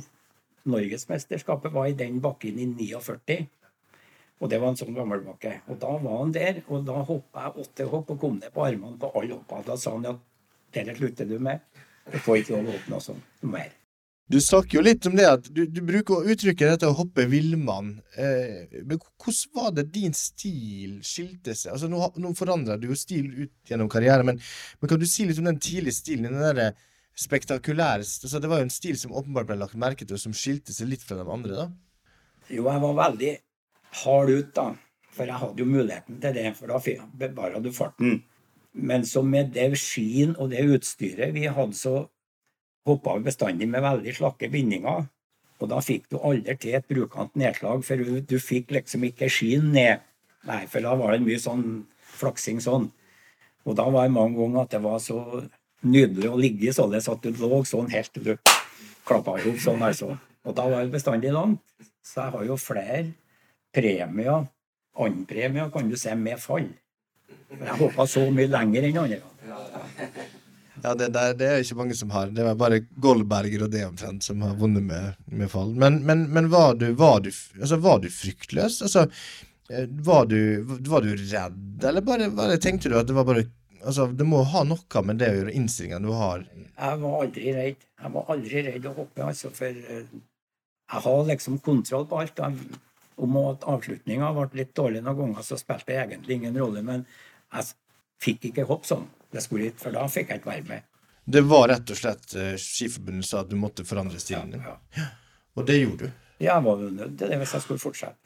Norgesmesterskapet 0.68 1.72
var 1.72 1.88
i 1.88 1.96
den 2.03 2.20
bakken 2.24 2.60
i 2.60 2.68
49. 2.75 3.39
Og 4.44 4.51
det 4.51 4.60
var 4.60 4.74
en 4.74 4.82
sånn 4.84 4.96
gammelbakke. 4.96 5.62
Og 5.72 5.80
da 5.80 5.96
var 6.03 6.20
han 6.25 6.36
der, 6.36 6.60
og 6.68 6.84
da 6.88 7.00
hoppa 7.08 7.48
jeg 7.48 7.63
åtte 7.63 7.88
hopp 7.88 8.12
og 8.12 8.20
kom 8.20 8.38
ned 8.42 8.51
på 8.51 8.68
armene 8.68 9.00
på 9.00 9.15
alle 9.15 9.38
hoppa. 9.38 9.63
Da 9.63 9.80
sa 9.80 9.96
han 9.96 10.12
at 10.12 10.20
dette 10.75 10.98
slutter 11.00 11.30
du 11.30 11.38
med. 11.39 11.63
Du 12.12 12.20
får 12.20 12.42
ikke 12.42 12.58
lov 12.58 12.74
å 12.74 12.82
noe 12.92 13.04
sånt 13.04 13.48
mer. 13.48 13.72
Du 14.32 14.39
snakker 14.42 14.78
jo 14.78 14.84
litt 14.86 15.06
om 15.06 15.18
det 15.18 15.26
at 15.28 15.48
du, 15.52 15.66
du 15.68 15.82
bruker 15.84 16.26
uttrykket 16.32 16.72
dette 16.72 16.88
å 16.88 16.96
hoppe 16.96 17.26
villmann. 17.30 17.98
Eh, 18.16 18.80
men 18.88 18.98
hvordan 18.98 19.52
var 19.58 19.74
det 19.76 19.89
din 19.94 20.16
stil 20.16 21.02
skilte 21.06 21.54
seg? 21.54 21.74
Altså, 21.76 21.89
nå, 21.92 22.00
nå 22.24 22.32
forandrer 22.38 22.80
du 22.80 22.88
jo 22.89 22.98
stil 22.98 23.28
ut 23.44 23.54
gjennom 23.70 23.92
karrieren, 23.92 24.26
men, 24.32 24.39
men, 24.80 24.89
kan 24.89 25.02
du 25.02 25.06
si 25.10 25.28
litt 25.28 25.42
om 25.44 25.52
den 25.52 25.60
tidlige 25.62 26.00
stilen? 26.00 26.32
Den 26.32 26.58
der, 26.58 26.89
spektakulære 27.20 28.02
altså, 28.02 28.39
Det 28.42 28.50
var 28.50 28.62
jo 28.62 28.66
en 28.66 28.74
stil 28.74 28.98
som 28.98 29.13
åpenbart 29.13 29.52
ble 29.52 29.60
lagt 29.60 29.78
merke 29.78 30.08
til, 30.08 30.16
og 30.16 30.24
som 30.24 30.34
skilte 30.34 30.74
seg 30.74 30.89
litt 30.89 31.04
fra 31.06 31.20
de 31.20 31.28
andre, 31.30 31.66
da? 31.66 31.68
Jo, 32.48 32.63
jeg 32.72 32.84
var 32.88 33.00
veldig 33.04 33.34
hard 34.04 34.32
ut, 34.34 34.54
da. 34.56 34.68
For 35.13 35.30
jeg 35.30 35.42
hadde 35.44 35.62
jo 35.62 35.70
muligheten 35.70 36.18
til 36.24 36.39
det, 36.39 36.48
for 36.58 36.74
da 36.74 36.80
bevara 37.20 37.62
du 37.62 37.70
farten. 37.76 38.24
Men 38.74 39.06
så 39.06 39.22
med 39.22 39.54
det 39.54 39.72
skien 39.78 40.34
og 40.38 40.50
det 40.54 40.66
utstyret 40.66 41.34
vi 41.36 41.46
hadde, 41.46 41.78
så 41.78 42.08
hoppa 42.88 43.18
vi 43.18 43.28
bestandig 43.30 43.70
med 43.70 43.86
veldig 43.86 44.16
slakke 44.18 44.50
bindinger. 44.52 45.06
Og 45.62 45.70
da 45.72 45.80
fikk 45.84 46.10
du 46.12 46.18
aldri 46.20 46.56
til 46.60 46.76
et 46.76 46.88
brukant 46.90 47.36
nedslag, 47.40 47.86
for 47.86 48.02
du, 48.02 48.38
fikk 48.42 48.74
liksom 48.76 49.06
ikke 49.08 49.30
skien 49.32 49.70
ned. 49.76 50.02
Nei, 50.50 50.66
for 50.68 50.84
da 50.84 50.96
var 51.00 51.14
det 51.14 51.24
mye 51.24 51.40
sånn 51.40 51.86
flaksing 52.18 52.60
sånn. 52.64 52.90
Og 53.64 53.78
da 53.80 53.86
var 53.94 54.10
det 54.10 54.16
mange 54.18 54.36
ganger 54.42 54.66
at 54.66 54.74
det 54.74 54.82
var 54.84 55.00
så 55.00 55.22
nydelig 55.88 56.32
å 56.32 56.40
ligge 56.40 56.74
sånn 56.76 56.96
at 56.98 57.24
du 57.24 57.32
lå 57.40 57.62
sånn 57.68 57.92
helt 57.94 58.12
til 58.16 58.28
du 58.28 58.34
klappa 59.08 59.38
i 59.38 59.46
hop 59.46 59.62
sånn, 59.64 59.84
altså. 59.84 60.18
Og 60.44 60.56
da 60.58 60.68
var 60.68 60.84
det 60.84 60.92
bestandig 60.92 61.32
langt. 61.32 61.62
Så 62.04 62.26
jeg 62.26 62.36
har 62.36 62.48
jo 62.50 62.60
flere 62.60 63.06
premier, 63.76 64.48
andpremier, 65.00 65.72
kan 65.72 65.88
du 65.90 65.96
si, 66.00 66.12
med 66.20 66.42
fall. 66.44 66.68
Jeg 67.60 67.78
hoppa 67.80 68.08
så 68.10 68.24
mye 68.34 68.50
lenger 68.52 68.88
enn 68.88 69.00
andre. 69.04 69.22
Ja, 70.84 70.92
det, 71.00 71.08
der, 71.16 71.34
det 71.39 71.48
er 71.48 71.62
ikke 71.63 71.78
mange 71.80 71.96
som 71.96 72.12
har. 72.12 72.32
Det 72.36 72.44
var 72.44 72.58
bare 72.60 72.82
Goldberger 73.00 73.63
og 73.63 73.72
det 73.72 73.86
omtrent 73.88 74.26
som 74.26 74.42
har 74.44 74.58
vunnet 74.60 74.84
med, 74.84 75.20
med 75.32 75.52
fall. 75.52 75.72
Men, 75.80 76.02
men, 76.04 76.26
men 76.34 76.50
var, 76.52 76.76
du, 76.76 76.89
var, 77.00 77.22
du, 77.24 77.30
altså, 77.62 77.80
var, 77.80 78.02
du, 78.04 78.10
fryktløs? 78.12 78.82
Altså, 78.84 79.06
eh, 79.72 79.88
var 80.04 80.28
du, 80.28 80.39
var 80.89 81.06
du 81.06 81.13
redd, 81.16 81.86
eller 81.88 82.04
bare, 82.04 82.28
bare, 82.36 82.60
tenkte 82.60 82.92
du 82.92 82.98
at 83.00 83.08
det 83.10 83.18
var 83.18 83.28
bare 83.30 83.48
Altså, 83.84 84.06
det 84.16 84.24
må 84.24 84.38
ha 84.48 84.62
noe 84.63 85.02
med 85.04 85.18
det 85.20 85.28
å 85.28 85.34
gjøre, 85.36 85.54
innstillingene 85.60 86.08
du 86.08 86.13
har? 86.16 86.46
Jeg 86.56 87.00
var 87.02 87.16
aldri 87.18 87.50
redd. 87.52 87.82
Jeg 88.00 88.12
var 88.13 88.30
aldri 88.32 88.62
redd 88.63 88.86
å 88.88 88.94
hoppe, 88.96 89.26
altså, 89.26 89.50
for 89.52 89.76
uh, 89.76 90.22
jeg 90.94 91.04
har 91.04 91.26
liksom 91.28 91.58
kontroll 91.66 92.06
på 92.08 92.22
alt. 92.22 92.39
Jeg, 92.39 92.80
om 93.28 93.36
at 93.42 93.68
avslutninga 93.68 94.30
ble 94.38 94.62
litt 94.62 94.72
dårlig 94.78 95.02
noen 95.04 95.20
ganger, 95.20 95.44
så 95.44 95.60
spilte 95.60 95.92
det 95.92 96.00
egentlig 96.00 96.38
ingen 96.39 96.56
rolle. 96.63 96.80
Men 96.86 97.04
jeg 97.54 97.70
fikk 98.24 98.50
ikke 98.52 98.68
hoppe 98.70 98.89
sånn 98.89 99.08
det 99.34 99.42
skulle 99.42 99.70
hit, 99.70 99.80
for 99.82 99.96
da 99.96 100.04
fikk 100.12 100.30
jeg 100.30 100.42
ikke 100.42 100.52
være 100.52 100.68
med. 100.68 100.89
Det 101.26 101.42
var 101.48 101.70
rett 101.72 101.89
og 101.89 101.98
slett 101.98 102.36
uh, 102.36 102.52
Skiforbundet 102.60 103.26
sa 103.26 103.42
at 103.42 103.50
du 103.50 103.56
måtte 103.58 103.86
forandre 103.88 104.20
stilen 104.22 104.52
din? 104.54 104.62
Ja, 104.62 104.76
ja. 104.98 105.08
Og 105.58 105.66
det 105.66 105.80
gjorde 105.80 106.10
du? 106.10 106.20
Ja, 106.44 106.58
jeg 106.58 106.66
var 106.66 106.84
nødt 106.84 107.18
til 107.18 107.32
det 107.32 107.39
hvis 107.42 107.56
jeg 107.56 107.66
skulle 107.66 107.82
fortsette. 107.82 108.20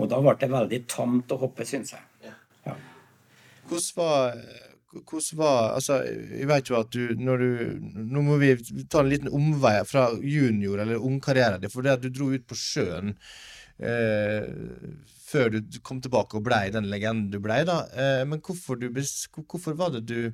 Og 0.00 0.08
da 0.10 0.18
ble 0.24 0.34
det 0.40 0.48
veldig 0.50 0.80
tamt 0.90 1.34
å 1.34 1.38
hoppe, 1.42 1.66
syns 1.68 1.92
jeg. 1.94 2.32
Ja. 2.66 2.74
Hvordan 3.68 3.98
var 3.98 4.36
hvordan 4.92 5.38
var 5.38 5.74
Altså, 5.74 6.02
jeg 6.04 6.48
vet 6.48 6.68
jo 6.68 6.76
at 6.76 6.92
du 6.92 7.14
når 7.16 7.42
du 7.42 7.48
Nå 8.12 8.22
må 8.26 8.36
vi 8.42 8.52
ta 8.90 9.00
en 9.00 9.08
liten 9.08 9.32
omvei 9.32 9.78
fra 9.88 10.10
junior- 10.20 10.82
eller 10.82 10.96
ungkarrieren 11.00 11.60
din, 11.60 11.70
for 11.70 11.82
det 11.82 11.96
at 11.96 12.02
du 12.02 12.10
dro 12.10 12.32
ut 12.32 12.46
på 12.46 12.58
sjøen 12.58 13.14
eh, 13.14 13.16
før 15.32 15.52
du 15.54 15.78
kom 15.84 16.00
tilbake 16.02 16.38
og 16.38 16.46
blei 16.46 16.66
den 16.74 16.90
legenden 16.92 17.30
du 17.32 17.40
blei, 17.42 17.62
da. 17.68 17.82
Eh, 17.92 18.22
men 18.28 18.42
hvorfor, 18.44 18.78
du, 18.80 18.88
hvorfor, 18.92 19.76
var 19.78 19.94
det 19.94 20.04
du, 20.10 20.32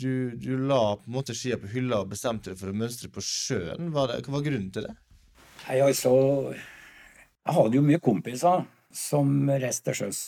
du, 0.00 0.12
du 0.36 0.52
la 0.68 0.96
på 0.96 1.10
en 1.10 1.18
måte 1.18 1.36
skia 1.36 1.60
på 1.60 1.70
hylla 1.74 2.02
og 2.02 2.12
bestemte 2.14 2.52
deg 2.52 2.60
for 2.60 2.72
å 2.72 2.76
mønstre 2.76 3.12
på 3.12 3.24
sjøen? 3.24 3.92
Hva 3.92 4.08
var, 4.08 4.32
var 4.36 4.46
grunnen 4.46 4.70
til 4.74 4.88
det? 4.88 4.94
Nei, 5.66 5.78
altså 5.84 6.12
Jeg 6.52 7.54
hadde 7.58 7.78
jo 7.78 7.84
mye 7.86 8.02
kompiser 8.02 8.66
som 8.92 9.30
reiste 9.50 9.90
til 9.90 10.02
sjøs. 10.02 10.24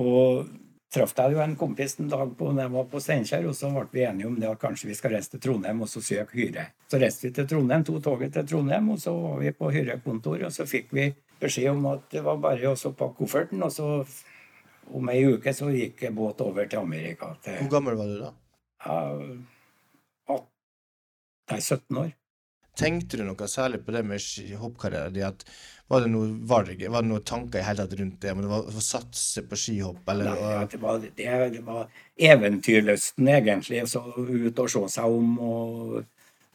Og 0.00 0.50
traff 0.90 1.14
jeg 1.16 1.34
jo 1.34 1.40
en 1.42 1.56
kompis 1.58 1.96
en 2.02 2.10
dag 2.10 2.32
på, 2.38 2.50
når 2.50 2.64
jeg 2.64 2.74
var 2.74 2.86
på 2.90 3.00
Steinkjer, 3.02 3.46
og 3.46 3.56
så 3.56 3.70
ble 3.74 3.86
vi 3.92 4.04
enige 4.06 4.28
om 4.28 4.36
det 4.40 4.48
at 4.50 4.60
kanskje 4.62 4.90
vi 4.90 4.96
skal 4.98 5.14
reise 5.14 5.34
til 5.34 5.42
Trondheim 5.44 5.82
og 5.84 5.90
så 5.90 6.02
søke 6.02 6.38
hyre. 6.38 6.66
Så 6.90 6.98
reiste 7.02 7.28
vi 7.28 7.34
til 7.36 7.46
Trondheim, 7.50 7.84
to 7.86 7.98
toget 8.02 8.34
til 8.34 8.46
Trondheim, 8.50 8.90
og 8.94 9.02
så 9.02 9.14
var 9.14 9.38
vi 9.42 9.52
på 9.54 9.70
hyrekontor, 9.74 10.46
og 10.48 10.54
så 10.54 10.66
fikk 10.68 10.94
vi 10.96 11.10
beskjed 11.40 11.72
om 11.72 11.88
at 11.94 12.06
det 12.12 12.22
var 12.26 12.40
bare 12.42 12.74
å 12.74 12.92
pakke 12.92 13.18
kofferten, 13.22 13.62
og 13.66 13.72
så 13.74 13.88
om 14.90 15.10
ei 15.12 15.20
uke 15.26 15.52
så 15.54 15.70
gikk 15.72 16.08
båt 16.16 16.40
over 16.44 16.66
til 16.70 16.82
Amerika. 16.82 17.34
Til, 17.44 17.60
Hvor 17.62 17.74
gammel 17.76 17.98
var 17.98 18.10
du 18.10 18.16
da? 18.24 18.32
Ja, 18.86 20.40
nei, 21.50 21.60
17 21.60 22.00
år. 22.00 22.10
Tenkte 22.80 23.18
du 23.18 23.24
noe 23.26 23.48
særlig 23.50 23.82
på 23.84 23.92
det 23.92 24.02
med 24.06 24.22
hoppkarrieren 24.60 25.14
din? 25.14 25.42
Var 25.90 26.04
det 26.04 26.10
noe 26.12 26.28
valg, 26.48 26.84
var 26.86 27.02
det 27.02 27.10
noen 27.10 27.24
tanker 27.26 27.58
i 27.60 27.66
hele 27.66 27.82
tatt 27.82 27.96
rundt 27.98 28.20
det? 28.22 28.32
Om 28.32 28.44
det 28.44 28.50
var 28.52 28.68
å 28.70 28.84
satse 28.84 29.42
på 29.50 29.58
skihopp, 29.58 30.04
eller? 30.12 30.30
Nei, 30.30 30.52
ja, 30.54 30.62
det, 30.70 30.78
var, 30.80 31.02
det, 31.02 31.26
det 31.56 31.62
var 31.66 31.90
eventyrlysten, 32.30 33.28
egentlig. 33.34 33.82
Så 33.90 34.04
ut 34.14 34.62
og 34.62 34.70
se 34.70 34.84
seg 34.94 35.18
om 35.18 35.34
og, 35.48 35.96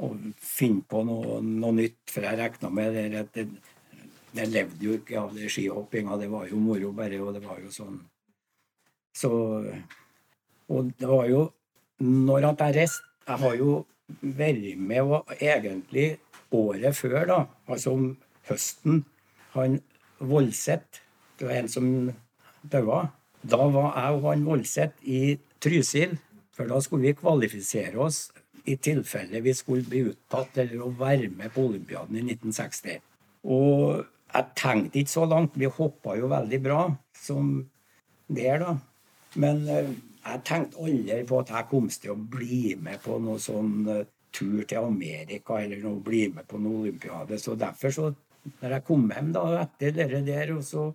og 0.08 0.24
finne 0.40 0.86
på 0.88 1.04
noe, 1.06 1.42
noe, 1.44 1.76
nytt. 1.82 2.00
For 2.14 2.26
jeg 2.26 2.40
regna 2.40 2.72
med 2.80 2.96
det 2.96 3.26
det, 3.36 3.46
det 4.36 4.48
levde 4.52 4.84
jo 4.84 4.98
ikke 5.00 5.20
av 5.20 5.34
det 5.36 5.50
skihoppinga. 5.52 6.18
Det 6.20 6.30
var 6.32 6.48
jo 6.50 6.60
moro 6.60 6.92
bare, 6.96 7.20
og 7.24 7.36
det 7.36 7.44
var 7.46 7.60
jo 7.64 7.72
sånn 7.74 8.00
Så 9.16 9.32
Og 10.68 10.92
det 11.00 11.08
var 11.08 11.28
jo 11.32 11.42
Når 12.04 12.50
at 12.52 12.64
jeg 12.66 12.76
reiste 12.82 13.04
Jeg 13.28 13.42
har 13.44 13.56
jo 13.56 13.76
vært 14.22 14.78
med 14.78 15.02
og 15.02 15.32
egentlig 15.40 16.18
året 16.54 16.96
før, 16.96 17.22
da, 17.26 17.38
altså 17.68 17.96
om 17.96 18.04
høsten 18.50 19.04
Han 19.56 19.80
Voldseth, 20.20 21.02
det 21.40 21.48
var 21.48 21.58
en 21.58 21.68
som 21.68 21.88
daua. 22.72 23.00
Da 23.44 23.66
var 23.68 23.96
jeg 23.98 24.20
og 24.20 24.28
han 24.30 24.46
Voldseth 24.46 25.10
i 25.10 25.36
Trysil, 25.60 26.14
for 26.56 26.70
da 26.70 26.78
skulle 26.84 27.10
vi 27.10 27.18
kvalifisere 27.18 27.98
oss 28.00 28.30
i 28.66 28.78
tilfelle 28.82 29.42
vi 29.44 29.54
skulle 29.58 29.86
bli 29.90 30.04
uttatt 30.12 30.58
eller 30.62 30.86
å 30.86 30.94
være 30.98 31.30
med 31.34 31.52
på 31.54 31.66
olympiaden 31.68 32.22
i 32.22 32.24
1960. 32.36 33.02
Og 33.54 34.06
jeg 34.36 34.52
tenkte 34.60 35.00
ikke 35.00 35.14
så 35.14 35.26
langt. 35.30 35.56
Vi 35.60 35.70
hoppa 35.72 36.18
jo 36.20 36.28
veldig 36.32 36.60
bra 36.64 36.82
som 37.16 37.56
der, 38.28 38.60
da. 38.60 38.76
Men 39.40 39.64
uh, 39.70 39.94
jeg 40.26 40.44
tenkte 40.48 40.84
aldri 40.84 41.22
på 41.28 41.40
at 41.44 41.54
jeg 41.54 41.70
kom 41.72 41.88
til 41.92 42.14
å 42.14 42.20
bli 42.36 42.76
med 42.82 43.02
på 43.04 43.20
noen 43.22 43.42
sånn 43.42 43.74
uh, 43.88 44.04
tur 44.36 44.66
til 44.68 44.84
Amerika 44.84 45.62
eller 45.62 45.80
noe, 45.84 46.04
bli 46.04 46.28
med 46.36 46.48
på 46.50 46.60
noen 46.60 46.84
olympiade. 46.84 47.40
Så 47.40 47.56
derfor 47.60 47.96
så 47.96 48.12
når 48.62 48.76
jeg 48.76 48.86
kom 48.88 49.08
hjem 49.10 49.32
da, 49.34 49.46
etter 49.64 49.96
det 49.96 50.22
der, 50.28 50.52
og 50.56 50.64
så 50.66 50.90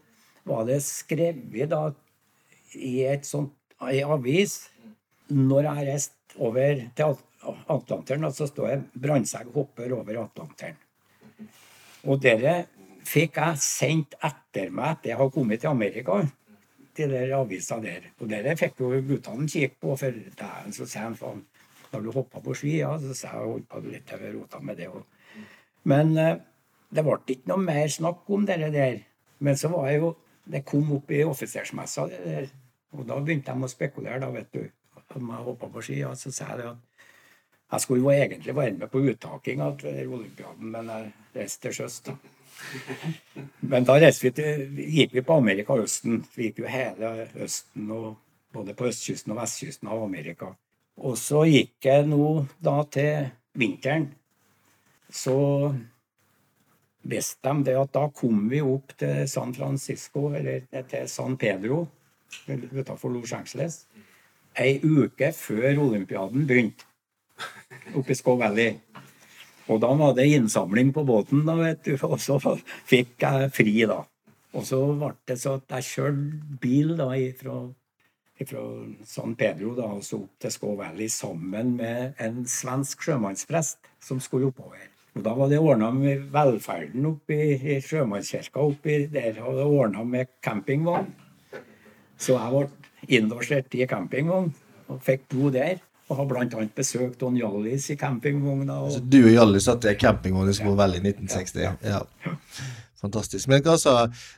var 0.47 0.67
det 0.69 0.79
skrevet 0.85 1.73
da 1.73 1.89
i 2.79 3.01
et 3.11 3.27
sånt, 3.27 3.57
i 3.91 4.03
avis 4.05 4.69
Når 5.31 5.65
jeg 5.65 5.87
reiste 5.87 6.37
over 6.43 6.81
til 6.99 7.15
Atlanteren, 7.71 8.27
så 8.35 8.47
står 8.51 8.67
det 8.69 9.01
'Brandtzæg 9.01 9.53
hopper 9.55 9.93
over 9.95 10.19
Atlanteren'. 10.25 10.77
Og 12.05 12.21
dere 12.23 12.67
fikk 13.07 13.39
jeg 13.41 13.63
sendt 13.63 14.17
etter 14.27 14.71
meg 14.75 14.97
etter 14.97 15.13
jeg 15.13 15.19
hadde 15.21 15.35
kommet 15.35 15.63
til 15.63 15.73
Amerika. 15.73 16.21
De 16.97 17.07
der 17.09 17.35
avisa 17.37 17.79
der. 17.81 18.11
Og 18.19 18.29
dere 18.31 18.57
fikk 18.59 18.83
jo 18.83 18.91
guttene 19.07 19.49
kikke 19.49 19.79
på, 19.81 19.97
for 19.97 20.21
dæven 20.41 20.75
så 20.75 20.87
sier 20.87 21.07
han 21.09 21.19
faen 21.19 21.45
Når 21.91 22.03
du 22.05 22.11
hoppa 22.15 22.39
på 22.39 22.55
ski? 22.55 22.77
Ja, 22.79 22.93
så 23.03 23.15
sa 23.19 23.33
jeg 23.35 23.51
holdt 23.51 23.69
på 23.69 23.81
litt 23.83 24.13
over 24.15 24.35
rota 24.37 24.61
med 24.63 24.77
det. 24.79 24.87
Men 25.91 26.13
eh, 26.19 26.37
det 26.95 27.03
ble 27.03 27.17
ikke 27.27 27.51
noe 27.51 27.65
mer 27.65 27.89
snakk 27.91 28.29
om 28.31 28.45
det 28.47 28.61
der. 28.75 29.01
Men 29.41 29.57
så 29.57 29.73
var 29.73 29.89
jeg 29.91 30.05
jo 30.05 30.17
Det 30.51 30.65
kom 30.67 30.93
opp 30.97 31.11
i 31.11 31.23
offisersmessa, 31.23 32.07
det 32.11 32.21
der. 32.25 32.47
Og 32.97 33.05
da 33.07 33.19
begynte 33.21 33.53
de 33.55 33.67
å 33.67 33.69
spekulere, 33.71 34.19
da, 34.19 34.31
vet 34.35 34.49
du. 34.55 34.65
Om 35.15 35.29
jeg 35.31 35.45
hoppa 35.47 35.69
på 35.71 35.83
ski. 35.85 35.99
Ja, 36.01 36.15
så 36.15 36.33
sa 36.35 36.49
jeg 36.53 36.63
det 36.63 36.71
at 36.71 36.79
jeg 37.71 37.81
skulle 37.81 38.01
jo 38.03 38.11
egentlig 38.11 38.57
være 38.57 38.73
med 38.73 38.89
på 38.91 38.99
uttakinga 38.99 39.69
til 39.79 40.15
olympiaden, 40.17 40.73
men 40.73 40.89
jeg 40.91 41.13
reiste 41.37 41.69
til 41.69 41.77
sjøs, 41.77 42.01
da. 42.09 42.17
Men 43.71 43.87
da 43.89 43.99
vi 44.01 44.31
til, 44.35 44.65
gikk 44.77 45.15
vi 45.15 45.23
på 45.27 45.37
Amerika 45.41 45.77
østen. 45.81 46.25
Vi 46.35 46.49
gikk 46.49 46.65
jo 46.65 46.71
hele 46.71 47.29
østen, 47.35 47.91
og 47.91 48.17
både 48.53 48.75
på 48.75 48.89
østkysten 48.91 49.35
og 49.35 49.41
vestkysten 49.43 49.91
av 49.91 50.03
Amerika. 50.05 50.53
Og 51.01 51.17
så 51.19 51.45
gikk 51.49 51.87
jeg 51.87 52.09
nå 52.11 52.47
da 52.61 52.83
til 52.93 53.31
vinteren. 53.59 54.11
Så 55.11 55.37
visste 57.03 57.49
de 57.49 57.71
det 57.71 57.79
at 57.81 57.95
da 57.95 58.05
kom 58.15 58.45
vi 58.51 58.61
opp 58.61 58.93
til 59.01 59.25
San 59.29 59.55
Francisco, 59.57 60.29
eller 60.35 60.67
til 60.91 61.09
San 61.09 61.37
Pedro 61.41 61.87
utenfor 62.49 63.11
Los 63.11 63.33
Angeles, 63.33 63.87
ei 64.59 64.81
uke 64.83 65.33
før 65.35 65.79
olympiaden 65.83 66.47
begynte 66.47 66.87
oppe 67.95 68.13
i 68.13 68.19
Skow 68.19 68.39
Valley. 68.39 68.77
Og 69.71 69.79
da 69.83 69.91
var 69.95 70.17
det 70.17 70.27
innsamling 70.35 70.91
på 70.95 71.05
båten, 71.07 71.45
da, 71.47 71.55
vet 71.61 71.85
du, 71.87 71.95
og 72.11 72.19
så 72.23 72.39
fikk 72.89 73.23
jeg 73.23 73.51
fri, 73.55 73.77
da. 73.87 74.03
Og 74.51 74.67
så 74.67 74.81
ble 74.99 75.13
det 75.31 75.39
så 75.39 75.59
at 75.61 75.77
jeg 75.79 75.89
kjørte 75.93 76.57
bil 76.63 76.97
da 76.99 77.11
fra, 77.39 77.59
ifra 78.43 78.65
San 79.07 79.37
Pedro 79.39 79.77
da, 79.79 79.87
og 79.95 80.03
så 80.07 80.25
opp 80.25 80.43
til 80.43 80.55
Skå 80.57 80.73
sammen 81.15 81.77
med 81.77 82.19
en 82.19 82.43
svensk 82.47 83.07
sjømannsprest 83.07 83.79
som 84.03 84.19
skulle 84.21 84.51
oppover. 84.51 84.89
Og 85.15 85.23
Da 85.23 85.35
var 85.35 85.49
det 85.49 85.59
ordna 85.59 85.91
med 85.91 86.31
velferden 86.31 87.07
oppi 87.07 87.39
i 87.55 87.81
sjømannskirka 87.83 88.63
oppi 88.63 89.07
der, 89.11 89.41
og 89.43 89.57
det 89.57 89.65
ordna 89.67 90.05
med 90.05 90.27
campingvogn. 90.43 91.11
Så 92.17 92.37
jeg 92.39 92.51
ble 92.51 93.17
innlosjert 93.17 93.75
i 93.75 93.87
campingvogn 93.91 94.53
og 94.89 95.01
fikk 95.03 95.27
bo 95.31 95.51
der. 95.51 95.79
Og 96.11 96.19
har 96.19 96.27
bl.a. 96.27 96.67
besøkt 96.75 97.21
Don 97.23 97.37
Hjallis 97.39 97.87
i 97.95 97.97
campingvogna. 97.99 98.81
Og... 98.83 98.93
Så 98.97 99.03
du 99.07 99.21
og 99.23 99.31
Hjallis 99.31 99.69
satt 99.71 99.87
i 99.87 99.95
campingvogn 99.99 100.51
i 100.51 100.55
Småvel 100.57 100.99
i 100.99 101.03
1960? 101.05 101.61
Ja. 101.63 101.75
ja. 101.87 102.31
Fantastisk. 103.01 103.49
Men 103.49 103.63
altså, 103.69 103.95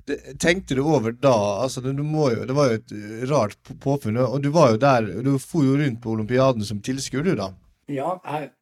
det, 0.06 0.20
tenkte 0.38 0.76
du 0.78 0.84
over 0.84 1.14
da 1.16 1.34
altså, 1.64 1.80
du 1.80 2.02
må 2.06 2.28
jo, 2.30 2.44
Det 2.46 2.54
var 2.54 2.68
jo 2.70 2.78
et 2.78 2.92
rart 3.30 3.72
påfunn. 3.80 4.20
Og 4.22 4.42
du 4.44 4.50
var 4.54 4.74
jo 4.74 4.82
der, 4.84 5.08
du 5.24 5.32
for 5.38 5.66
jo 5.66 5.78
rundt 5.80 6.02
på 6.02 6.12
olympiaden 6.12 6.64
som 6.64 6.82
tilskuer, 6.84 7.24
du 7.24 7.34
da? 7.38 7.50
Ja, 7.90 8.14
jeg, 8.22 8.52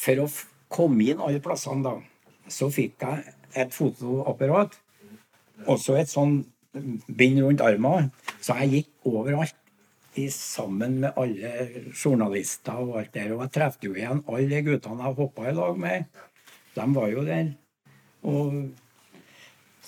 for 0.00 0.24
å 0.24 0.30
komme 0.72 1.10
inn 1.10 1.20
alle 1.20 1.42
plassene 1.44 1.84
da, 1.84 1.96
så 2.48 2.70
fikk 2.72 3.04
jeg 3.04 3.34
et 3.58 3.74
fotoapparat. 3.74 4.78
Også 5.68 5.98
et 6.00 6.08
sånn 6.08 6.40
bind 6.72 7.42
rundt 7.42 7.60
armen. 7.66 8.08
Så 8.40 8.56
jeg 8.62 8.72
gikk 8.72 9.10
overalt 9.10 9.56
sammen 10.34 11.00
med 11.00 11.12
alle 11.16 11.50
journalister 11.94 12.80
og 12.82 12.98
alt 13.00 13.12
der. 13.14 13.34
Og 13.36 13.44
jeg 13.44 13.54
traff 13.54 13.78
jo 13.84 13.94
igjen 13.94 14.24
alle 14.26 14.62
guttene 14.66 15.06
jeg 15.06 15.18
hoppa 15.20 15.48
i 15.48 15.56
lag 15.56 15.78
med. 15.78 16.22
De 16.74 16.86
var 16.94 17.12
jo 17.12 17.24
der. 17.26 17.52
Og 18.26 18.56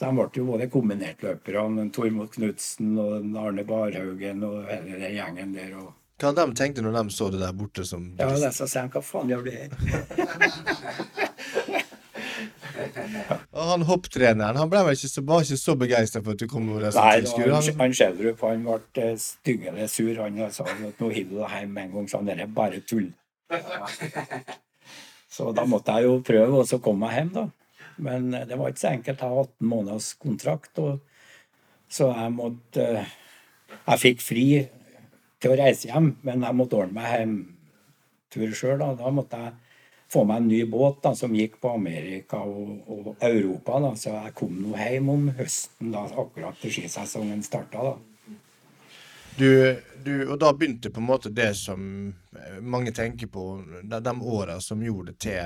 de 0.02 0.12
ble 0.16 0.28
jo 0.34 0.44
både 0.48 0.66
kombinertløperne, 0.72 1.88
Tormod 1.94 2.30
Knutsen 2.34 2.94
og 2.98 3.36
Arne 3.38 3.64
Barhaugen 3.66 4.42
og 4.46 4.64
hele 4.70 4.98
den 4.98 5.18
gjengen 5.18 5.52
der. 5.58 5.74
og 5.78 5.92
hva 6.22 6.30
de 6.38 6.54
tenkte 6.54 6.82
når 6.84 6.94
de 7.00 7.10
så 7.10 7.30
det 7.34 7.40
der 7.42 7.54
borte 7.56 7.82
som 7.82 8.12
Ja, 8.18 8.28
de 8.30 8.50
sa 8.54 8.86
hva 8.86 9.00
faen 9.02 9.32
gjør 9.32 9.42
du 9.42 9.50
her? 9.50 9.72
Og 13.52 13.70
han 13.70 13.86
hopptreneren 13.88 14.58
han 14.60 14.70
ble 14.72 14.82
vel 14.86 14.96
ikke 14.96 15.10
så, 15.10 15.24
var 15.28 15.44
ikke 15.44 15.60
så 15.60 15.76
begeistra 15.78 16.22
for 16.22 16.36
at 16.36 16.42
du 16.42 16.48
kom 16.50 16.68
over 16.72 16.90
som 16.90 17.06
Nei, 17.06 17.20
tilskuer? 17.22 17.52
Han, 17.54 17.80
han 17.80 17.96
Schjelderup 17.96 18.44
han 18.48 18.66
ble 18.66 19.06
eh, 19.06 19.14
styggelig 19.20 19.88
sur. 19.92 20.12
Han 20.20 20.42
sa 20.52 20.66
at 20.66 21.00
nå 21.02 21.10
hiver 21.12 21.32
du 21.32 21.40
deg 21.40 21.56
hjem 21.60 21.72
med 21.76 21.88
en 21.88 21.96
gang. 21.96 22.10
Så 22.12 22.22
det 22.26 22.36
er 22.38 22.52
bare 22.60 22.82
tull. 22.88 23.08
Så 25.32 25.48
da 25.56 25.64
måtte 25.64 25.94
jeg 25.96 26.04
jo 26.10 26.18
prøve, 26.24 26.60
og 26.60 26.68
så 26.68 26.76
kom 26.84 27.00
jeg 27.06 27.22
hjem, 27.22 27.32
da. 27.38 27.46
Men 28.04 28.34
eh, 28.36 28.44
det 28.48 28.58
var 28.60 28.72
ikke 28.72 28.84
så 28.84 28.92
enkelt. 28.92 29.22
Jeg 29.22 29.32
har 29.32 29.48
18 29.48 29.68
måneders 29.70 30.12
kontrakt, 30.20 30.78
og 30.82 31.00
så 31.92 32.12
jeg 32.12 32.34
måtte 32.36 32.86
eh, 33.00 33.18
Jeg 33.86 33.98
fikk 34.02 34.20
fri 34.22 34.46
til 35.42 35.52
å 35.52 35.58
reise 35.58 35.88
hjem, 35.88 36.12
men 36.22 36.44
jeg 36.44 36.54
måtte 36.54 36.78
ordne 36.78 36.98
meg 37.00 37.08
hjemtur 37.16 38.52
sjøl. 38.54 38.76
Da. 38.82 38.92
da 39.00 39.12
måtte 39.14 39.40
jeg 39.40 39.54
få 40.12 40.24
meg 40.28 40.42
en 40.42 40.48
ny 40.50 40.62
båt 40.68 41.00
da, 41.04 41.14
som 41.16 41.34
gikk 41.36 41.58
på 41.62 41.72
Amerika 41.72 42.42
og, 42.44 42.82
og 42.92 43.24
Europa. 43.24 43.80
Da. 43.80 43.92
Så 43.96 44.12
jeg 44.12 44.34
kom 44.38 44.58
nå 44.60 44.76
hjem 44.76 45.12
om 45.12 45.28
høsten, 45.38 45.92
da, 45.94 46.04
akkurat 46.06 46.58
til 46.60 46.74
skisesongen 46.76 47.44
starta. 47.46 47.94
Du, 49.38 49.48
du, 50.04 50.12
og 50.28 50.36
da 50.42 50.52
begynte 50.52 50.92
på 50.92 51.00
en 51.00 51.08
måte 51.08 51.32
det 51.32 51.54
som 51.56 52.12
eh, 52.36 52.58
mange 52.60 52.92
tenker 52.92 53.30
på, 53.32 53.46
de, 53.80 54.00
de 54.04 54.12
åra 54.20 54.58
som 54.60 54.82
gjorde 54.84 55.14
det 55.14 55.22
til 55.24 55.40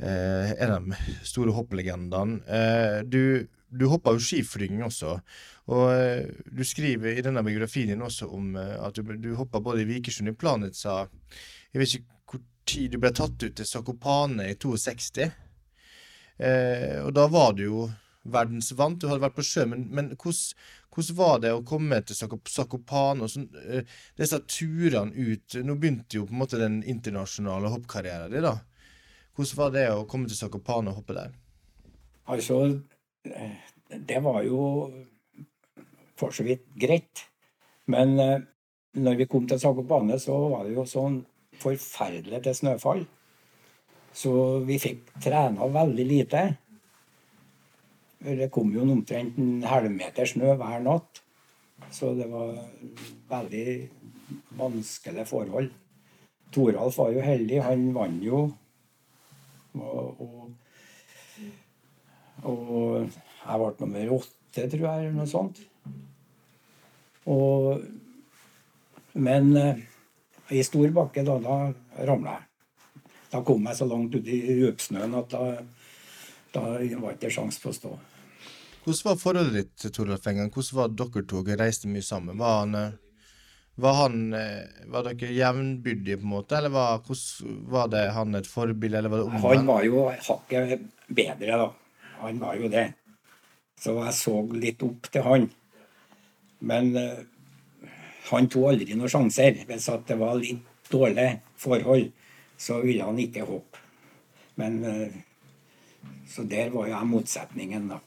eh, 0.00 0.54
en 0.56 0.72
av 0.72 0.88
de 0.88 1.18
store 1.28 1.52
hopplegendene. 1.52 2.40
Eh, 2.48 2.98
du, 3.04 3.44
du 3.68 3.84
hoppa 3.92 4.16
jo 4.16 4.24
skiflyging 4.24 4.80
også, 4.86 5.18
og 5.68 5.84
eh, 5.92 6.30
du 6.48 6.64
skriver 6.64 7.18
i 7.18 7.24
denne 7.24 7.44
biografien 7.44 7.92
din 7.92 8.06
også 8.06 8.30
om 8.32 8.56
eh, 8.56 8.78
at 8.80 8.96
du, 8.96 9.12
du 9.20 9.34
hoppa 9.36 9.60
både 9.60 9.84
i 9.84 9.90
Vikersund 9.92 10.32
i 10.32 10.38
Planica. 10.40 11.02
Jeg 11.74 11.82
vet 11.82 11.98
ikke 11.98 12.17
tid 12.68 12.92
du 12.92 13.00
ble 13.02 13.12
tatt 13.16 13.40
ut 13.42 13.56
til 13.56 13.66
Sakopane 13.66 14.50
i 14.52 14.58
62. 14.60 15.28
Eh, 16.38 16.98
og 17.02 17.10
da 17.16 17.26
var 17.32 17.56
du 17.56 17.64
jo 17.64 17.86
verdensvant, 18.28 19.00
du 19.00 19.08
hadde 19.08 19.24
vært 19.24 19.38
på 19.38 19.46
sjø, 19.46 19.64
men, 19.70 19.86
men 19.94 20.10
hvordan, 20.14 21.14
var 21.16 21.38
det 21.42 21.52
å 21.54 21.64
komme 21.66 22.00
til 22.06 22.18
Sakopane 22.18 23.24
og 23.24 23.32
sånn, 23.32 23.48
eh, 23.64 23.98
disse 24.18 24.40
turene 24.50 25.14
ut 25.14 25.56
Nå 25.62 25.76
begynte 25.78 26.18
jo 26.18 26.26
på 26.26 26.34
en 26.34 26.42
måte 26.42 26.60
den 26.60 26.80
internasjonale 26.82 27.70
hoppkarrieren 27.72 28.34
din, 28.34 28.46
da. 28.46 28.56
Hvordan 29.38 29.60
var 29.60 29.74
det 29.76 29.86
å 29.94 30.06
komme 30.10 30.30
til 30.30 30.38
Sakopane 30.38 30.90
og 30.90 31.00
hoppe 31.00 31.14
der? 31.14 31.34
Altså, 32.28 32.60
eh, 33.24 33.58
det 33.88 34.18
var 34.24 34.42
jo 34.44 34.62
for 36.18 36.34
så 36.34 36.44
vidt 36.46 36.66
greit. 36.74 37.24
Men 37.86 38.18
eh, 38.18 38.40
når 38.98 39.20
vi 39.22 39.28
kom 39.30 39.46
til 39.48 39.60
Sakopane, 39.62 40.18
så 40.20 40.36
var 40.50 40.66
det 40.66 40.74
jo 40.74 40.84
sånn 40.88 41.22
forferdelig 41.62 42.42
til 42.44 42.56
snøfall. 42.56 43.04
Så 44.14 44.32
vi 44.66 44.78
fikk 44.82 45.12
trena 45.22 45.68
veldig 45.72 46.06
lite. 46.06 46.42
Det 48.18 48.50
kom 48.50 48.72
jo 48.74 48.82
omtrent 48.82 49.38
en 49.38 49.62
halvmeter 49.68 50.26
snø 50.26 50.56
hver 50.58 50.82
natt. 50.82 51.22
Så 51.94 52.14
det 52.18 52.26
var 52.30 52.56
veldig 53.30 53.68
vanskelige 54.58 55.26
forhold. 55.28 55.70
Toralf 56.52 56.98
var 56.98 57.12
jo 57.14 57.22
heldig. 57.22 57.62
Han 57.62 57.92
vant 57.94 58.24
jo. 58.24 58.40
Og, 59.78 60.20
og, 60.24 60.50
og 62.42 62.74
jeg 63.04 63.60
ble 63.62 63.70
nummer 63.84 64.14
åtte, 64.18 64.64
tror 64.66 64.84
jeg, 64.88 65.04
eller 65.04 65.14
noe 65.14 65.30
sånt. 65.30 65.62
Og, 67.28 67.84
men 69.14 69.52
eh, 69.60 69.84
i 70.50 70.62
stor 70.64 70.92
bakke, 70.96 71.24
da, 71.26 71.38
da 71.42 72.04
ramla 72.08 72.36
jeg. 72.36 72.44
Da 73.28 73.42
kom 73.44 73.66
jeg 73.68 73.76
så 73.76 73.88
langt 73.88 74.14
ut 74.14 74.28
i 74.28 74.38
djupsnøen 74.62 75.16
at 75.18 75.34
da, 75.34 75.42
da 76.54 76.62
var 77.02 77.16
ikke 77.16 77.32
sjans 77.32 77.60
på 77.60 77.72
å 77.72 77.76
stå. 77.76 77.90
Hvordan 78.86 79.04
var 79.04 79.18
forholdet 79.20 79.56
ditt 79.58 79.74
til 79.82 79.92
Toralf 79.92 80.26
Engan? 80.30 80.48
Hvordan 80.54 80.78
var 80.78 80.94
dere 80.96 81.24
to? 81.28 81.42
Reiste 81.60 81.90
mye 81.92 82.04
sammen? 82.06 82.38
Var 82.40 82.54
han, 82.62 82.78
eh, 82.78 82.94
var, 83.76 83.98
han, 83.98 84.22
eh, 84.32 84.86
var 84.88 85.10
dere 85.10 85.34
jevnbyrdige, 85.36 86.22
på 86.22 86.24
en 86.24 86.32
måte? 86.32 86.56
Eller 86.56 86.72
var, 86.72 87.02
hvordan, 87.04 87.58
var 87.68 87.92
det 87.92 88.06
han 88.16 88.38
et 88.40 88.48
forbilde, 88.48 89.02
eller 89.02 89.12
var 89.12 89.20
det 89.20 89.28
omvendt? 89.28 89.60
Han 89.60 89.68
var 89.68 89.84
jo 89.84 90.06
hakket 90.30 90.88
bedre, 91.20 91.60
da. 91.66 91.68
Han 92.22 92.40
var 92.40 92.56
jo 92.56 92.72
det. 92.72 92.86
Så 93.78 93.92
jeg 94.00 94.16
så 94.16 94.38
litt 94.56 94.82
opp 94.82 95.12
til 95.12 95.26
han. 95.26 95.50
Men 96.64 96.96
eh, 96.96 97.26
han 98.32 98.48
tok 98.52 98.68
aldri 98.72 98.96
noen 98.96 99.10
sjanser. 99.12 99.62
Hvis 99.68 99.88
det 100.08 100.18
var 100.20 100.36
litt 100.40 100.66
dårlig 100.90 101.28
forhold, 101.60 102.10
så 102.58 102.80
ville 102.82 103.06
han 103.06 103.18
ikke 103.22 103.46
hoppe. 103.48 103.82
Men 104.58 104.78
uh, 104.84 105.24
Så 106.28 106.44
der 106.44 106.68
var 106.70 106.88
jo 106.90 106.98
motsetningen, 107.08 107.88
da. 107.88 107.98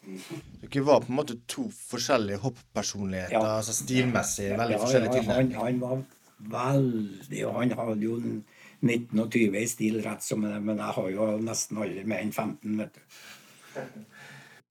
Dere 0.62 0.84
var 0.86 1.02
på 1.02 1.10
en 1.10 1.18
måte 1.18 1.40
to 1.50 1.64
forskjellige 1.74 2.38
hopppersonligheter, 2.44 3.34
Ja. 3.34 3.58
altså 3.58 3.74
stilmessig 3.74 4.52
veldig 4.58 4.76
Ja, 4.78 4.82
forskjellige 4.84 5.24
ja, 5.24 5.34
han, 5.34 5.52
han 5.58 5.80
var 5.82 6.04
veldig 6.52 7.42
Og 7.48 7.56
han 7.60 7.74
hadde 7.78 8.06
jo 8.06 8.20
19 8.82 9.20
og 9.20 9.32
20 9.32 9.58
i 9.62 9.68
stil 9.70 10.00
rett 10.06 10.24
som 10.26 10.42
det, 10.46 10.56
men 10.62 10.78
jeg 10.82 10.96
har 10.98 11.10
jo 11.14 11.26
nesten 11.42 11.78
aldri 11.82 12.06
mer 12.06 12.24
enn 12.24 12.32
15, 12.34 12.78
vet 12.78 12.96
du. 12.98 13.02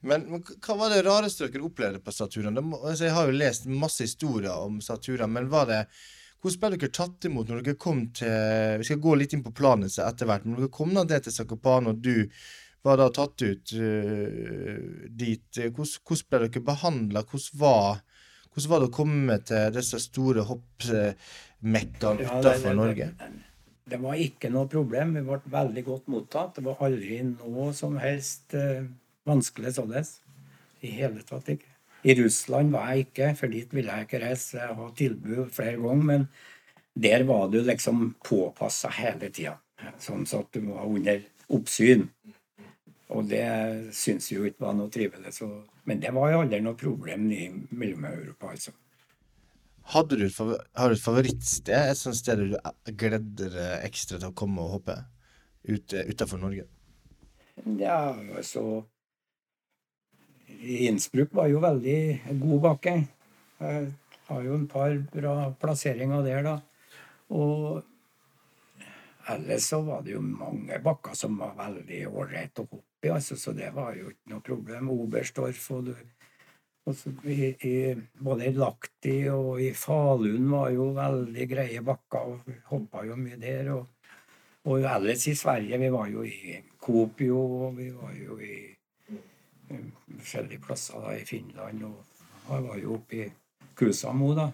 Men, 0.00 0.24
men 0.30 0.44
hva 0.44 0.76
var 0.80 0.94
det 0.94 1.02
rareste 1.04 1.50
dere 1.50 1.66
opplevde 1.66 2.00
på 2.04 2.14
Saturna? 2.14 2.62
Altså, 2.80 3.04
jeg 3.04 3.16
har 3.16 3.28
jo 3.28 3.36
lest 3.36 3.68
masse 3.68 4.06
historier 4.06 4.54
om 4.54 4.80
Saturna, 4.84 5.28
men 5.28 5.50
var 5.52 5.68
det 5.68 5.84
hvordan 6.40 6.60
ble 6.62 6.78
dere 6.78 6.96
tatt 6.96 7.28
imot 7.28 7.50
når 7.50 7.60
dere 7.66 7.76
kom 7.76 8.06
til 8.16 8.78
Vi 8.80 8.86
skal 8.88 9.02
gå 9.04 9.12
litt 9.20 9.34
inn 9.36 9.44
på 9.44 9.52
planen 9.52 9.90
etter 9.90 10.28
hvert. 10.28 10.46
men 10.46 10.56
Når 10.56 10.64
dere 10.64 10.76
kom 10.78 10.94
ned 10.96 11.12
til 11.12 11.34
Zakopane, 11.36 11.92
og 11.92 12.00
du 12.00 12.30
var 12.80 12.96
da 12.96 13.10
tatt 13.12 13.44
ut 13.44 13.74
uh, 13.76 14.78
dit, 15.04 15.60
hvordan, 15.60 15.98
hvordan 16.08 16.30
ble 16.32 16.40
dere 16.46 16.64
behandla? 16.70 17.26
Hvordan 17.28 17.60
var 17.60 18.00
hvordan 18.50 18.70
var 18.70 18.80
det 18.82 18.88
å 18.88 18.94
komme 18.94 19.36
til 19.46 19.76
disse 19.76 19.98
store 20.02 20.42
hoppmekkaene 20.48 22.24
Ja, 22.24 22.40
utenfor 22.40 22.74
Norge? 22.74 23.12
Det, 23.90 23.98
var 24.02 24.22
ikke 24.22 24.50
noe 24.50 24.66
problem. 24.70 25.14
Vi 25.14 25.22
ble 25.26 25.38
veldig 25.52 25.84
godt 25.86 26.10
mottatt. 26.10 26.56
Det 26.56 26.64
var 26.66 26.82
aldri 26.86 27.20
noe 27.28 27.70
som 27.76 27.94
helst 28.02 28.56
eh, 28.58 28.88
vanskelig 29.30 29.74
således. 29.78 30.18
I 30.84 30.94
hele 30.96 31.24
tatt 31.26 31.48
ikke. 31.52 31.68
I 32.00 32.14
Russland 32.16 32.72
var 32.72 32.92
jeg 32.92 33.08
ikke, 33.08 33.32
for 33.36 33.52
dit 33.52 33.74
ville 33.76 33.92
jeg 33.92 34.08
ikke 34.08 34.22
reise. 34.22 34.56
Jeg 34.56 34.76
har 34.78 34.94
tilbud 34.96 35.50
flere 35.52 35.76
ganger, 35.80 36.06
men 36.12 36.28
der 36.96 37.24
var 37.28 37.50
du 37.52 37.60
liksom 37.60 38.14
påpassa 38.24 38.90
hele 38.96 39.28
tida. 39.28 39.58
Sånn 40.00 40.26
så 40.28 40.42
at 40.44 40.52
du 40.56 40.64
var 40.70 40.88
under 40.88 41.20
oppsyn. 41.52 42.06
Og 43.10 43.26
det 43.28 43.44
syns 43.96 44.30
jo 44.30 44.46
ikke 44.46 44.64
var 44.64 44.76
noe 44.78 44.92
trivelig. 44.92 45.34
Så. 45.34 45.48
Men 45.88 46.00
det 46.02 46.12
var 46.14 46.32
jo 46.32 46.42
aldri 46.44 46.60
noe 46.64 46.78
problem 46.78 47.26
i 47.34 47.48
Mellom-Europa, 47.50 48.54
altså. 48.54 48.74
Hadde 49.90 50.20
du 50.20 50.26
et, 50.26 50.34
favor 50.34 50.60
har 50.78 50.92
du 50.92 50.94
et 50.94 51.02
favorittsted? 51.02 51.74
Et 51.74 51.98
sånt 51.98 52.16
sted 52.16 52.38
du 52.38 52.54
gleder 53.00 53.50
deg 53.56 53.86
ekstra 53.88 54.20
til 54.20 54.30
å 54.30 54.36
komme 54.36 54.62
og 54.62 54.76
hoppe? 54.76 55.00
Ut, 55.66 55.92
utenfor 55.92 56.40
Norge? 56.40 56.68
Ja, 57.80 58.14
altså 58.36 58.84
Innsbruck 60.60 61.32
var 61.32 61.48
jo 61.48 61.60
veldig 61.62 62.00
god 62.40 62.60
bakke. 62.66 62.96
Jeg 63.60 63.86
har 64.28 64.42
jo 64.44 64.56
en 64.56 64.66
par 64.68 64.96
bra 65.12 65.34
plasseringer 65.60 66.24
der, 66.26 66.42
da. 66.44 66.56
Og 67.32 67.82
ellers 69.30 69.68
så 69.70 69.80
var 69.86 70.02
det 70.04 70.14
jo 70.16 70.22
mange 70.24 70.80
bakker 70.84 71.16
som 71.16 71.38
var 71.40 71.56
veldig 71.58 72.02
ålreite 72.10 72.64
å 72.64 72.70
hoppe 72.70 73.08
i, 73.08 73.12
altså, 73.14 73.36
så 73.40 73.54
det 73.56 73.70
var 73.76 73.94
jo 73.96 74.10
ikke 74.12 74.34
noe 74.34 74.44
problem. 74.44 74.90
Oberstdorf 74.92 75.70
og 75.76 75.90
du 75.90 75.94
i, 77.28 77.54
i, 77.68 77.94
Både 78.18 78.48
i 78.48 78.54
Lahti 78.56 79.16
og 79.30 79.60
i 79.62 79.70
Falun 79.76 80.48
var 80.50 80.70
jo 80.74 80.90
veldig 80.96 81.46
greie 81.48 81.82
bakker, 81.84 82.34
og 82.34 82.60
hoppa 82.72 83.04
jo 83.06 83.16
mye 83.20 83.40
der. 83.40 83.72
og 83.76 83.86
og 84.68 84.82
ellers 84.84 85.22
i 85.24 85.32
Sverige, 85.34 85.78
vi 85.80 85.88
var 85.88 86.08
jo 86.12 86.22
i 86.22 86.58
Kopio, 86.78 87.38
og 87.66 87.78
vi 87.78 87.86
var 87.96 88.12
jo 88.12 88.36
i 88.44 88.58
forskjellige 90.18 90.62
plasser 90.64 91.00
da, 91.04 91.14
i 91.16 91.24
Finland. 91.24 91.84
Og 91.84 92.54
jeg 92.54 92.66
var 92.66 92.80
jo 92.82 92.96
oppe 92.98 93.20
i 93.20 93.28
Kusamo, 93.78 94.34
da. 94.36 94.50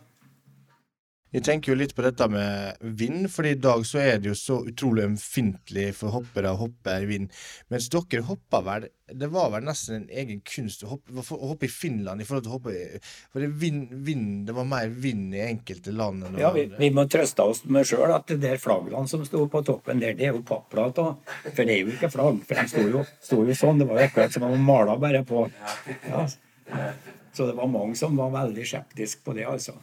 Jeg 1.35 1.43
tenker 1.43 1.73
jo 1.73 1.77
litt 1.81 1.93
på 1.97 2.05
dette 2.05 2.27
med 2.31 2.77
vind, 2.97 3.27
for 3.35 3.47
i 3.49 3.57
dag 3.59 3.83
så 3.89 3.99
er 3.99 4.21
det 4.23 4.31
jo 4.31 4.37
så 4.39 4.61
utrolig 4.71 5.09
ømfintlig 5.09 5.89
for 5.99 6.15
hoppere 6.15 6.53
å 6.55 6.61
hoppe 6.61 6.95
i 7.03 7.09
vind. 7.09 7.33
Mens 7.73 7.89
dere 7.91 8.23
hoppa 8.29 8.61
vel 8.63 8.87
Det 9.07 9.29
var 9.31 9.51
vel 9.53 9.67
nesten 9.67 9.97
en 9.97 10.07
egen 10.11 10.41
kunst 10.47 10.83
å 10.83 10.93
hoppe, 10.95 11.13
å 11.15 11.51
hoppe 11.53 11.67
i 11.67 11.71
Finland 11.71 12.23
i 12.23 12.27
forhold 12.27 12.47
til 12.47 12.51
å 12.51 12.57
hoppe 12.57 12.73
i 12.75 13.01
For 13.03 13.43
det, 13.43 13.51
vind, 13.59 13.93
vind, 14.07 14.47
det 14.49 14.55
var 14.57 14.67
mer 14.67 14.89
vind 14.91 15.35
i 15.35 15.45
enkelte 15.45 15.95
land 15.95 16.27
enn 16.27 16.41
Ja, 16.43 16.51
vi, 16.55 16.65
vi 16.79 16.91
må 16.95 17.07
trøste 17.11 17.47
oss 17.47 17.63
med 17.71 17.87
sjøl 17.87 18.15
at 18.17 18.27
det 18.31 18.41
der 18.43 18.59
flaggene 18.63 19.07
som 19.11 19.23
sto 19.27 19.45
på 19.51 19.63
toppen 19.67 20.03
der, 20.03 20.17
det 20.19 20.31
er 20.31 20.35
jo 20.35 20.43
papplater. 20.47 21.15
For 21.51 21.63
det 21.63 21.75
er 21.75 21.83
jo 21.85 21.95
ikke 21.95 22.11
flagg, 22.15 22.43
for 22.47 22.63
de 22.63 22.71
sto 22.71 22.87
jo, 22.87 23.05
sto 23.23 23.43
jo 23.47 23.59
sånn. 23.59 23.83
Det 23.83 23.91
var 23.91 24.03
jo 24.03 24.09
akkurat 24.11 24.35
som 24.35 24.47
man 24.47 24.57
de 24.57 24.63
mala 24.67 24.99
bare 25.03 25.23
på. 25.27 25.47
Ja. 26.07 26.27
Så 27.37 27.47
det 27.47 27.59
var 27.59 27.69
mange 27.69 27.99
som 27.99 28.17
var 28.17 28.31
veldig 28.33 28.65
skeptiske 28.67 29.27
på 29.27 29.35
det, 29.37 29.45
altså. 29.51 29.77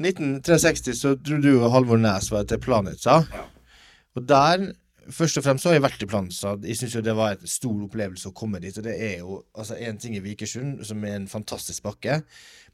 1963 0.00 0.94
så 0.96 1.14
dro 1.20 1.40
du 1.42 1.52
og 1.58 1.70
Halvor 1.74 2.00
Næs 2.00 2.30
var 2.32 2.46
til 2.48 2.60
Planica. 2.62 3.20
Ja. 3.30 3.48
Og 4.16 4.28
der 4.28 4.70
Først 5.10 5.38
og 5.40 5.42
fremst 5.42 5.64
så 5.64 5.70
har 5.70 5.78
jeg 5.78 5.82
vært 5.82 6.02
i 6.04 6.06
Planica. 6.06 6.52
Jeg 6.62 6.76
syns 6.78 6.92
jo 6.94 7.00
det 7.02 7.14
var 7.18 7.32
en 7.34 7.48
stor 7.50 7.78
opplevelse 7.86 8.30
å 8.30 8.34
komme 8.36 8.60
dit. 8.62 8.76
Og 8.78 8.84
det 8.84 8.92
er 8.94 9.16
jo 9.24 9.40
altså 9.58 9.74
en 9.82 9.98
ting 9.98 10.14
i 10.14 10.22
Vikersund, 10.22 10.84
som 10.86 11.02
er 11.08 11.16
en 11.16 11.26
fantastisk 11.30 11.82
bakke, 11.82 12.20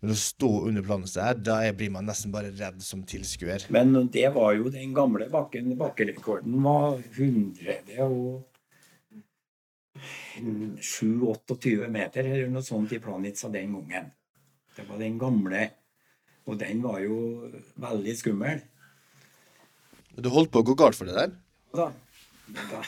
men 0.02 0.12
å 0.12 0.18
stå 0.20 0.50
under 0.68 0.84
Planica 0.84 1.30
her, 1.30 1.38
da 1.40 1.56
blir 1.76 1.94
man 1.94 2.04
nesten 2.08 2.34
bare 2.34 2.50
redd 2.52 2.82
som 2.84 3.06
tilskuer. 3.08 3.64
Men 3.72 3.94
det 4.12 4.26
var 4.34 4.52
jo 4.58 4.68
den 4.74 4.92
gamle 4.96 5.30
bakken. 5.32 5.72
Bakkerekorden 5.80 6.60
var 6.66 7.00
100 7.14 8.02
og 8.04 8.44
27-28 9.96 11.88
meter 11.88 12.26
eller 12.34 12.52
noe 12.52 12.66
sånt 12.66 12.92
i 12.92 13.00
Planica 13.00 13.48
den 13.54 13.78
gangen. 13.78 14.12
Det 14.76 14.84
var 14.90 15.00
den 15.00 15.16
gamle. 15.20 15.70
Og 16.46 16.58
den 16.60 16.82
var 16.82 17.00
jo 17.02 17.16
veldig 17.82 18.14
skummel. 18.18 18.60
Du 20.16 20.30
holdt 20.32 20.52
på 20.54 20.62
å 20.62 20.66
gå 20.66 20.76
galt 20.78 20.96
for 20.96 21.08
det 21.08 21.16
der? 21.16 21.32
Da. 21.76 21.90
da. 22.70 22.82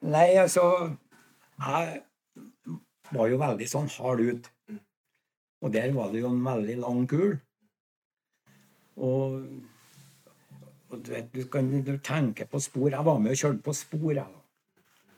Nei, 0.00 0.28
altså 0.40 0.64
Jeg 1.60 2.00
var 3.12 3.28
jo 3.30 3.38
veldig 3.42 3.68
sånn 3.68 3.90
hard 3.98 4.24
ut. 4.24 4.48
Og 5.60 5.72
der 5.74 5.92
var 5.92 6.10
det 6.12 6.22
jo 6.22 6.30
en 6.32 6.44
veldig 6.44 6.76
lang 6.80 7.04
kul. 7.10 7.34
Og, 8.96 9.42
og 10.88 11.02
du 11.04 11.10
vet, 11.12 11.28
du 11.34 11.44
kan 11.52 11.68
du 11.84 11.92
tenker 12.04 12.48
på 12.48 12.60
spor. 12.64 12.88
Jeg 12.90 13.04
var 13.04 13.20
med 13.20 13.36
og 13.36 13.42
kjørte 13.42 13.64
på 13.66 13.76
spor, 13.76 14.12
jeg. 14.16 14.40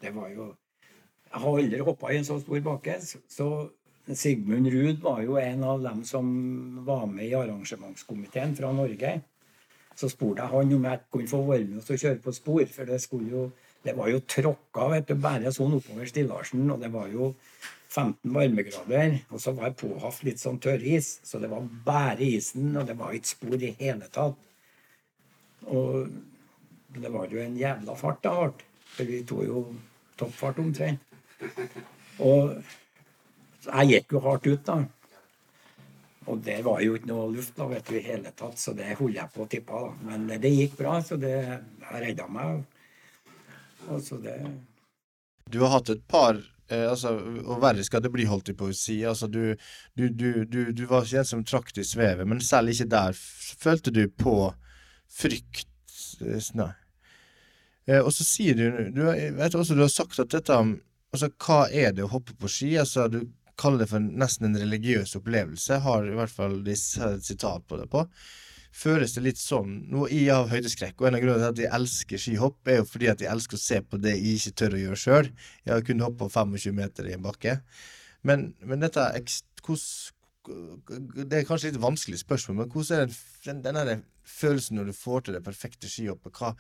Det 0.03 0.11
var 0.15 0.29
jo 0.35 0.51
Jeg 1.33 1.41
har 1.41 1.59
aldri 1.59 1.79
hoppa 1.81 2.11
i 2.13 2.19
en 2.19 2.27
så 2.29 2.41
stor 2.43 2.61
bakke. 2.61 2.99
Så 3.01 3.47
Sigmund 4.11 4.67
Ruud 4.67 5.03
var 5.03 5.21
jo 5.23 5.37
en 5.39 5.63
av 5.65 5.83
dem 5.83 6.03
som 6.05 6.27
var 6.87 7.07
med 7.07 7.29
i 7.29 7.37
arrangementskomiteen 7.39 8.57
fra 8.59 8.73
Norge. 8.75 9.21
Så 9.95 10.09
spurte 10.11 10.43
jeg 10.43 10.51
han 10.51 10.75
om 10.75 10.89
jeg 10.89 11.03
kunne 11.13 11.31
få 11.31 11.43
være 11.47 11.69
med 11.69 11.85
og 11.85 12.01
kjøre 12.01 12.23
på 12.25 12.35
spor. 12.35 12.65
For 12.67 12.89
det 12.89 13.03
jo 13.31 13.51
Det 13.83 13.97
var 13.97 14.09
jo 14.09 14.21
tråkka 14.21 14.85
vet 14.89 15.09
du, 15.09 15.17
bare 15.19 15.51
sånn 15.51 15.73
oppover 15.75 16.07
stillasjen, 16.07 16.71
og 16.71 16.79
det 16.79 16.93
var 16.93 17.09
jo 17.11 17.35
15 17.91 18.31
varmegrader. 18.31 19.17
Og 19.35 19.41
så 19.43 19.51
var 19.53 19.67
jeg 19.67 19.79
påhaft 19.81 20.23
litt 20.23 20.39
sånn 20.39 20.61
tørris, 20.63 21.19
så 21.27 21.41
det 21.43 21.51
var 21.51 21.67
bare 21.85 22.23
isen, 22.23 22.77
og 22.77 22.87
det 22.87 22.95
var 22.95 23.11
ikke 23.11 23.33
spor 23.33 23.57
i 23.59 23.73
hele 23.81 24.07
tatt. 24.07 24.39
Og 25.67 26.07
det 26.95 27.11
var 27.11 27.27
jo 27.27 27.43
en 27.43 27.59
jævla 27.59 27.97
fart 27.99 28.23
da, 28.23 28.37
ble. 28.53 28.71
For 28.93 29.09
vi 29.09 29.23
tok 29.27 29.45
jo 29.49 29.65
toppfart 30.21 30.63
omtrent. 30.63 31.03
Og 32.23 32.55
jeg 33.67 33.89
gikk 33.93 34.13
jo 34.17 34.21
hardt 34.27 34.47
ut, 34.51 34.65
da. 34.67 34.81
Og 36.31 36.39
det 36.47 36.61
var 36.63 36.79
jo 36.85 36.95
ikke 36.95 37.09
noe 37.11 37.31
luft 37.35 37.57
da, 37.59 37.67
vet 37.67 37.89
du, 37.89 37.97
i 37.99 38.05
hele 38.05 38.31
tatt, 38.39 38.59
så 38.59 38.75
det 38.79 38.93
holdt 38.99 39.17
jeg 39.17 39.33
på 39.35 39.43
å 39.43 39.49
tippe. 39.51 39.81
da. 39.85 39.95
Men 40.07 40.29
det 40.43 40.53
gikk 40.55 40.77
bra, 40.79 41.01
så 41.03 41.19
det 41.19 41.33
jeg 41.35 42.03
redda 42.05 42.29
meg. 42.31 42.63
Så 44.03 44.19
det 44.23 44.37
Du 45.51 45.59
har 45.65 45.73
hatt 45.75 45.91
et 45.91 46.05
par 46.07 46.37
eh, 46.71 46.85
altså, 46.87 47.11
Og 47.43 47.59
verre 47.61 47.83
skal 47.83 48.05
det 48.05 48.13
bli, 48.15 48.29
holdt 48.31 48.53
jeg 48.53 48.57
på 48.61 48.69
å 48.71 48.77
si. 48.77 49.01
Altså, 49.05 49.27
du, 49.27 49.57
du, 49.99 50.05
du, 50.09 50.45
du, 50.47 50.61
du 50.71 50.85
var 50.87 51.03
ikke 51.03 51.25
en 51.25 51.31
som 51.33 51.43
trakk 51.45 51.75
i 51.77 51.85
svevet, 51.85 52.23
men 52.29 52.41
selv 52.41 52.71
ikke 52.71 52.87
der 52.93 53.19
følte 53.19 53.91
du 53.91 54.05
på 54.07 54.37
frykt. 55.11 55.67
eh, 56.23 56.39
Nei. 56.55 56.71
Eh, 57.91 57.99
og 57.99 58.13
så 58.15 58.23
sier 58.23 58.55
du 58.55 58.93
Du 58.95 59.03
jeg 59.11 59.35
vet 59.35 59.55
også 59.59 59.75
du 59.75 59.83
har 59.83 59.91
sagt 59.91 60.21
at 60.23 60.31
dette 60.31 60.55
Altså, 61.13 61.29
hva 61.45 61.67
er 61.69 61.91
det 61.93 62.07
å 62.07 62.13
hoppe 62.15 62.33
på 62.39 62.49
ski? 62.49 62.71
Altså, 62.81 63.09
du 63.11 63.27
kaller 63.63 63.85
det 63.85 63.91
for 63.91 64.03
nesten 64.03 64.49
en 64.49 64.61
religiøs 64.61 65.17
opplevelse. 65.19 65.81
Har 65.85 66.07
i 66.09 66.17
hvert 66.19 66.33
fall 66.33 66.59
et 66.69 67.27
sitat 67.27 67.69
på 67.69 67.79
det 67.81 67.89
på. 67.93 68.05
Føles 68.73 69.13
det 69.13 69.23
litt 69.27 69.41
sånn 69.41 69.75
Nå, 69.93 70.07
jeg 70.09 70.33
har 70.33 70.49
høydeskrekk, 70.49 70.97
og 70.97 71.09
en 71.09 71.19
av 71.19 71.25
grunnene 71.25 71.51
til 71.51 71.53
at 71.53 71.61
jeg 71.67 71.77
elsker 71.77 72.23
skihopp, 72.25 72.61
er 72.65 72.81
jo 72.81 72.87
fordi 72.89 73.11
at 73.13 73.25
jeg 73.25 73.33
elsker 73.33 73.59
å 73.59 73.63
se 73.63 73.81
på 73.85 74.01
det 74.01 74.15
jeg 74.17 74.39
ikke 74.39 74.55
tør 74.63 74.77
å 74.77 74.81
gjøre 74.83 75.01
sjøl. 75.03 75.29
Jeg 75.67 75.75
har 75.75 75.85
kun 75.89 76.05
hoppa 76.07 76.31
25 76.33 76.79
meter 76.79 77.11
i 77.11 77.17
en 77.17 77.27
bakke. 77.27 77.59
Men, 78.27 78.53
men 78.65 78.83
dette 78.83 79.05
hvordan 79.63 81.29
Det 81.29 81.37
er 81.39 81.45
kanskje 81.47 81.71
litt 81.71 81.83
vanskelig 81.83 82.23
spørsmål, 82.23 82.57
men 82.63 82.73
hvordan 82.73 83.05
er 83.05 83.13
den, 83.45 83.61
den, 83.63 83.83
den 83.87 84.07
følelsen 84.27 84.81
når 84.81 84.91
du 84.91 84.97
får 84.97 85.27
til 85.27 85.37
det 85.37 85.45
perfekte 85.47 85.91
skihoppet? 85.91 86.35
Hva, 86.35 86.55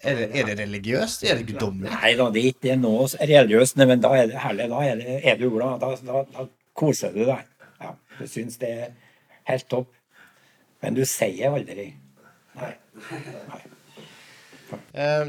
er, 0.00 0.18
det, 0.18 0.26
er 0.32 0.48
det 0.50 0.56
religiøst? 0.60 1.24
Er 1.26 1.40
det 1.40 1.46
guddommelig? 1.50 1.92
Nei 1.92 2.12
da, 2.18 2.28
det 2.34 2.42
er 2.42 2.48
ikke 2.52 2.76
noe 2.80 3.06
religiøst, 3.20 3.78
nei, 3.80 3.86
men 3.90 4.02
da 4.04 4.12
er 4.16 4.30
det 4.30 4.40
herlig. 4.42 4.68
Da 4.72 4.82
er, 4.86 5.02
det, 5.02 5.18
er 5.32 5.38
du 5.40 5.46
glad. 5.54 5.82
Da, 5.82 5.92
da, 6.08 6.24
da 6.34 6.46
koser 6.76 7.14
du 7.14 7.22
deg. 7.24 7.46
Ja, 7.82 7.94
du 8.18 8.26
syns 8.30 8.60
det 8.62 8.72
er 8.72 8.92
helt 9.50 9.68
topp. 9.72 9.92
Men 10.84 10.96
du 10.96 11.02
sier 11.08 11.56
aldri 11.56 11.88
nei. 12.56 12.74
nei. 13.50 13.64
Eh, 14.92 15.26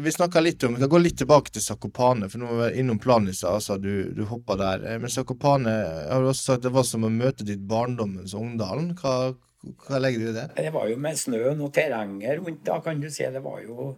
vi 0.00 0.12
snakka 0.12 0.40
litt 0.40 0.64
om 0.64 0.74
Vi 0.74 0.80
kan 0.80 0.90
gå 0.90 0.98
litt 0.98 1.18
tilbake 1.18 1.52
til 1.54 1.62
Sakopane, 1.62 2.28
for 2.30 2.42
nå 2.42 2.48
var 2.48 2.72
vi 2.72 2.82
innom 2.82 2.98
Planisa. 2.98 3.54
Altså, 3.54 3.76
du, 3.78 4.10
du 4.16 4.24
hoppa 4.30 4.56
der. 4.58 4.86
Eh, 4.86 4.98
men 5.02 5.12
Sakopane 5.12 5.76
har 6.10 6.22
du 6.22 6.30
også 6.30 6.52
sagt 6.52 6.66
det 6.66 6.74
var 6.74 6.86
som 6.88 7.06
å 7.06 7.12
møte 7.12 7.46
ditt 7.46 7.62
barndommens 7.70 8.34
Ungdalen. 8.38 8.92
Hva, 8.98 9.32
hva 9.60 10.00
legger 10.00 10.22
du 10.22 10.28
i 10.30 10.36
det? 10.36 10.46
Det 10.56 10.70
var 10.72 10.88
jo 10.88 10.98
med 11.00 11.18
snøen 11.20 11.60
og 11.60 11.72
terrenget 11.76 12.38
rundt 12.40 12.62
da, 12.64 12.78
kan 12.84 13.00
du 13.00 13.10
si. 13.12 13.26
Det 13.28 13.42
var 13.44 13.60
jo 13.64 13.96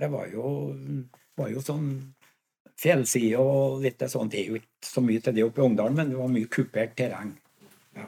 Det 0.00 0.08
var 0.08 0.26
jo, 0.32 0.72
var 1.36 1.50
jo 1.52 1.60
sånn 1.60 1.88
fjellside 2.80 3.36
og 3.40 3.82
litt 3.84 4.02
sånt. 4.08 4.32
Det 4.32 4.40
er 4.40 4.52
jo 4.52 4.60
ikke 4.60 4.88
så 4.88 5.02
mye 5.04 5.20
til 5.20 5.34
det 5.36 5.44
oppe 5.44 5.60
i 5.60 5.64
Ungdalen, 5.66 5.96
men 5.96 6.12
det 6.12 6.16
var 6.20 6.30
mye 6.32 6.48
kupert 6.48 6.94
terreng. 6.96 7.34
Ja. 7.96 8.06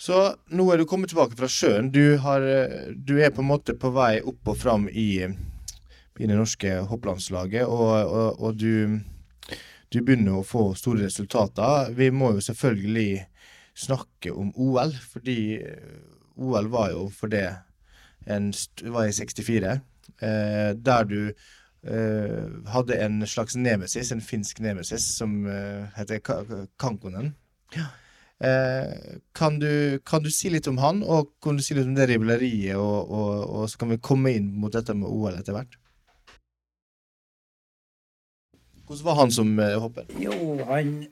Så 0.00 0.18
nå 0.54 0.64
er 0.72 0.80
du 0.80 0.86
kommet 0.88 1.10
tilbake 1.12 1.36
fra 1.36 1.48
sjøen. 1.50 1.90
Du, 1.92 2.16
har, 2.22 2.44
du 2.94 3.18
er 3.20 3.34
på 3.34 3.42
en 3.42 3.50
måte 3.50 3.74
på 3.76 3.90
vei 3.92 4.20
opp 4.22 4.48
og 4.48 4.56
fram 4.56 4.86
i, 4.88 5.26
i 5.26 6.28
det 6.28 6.36
norske 6.38 6.78
hopplandslaget, 6.88 7.66
og, 7.66 7.90
og, 8.06 8.40
og 8.40 8.56
du, 8.56 9.00
du, 9.90 9.98
begynner 9.98 10.38
å 10.38 10.46
få 10.46 10.70
store 10.78 11.04
resultater. 11.04 11.90
Vi 11.98 12.08
må 12.14 12.36
jo 12.36 12.46
selvfølgelig 12.46 13.26
snakke 13.76 14.32
om 14.34 14.52
OL, 14.56 14.92
fordi 15.12 15.60
OL 16.40 16.70
var 16.72 16.90
jo 16.94 17.08
for 17.14 17.32
det 17.32 17.46
en, 18.26 18.52
var 18.92 19.08
i 19.08 19.12
64, 19.12 19.80
eh, 20.22 20.70
der 20.76 21.04
du 21.08 21.20
eh, 21.30 22.46
hadde 22.72 23.00
en 23.04 23.26
slags 23.26 23.56
nemesis, 23.56 24.12
en 24.12 24.20
finsk 24.20 24.60
nemesis, 24.60 25.06
som 25.16 25.46
eh, 25.46 25.88
heter 25.96 26.20
Kankonen. 26.78 27.34
Ja. 27.76 27.90
Eh, 28.40 29.18
kan, 29.34 29.58
du, 29.60 30.00
kan, 30.06 30.22
du, 30.22 30.30
si 30.32 30.48
litt 30.48 30.68
om 30.70 30.80
han, 30.80 31.02
og 31.04 31.34
kan 31.44 31.58
du 31.58 31.64
si 31.64 31.76
litt 31.76 31.88
om 31.88 31.96
det 31.96 32.08
rivaleriet, 32.08 32.76
og, 32.80 33.10
og, 33.10 33.32
og, 33.44 33.68
så 33.68 33.82
kan 33.82 33.92
vi 33.92 34.00
komme 34.00 34.32
inn 34.32 34.48
mot 34.56 34.72
dette 34.72 34.96
med 34.96 35.08
OL 35.08 35.36
etter 35.36 35.56
hvert? 35.56 35.76
Hvordan 38.88 39.06
var 39.06 39.18
han 39.20 39.30
som 39.34 39.52
eh, 39.60 39.76
hopper? 39.78 40.08
Jo, 40.18 40.34
han, 40.66 41.04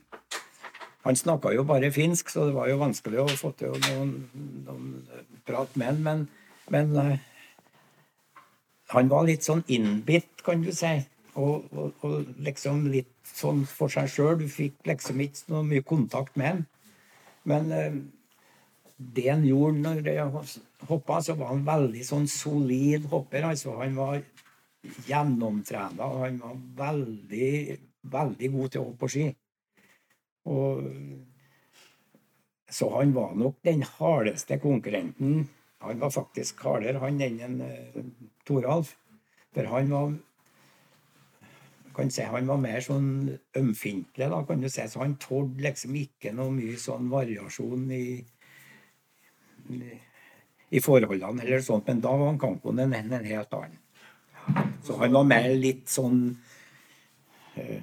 han 1.05 1.15
snakka 1.15 1.53
jo 1.55 1.63
bare 1.67 1.91
finsk, 1.95 2.29
så 2.29 2.49
det 2.49 2.55
var 2.57 2.67
jo 2.69 2.81
vanskelig 2.81 3.21
å 3.23 3.27
få 3.39 3.53
til 3.59 3.75
noen, 3.87 4.13
noen 4.65 4.89
prat 5.47 5.75
med 5.79 5.93
han, 5.93 6.01
men, 6.03 6.25
men 6.73 6.95
uh, 6.97 7.13
han 8.95 9.09
var 9.11 9.27
litt 9.27 9.45
sånn 9.45 9.63
innbitt, 9.71 10.41
kan 10.45 10.63
du 10.65 10.71
si. 10.75 10.97
Og, 11.39 11.67
og, 11.71 12.03
og 12.03 12.29
liksom 12.43 12.87
litt 12.91 13.11
sånn 13.23 13.61
for 13.69 13.91
seg 13.93 14.09
sjøl. 14.11 14.39
Du 14.41 14.47
fikk 14.51 14.81
liksom 14.89 15.21
ikke 15.23 15.39
så 15.43 15.61
mye 15.63 15.85
kontakt 15.85 16.39
med 16.39 16.49
han. 16.49 16.63
Men 17.47 17.69
eh, 17.71 17.99
det 18.97 19.27
han 19.29 19.45
gjorde 19.47 19.83
når 19.83 20.09
jeg 20.09 20.25
hoppa, 20.89 21.19
så 21.23 21.37
var 21.39 21.53
han 21.53 21.61
veldig 21.67 22.01
sånn 22.07 22.27
solid 22.31 23.05
hopper. 23.13 23.51
altså 23.51 23.77
Han 23.77 23.95
var 23.99 24.19
gjennomtrena, 25.07 26.09
og 26.09 26.25
han 26.25 26.41
var 26.41 26.57
veldig, 26.81 27.77
veldig 28.09 28.51
god 28.57 28.73
til 28.73 28.81
å 28.81 28.89
hoppe 28.89 29.01
på 29.05 29.11
ski. 29.13 29.29
Og 30.45 30.85
så 32.69 32.89
han 32.93 33.13
var 33.15 33.35
nok 33.35 33.57
den 33.65 33.83
hardeste 33.83 34.59
konkurrenten. 34.61 35.49
Han 35.81 35.99
var 35.99 36.09
faktisk 36.13 36.61
hardere, 36.63 36.99
han 37.01 37.21
enn 37.23 37.61
uh, 37.63 38.01
Toralf. 38.45 38.95
For 39.55 39.65
han 39.65 39.89
var 39.89 40.11
kan 41.99 42.11
si 42.11 42.23
Han 42.23 42.47
var 42.47 42.59
mer 42.61 42.79
sånn 42.79 43.07
ømfintlig, 43.59 44.27
da, 44.31 44.43
kan 44.47 44.61
du 44.61 44.69
si. 44.69 44.85
Så 44.87 45.01
han 45.01 45.17
tålte 45.19 45.65
liksom 45.65 45.97
ikke 45.99 46.31
noe 46.35 46.53
mye 46.55 46.77
sånn 46.79 47.09
variasjon 47.11 47.89
i, 47.91 48.21
i 50.69 50.79
forholdene 50.83 51.43
eller 51.43 51.65
sånt. 51.65 51.89
Men 51.89 51.99
da 52.05 52.13
var 52.15 52.31
han 52.31 52.39
Kankonen 52.39 52.95
en, 52.95 53.13
en 53.17 53.27
helt 53.27 53.57
annen. 53.57 53.81
Så 54.85 54.95
han 55.01 55.13
var 55.13 55.27
mer 55.27 55.49
litt 55.59 55.89
sånn 55.91 56.21
uh, 57.57 57.79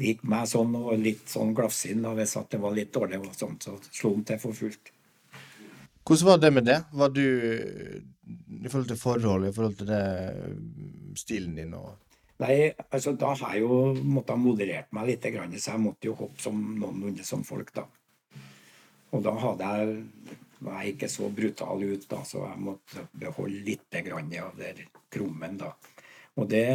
lik 0.00 0.24
meg 0.28 0.48
sånn, 0.50 0.74
og 0.78 0.98
litt 1.00 1.28
sånn 1.30 1.54
glafsinn 1.56 2.04
hvis 2.16 2.36
det 2.50 2.60
var 2.62 2.74
litt 2.76 2.92
dårlig, 2.94 3.20
og 3.22 3.36
sånt, 3.38 3.66
så 3.66 3.78
slo 3.90 4.14
han 4.16 4.24
til 4.28 4.40
for 4.42 4.56
fullt. 4.56 4.92
Hvordan 6.04 6.28
var 6.28 6.40
det 6.42 6.50
med 6.52 6.66
det? 6.68 6.78
Var 6.92 7.12
du 7.16 7.24
i 7.24 8.68
forhold 8.68 8.88
til 8.90 9.00
forhold, 9.00 9.46
i 9.48 9.52
forhold 9.56 9.76
til 9.78 9.88
det, 9.88 10.06
stilen 11.18 11.54
din 11.58 11.76
og 11.78 11.92
Nei, 12.42 12.72
altså 12.90 13.12
da 13.14 13.28
har 13.30 13.52
jeg 13.54 13.62
jo 13.62 13.76
måttet 14.10 14.40
moderert 14.42 14.88
meg 14.96 15.06
litt, 15.06 15.26
så 15.54 15.76
jeg 15.76 15.82
måtte 15.84 16.08
jo 16.08 16.16
hoppe 16.18 16.42
som 16.42 16.56
noenlunde 16.80 17.22
som 17.22 17.44
folk, 17.46 17.70
da. 17.76 17.84
Og 19.14 19.22
da 19.22 19.36
hadde 19.38 19.68
jeg, 19.70 20.32
var 20.66 20.80
jeg 20.82 20.96
ikke 20.96 21.10
så 21.12 21.28
brutal 21.30 21.84
ut, 21.84 22.08
da, 22.10 22.24
så 22.26 22.42
jeg 22.42 22.58
måtte 22.66 23.04
beholde 23.22 23.62
litt 23.68 24.00
grann 24.08 24.34
av 24.42 24.58
den 24.58 24.82
krummen, 25.14 25.60
da. 25.62 25.70
Og 26.34 26.50
det 26.50 26.66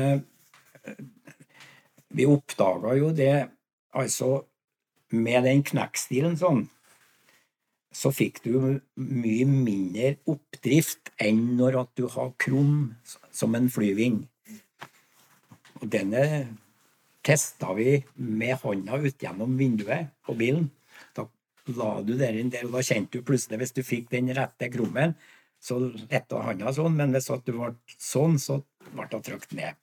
Vi 2.15 2.25
oppdaga 2.25 2.95
jo 2.97 3.11
det, 3.15 3.49
altså 3.93 4.45
Med 5.09 5.41
den 5.41 5.63
knekkstilen 5.65 6.35
sånn, 6.37 6.67
så 7.89 8.11
fikk 8.13 8.43
du 8.43 8.77
mye 9.01 9.45
mindre 9.49 10.11
oppdrift 10.29 11.09
enn 11.17 11.55
når 11.57 11.79
at 11.79 11.89
du 11.97 12.05
har 12.13 12.29
krum 12.37 12.91
som 13.33 13.57
en 13.57 13.71
flyving. 13.73 14.19
Og 15.81 15.87
denne 15.89 16.21
testa 17.25 17.73
vi 17.73 17.97
med 18.15 18.61
hånda 18.61 19.01
ut 19.01 19.25
gjennom 19.25 19.57
vinduet 19.57 20.13
på 20.25 20.37
bilen. 20.37 20.69
Da 21.17 21.25
la 21.73 21.91
du 22.05 22.15
den 22.17 22.53
der, 22.53 22.69
og 22.69 22.77
da 22.77 22.85
kjente 22.85 23.19
du 23.19 23.25
plutselig, 23.25 23.59
hvis 23.63 23.75
du 23.75 23.83
fikk 23.85 24.09
den 24.13 24.29
rette 24.37 24.69
krummen, 24.69 25.17
så 25.59 25.79
letta 25.81 26.43
hånda 26.45 26.73
sånn, 26.75 26.95
men 26.95 27.17
hvis 27.17 27.29
du 27.45 27.53
ble 27.55 27.73
sånn, 27.97 28.37
så 28.39 28.61
ble 28.93 29.09
det 29.11 29.25
trykt 29.25 29.57
ned. 29.57 29.77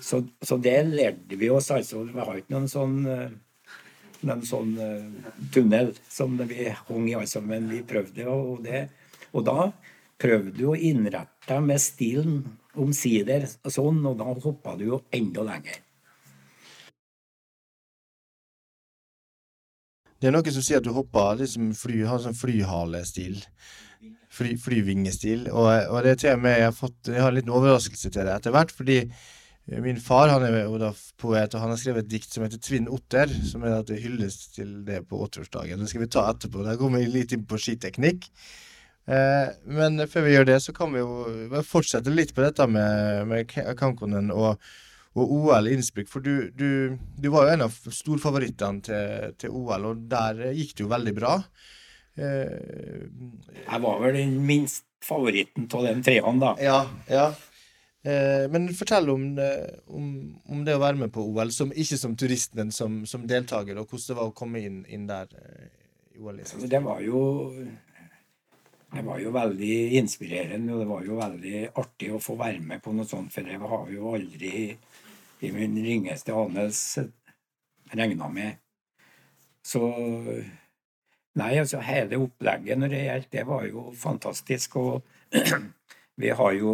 Så, 0.00 0.22
så, 0.42 0.58
det 0.60 0.76
lærte 0.90 1.38
vi 1.40 1.50
oss, 1.50 1.70
altså. 1.74 2.04
Vi 2.04 2.20
har 2.20 2.38
ikke 2.38 2.54
noen 2.54 2.68
sånn, 2.70 2.98
noen 4.26 4.44
sånn 4.46 4.74
uh, 4.76 5.32
tunnel 5.54 5.94
som 6.08 6.36
vi 6.42 6.68
hang 6.68 7.08
i, 7.08 7.16
altså, 7.16 7.40
men 7.44 7.70
vi 7.72 7.80
prøvde, 7.86 8.28
og, 8.28 8.60
det, 8.66 8.86
og 9.32 9.46
da 9.48 9.70
prøvde 10.20 10.52
du 10.58 10.68
å 10.72 10.76
innrette 10.76 11.48
deg 11.48 11.64
med 11.64 11.82
stilen 11.82 12.38
omsider 12.76 13.46
sånn, 13.48 14.04
og 14.04 14.20
da 14.20 14.36
hoppa 14.44 14.76
du 14.76 14.86
jo 14.90 15.02
enda 15.14 15.44
lenger. 15.46 15.82
Det 20.16 20.30
er 20.30 20.32
noen 20.32 20.54
som 20.54 20.64
sier 20.64 20.80
at 20.80 20.86
du 20.86 20.94
hopper 20.96 21.42
liksom 21.42 21.74
fly, 21.76 22.00
har 22.08 22.22
sånn 22.24 22.36
flyhalestil. 22.36 23.42
Fly, 24.32 24.54
flyvingestil. 24.60 25.46
Og, 25.52 25.68
og, 25.68 25.98
det 26.04 26.16
til 26.22 26.36
og 26.36 26.42
med 26.44 26.56
jeg 26.58 26.66
har 26.66 26.76
fått 26.76 27.08
Jeg 27.08 27.22
har 27.22 27.30
en 27.30 27.36
liten 27.38 27.52
overraskelse 27.56 28.10
til 28.12 28.26
det 28.26 28.34
etter 28.34 28.54
hvert, 28.56 28.72
fordi 28.72 28.98
min 29.66 29.98
far 29.98 30.30
han 30.30 30.44
er 30.46 30.60
jo 30.60 30.78
da 30.78 30.92
poet, 31.18 31.54
og 31.54 31.62
han 31.62 31.72
har 31.72 31.80
skrevet 31.80 32.04
et 32.04 32.12
dikt 32.12 32.30
som 32.30 32.44
heter 32.44 32.60
'Tvinn 32.62 32.86
Otter', 32.92 33.32
som 33.50 33.64
er 33.66 33.82
til 33.82 33.98
hyllest 33.98 34.54
til 34.54 34.84
det 34.86 35.02
på 35.10 35.18
80-årsdagen. 35.26 35.80
Det 35.82 35.88
skal 35.90 36.04
vi 36.04 36.12
ta 36.14 36.22
etterpå. 36.30 36.62
Der 36.62 36.78
kommer 36.78 37.02
vi 37.02 37.10
litt 37.10 37.34
inn 37.34 37.46
på 37.46 37.58
skiteknikk. 37.58 38.28
Eh, 39.06 39.48
men 39.66 40.02
før 40.10 40.26
vi 40.26 40.34
gjør 40.34 40.46
det, 40.46 40.60
så 40.62 40.74
kan 40.74 40.94
vi 40.94 41.02
jo 41.02 41.62
fortsette 41.66 42.14
litt 42.14 42.34
på 42.34 42.42
dette 42.42 42.66
med, 42.70 43.26
med 43.26 43.54
Kankonen 43.78 44.30
og, 44.34 44.62
og 45.18 45.34
OL 45.40 45.66
i 45.66 45.74
Innsbruck. 45.74 46.10
For 46.10 46.22
du, 46.22 46.50
du, 46.54 46.94
du, 47.18 47.28
var 47.34 47.46
jo 47.46 47.56
en 47.56 47.66
av 47.66 47.74
storfavorittene 47.74 48.86
til, 48.86 49.34
til, 49.38 49.50
OL, 49.50 49.90
og 49.92 50.06
der 50.10 50.50
gikk 50.54 50.76
det 50.76 50.86
jo 50.86 50.94
veldig 50.94 51.16
bra. 51.18 51.36
Eh, 52.14 53.06
jeg 53.66 53.82
var 53.82 54.02
vel 54.02 54.18
den 54.18 54.38
minst 54.46 54.86
favoritten 55.06 55.66
av 55.74 55.86
den 55.90 56.06
treene, 56.06 56.38
da. 56.42 56.54
Ja, 56.62 56.80
ja. 57.10 57.28
Eh, 58.06 58.44
men 58.52 58.68
fortell 58.76 59.10
om, 59.10 59.24
om, 59.86 60.10
om, 60.46 60.60
det 60.64 60.76
å 60.76 60.82
være 60.82 61.00
med 61.00 61.12
på 61.14 61.24
OL, 61.26 61.50
som, 61.54 61.72
ikke 61.74 61.98
som 61.98 62.14
turist, 62.18 62.52
men 62.54 62.70
som, 62.74 63.00
som 63.08 63.24
deltaker, 63.26 63.80
og 63.80 63.88
hvordan 63.90 64.12
det 64.12 64.18
var 64.20 64.30
å 64.30 64.36
komme 64.36 64.62
inn, 64.62 64.84
inn 64.92 65.08
der. 65.10 65.32
Eh, 65.34 65.72
i 66.14 66.22
OL. 66.22 66.38
Det 66.70 66.80
var 66.84 67.02
jo 67.04 67.22
det 68.96 69.02
var 69.04 69.18
jo 69.20 69.32
veldig 69.34 69.78
inspirerende, 69.98 70.72
og 70.72 70.80
det 70.80 70.88
var 70.88 71.08
jo 71.08 71.16
veldig 71.18 71.62
artig 71.82 72.12
å 72.14 72.20
få 72.22 72.36
være 72.38 72.62
med 72.64 72.80
på 72.84 72.94
noe 72.94 73.08
sånt, 73.08 73.34
for 73.34 73.44
det 73.44 73.58
har 73.58 73.90
jo 73.92 74.12
aldri 74.14 74.52
i 75.44 75.50
min 75.52 75.74
ringeste 75.84 76.32
anelse 76.32 77.08
regna 77.92 78.30
med. 78.32 78.62
Så 79.66 79.82
Nei, 81.36 81.58
altså 81.60 81.82
hele 81.84 82.16
opplegget 82.16 82.78
når 82.80 82.88
det 82.94 83.00
gjaldt, 83.02 83.26
det 83.34 83.42
var 83.44 83.66
jo 83.68 83.90
fantastisk. 83.92 84.78
Og 84.80 85.02
vi 86.22 86.30
har 86.32 86.54
jo 86.56 86.72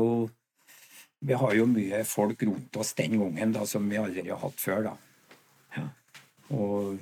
vi 1.23 1.39
har 1.39 1.55
jo 1.55 1.68
mye 1.70 2.03
folk 2.09 2.43
rundt 2.43 2.77
oss 2.83 2.93
den 2.99 3.18
gangen 3.20 3.55
da, 3.55 3.66
som 3.68 3.87
vi 3.91 4.01
aldri 4.01 4.27
har 4.29 4.41
hatt 4.43 4.59
før. 4.61 4.89
da. 4.91 4.95
Ja. 5.77 5.87
Og, 6.57 6.99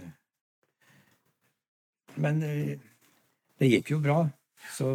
men 2.20 2.42
eh, 2.44 2.76
det 3.60 3.70
gikk 3.70 3.94
jo 3.94 4.00
bra. 4.04 4.22
Så 4.76 4.92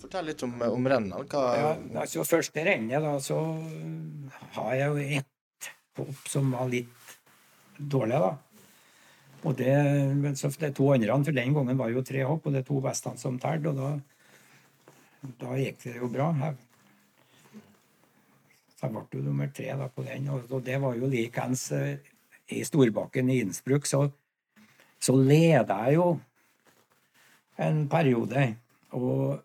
Fortell 0.00 0.30
litt 0.30 0.42
om, 0.46 0.54
om 0.64 0.86
rennene. 0.88 1.24
Hva... 1.28 1.40
Ja, 1.58 1.72
altså 2.00 2.24
Første 2.24 2.62
rennet, 2.64 3.02
da, 3.04 3.18
så 3.20 3.36
har 4.54 4.70
jeg 4.78 4.86
jo 4.88 5.18
ett 5.18 5.68
hopp 6.00 6.30
som 6.30 6.54
var 6.54 6.70
litt 6.72 7.18
dårlig, 7.76 8.20
da. 8.22 8.30
Og 9.44 9.56
det, 9.56 9.74
så 10.36 10.50
de 10.52 10.70
to 10.76 10.88
andre, 10.92 11.18
for 11.24 11.36
den 11.36 11.54
gangen 11.56 11.78
var 11.80 11.92
jo 11.92 12.04
tre 12.04 12.24
hopp, 12.28 12.46
og 12.46 12.56
det 12.56 12.62
er 12.62 12.68
to 12.68 12.80
bestene 12.84 13.20
som 13.20 13.38
telte, 13.40 13.72
og 13.72 13.78
da, 13.80 15.28
da, 15.40 15.54
gikk 15.60 15.84
det 15.84 15.94
jo 15.98 16.10
bra. 16.12 16.30
Så 18.80 18.88
jeg 18.88 18.94
ble 18.94 19.18
jo 19.18 19.26
nummer 19.26 19.50
tre 19.52 19.74
da 19.76 19.90
på 19.92 20.02
den. 20.06 20.30
Og, 20.32 20.46
og 20.48 20.62
det 20.64 20.78
var 20.80 20.94
jo 20.96 21.08
likeens 21.12 21.66
eh, 21.76 21.98
i 22.48 22.62
Storbakken 22.64 23.28
i 23.28 23.42
Innsbruck, 23.44 23.84
så, 23.84 24.06
så 24.96 25.12
leda 25.14 25.76
jeg 25.84 25.98
jo 25.98 26.06
en 27.60 27.82
periode. 27.92 28.46
Og, 28.96 29.36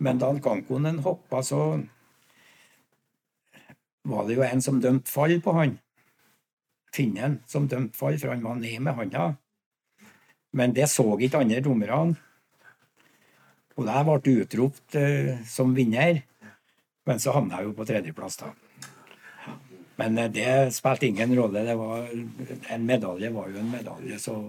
men 0.00 0.22
da 0.22 0.32
Kankonen 0.40 1.02
hoppa, 1.04 1.42
så 1.44 1.60
var 4.08 4.24
det 4.24 4.38
jo 4.38 4.46
en 4.46 4.64
som 4.64 4.80
dømte 4.80 5.12
fall 5.12 5.36
på 5.44 5.52
han. 5.58 5.76
Finnen 6.96 7.42
som 7.44 7.68
dømte 7.68 8.00
fall, 8.00 8.16
for 8.16 8.32
han 8.32 8.48
var 8.48 8.56
ned 8.56 8.80
med 8.80 8.96
handa. 8.96 9.28
Men 10.56 10.72
det 10.72 10.88
så 10.88 11.04
ikke 11.20 11.44
andre 11.44 11.60
dommerne. 11.60 12.16
Og 13.76 13.84
jeg 13.86 14.08
ble 14.08 14.38
utropt 14.40 14.96
uh, 14.96 15.36
som 15.46 15.76
vinner. 15.76 16.24
Men 17.08 17.20
så 17.22 17.32
havna 17.32 17.60
jeg 17.60 17.70
jo 17.70 17.76
på 17.76 17.86
tredjeplass, 17.88 18.36
da. 18.42 18.52
Men 19.98 20.18
eh, 20.18 20.30
det 20.32 20.50
spilte 20.76 21.08
ingen 21.08 21.32
rolle. 21.38 21.64
Var, 21.74 22.10
en 22.74 22.84
medalje 22.86 23.30
var 23.34 23.48
jo 23.52 23.62
en 23.62 23.70
medalje, 23.72 24.18
så 24.22 24.40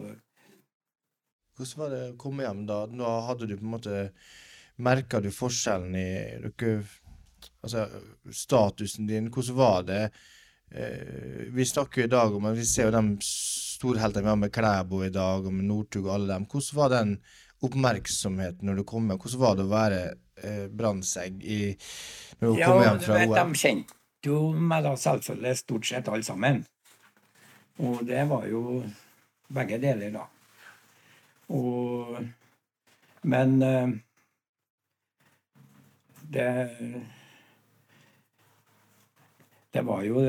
Hvordan 1.60 1.80
var 1.82 1.90
det 1.92 2.04
å 2.06 2.18
komme 2.20 2.46
hjem 2.46 2.62
da? 2.70 2.84
Nå 2.88 3.08
hadde 3.28 3.48
du 3.50 3.58
på 3.58 3.66
en 3.66 3.74
måte 3.74 4.04
Merka 4.80 5.20
du 5.20 5.28
forskjellen 5.36 5.96
i 6.00 6.12
dere 6.40 6.76
Altså 7.60 7.84
statusen 8.32 9.10
din? 9.10 9.28
Hvordan 9.28 9.58
var 9.58 9.84
det? 9.88 10.04
Eh, 10.72 11.50
vi 11.52 11.66
snakker 11.68 12.04
jo 12.04 12.08
i 12.08 12.14
dag 12.14 12.36
om 12.36 12.48
Vi 12.56 12.68
ser 12.68 12.88
jo 12.88 12.96
de 12.96 13.04
storheltene 13.26 14.24
vi 14.24 14.32
har 14.32 14.40
med 14.40 14.54
Klæbo 14.56 15.04
i 15.04 15.12
dag, 15.12 15.44
og 15.46 15.54
med 15.54 15.68
Northug 15.68 16.06
og 16.06 16.14
alle 16.16 16.34
dem. 16.34 16.48
Hvordan 16.48 16.80
var 16.80 16.96
den 16.96 17.14
oppmerksomheten 17.68 18.68
når 18.70 18.80
du 18.80 18.88
kom 18.88 19.08
hjem? 19.10 19.20
Hvordan 19.20 19.44
var 19.44 19.58
det 19.58 19.68
å 19.68 19.74
være 19.74 20.02
eh, 20.44 20.66
Brandtzæg 20.72 21.40
når 22.40 22.48
hun 22.48 22.60
ja, 22.60 22.68
kom 22.68 22.82
hjem 22.84 23.00
fra 23.04 23.18
vet, 23.20 23.30
OL? 23.30 23.38
De 23.40 23.62
kjente 23.62 24.30
jo 24.30 24.42
meg 24.54 24.84
da 24.86 24.96
selvfølgelig 25.00 25.62
stort 25.62 25.88
sett 25.88 26.12
alle 26.12 26.28
sammen. 26.28 26.62
Og 27.80 28.04
det 28.08 28.26
var 28.28 28.46
jo 28.52 28.82
begge 29.56 29.80
deler, 29.82 30.12
da. 30.16 30.26
Og 31.56 32.20
Men 33.22 33.62
eh, 33.62 33.90
det 36.30 36.70
Det 39.74 39.82
var 39.82 40.04
jo 40.04 40.22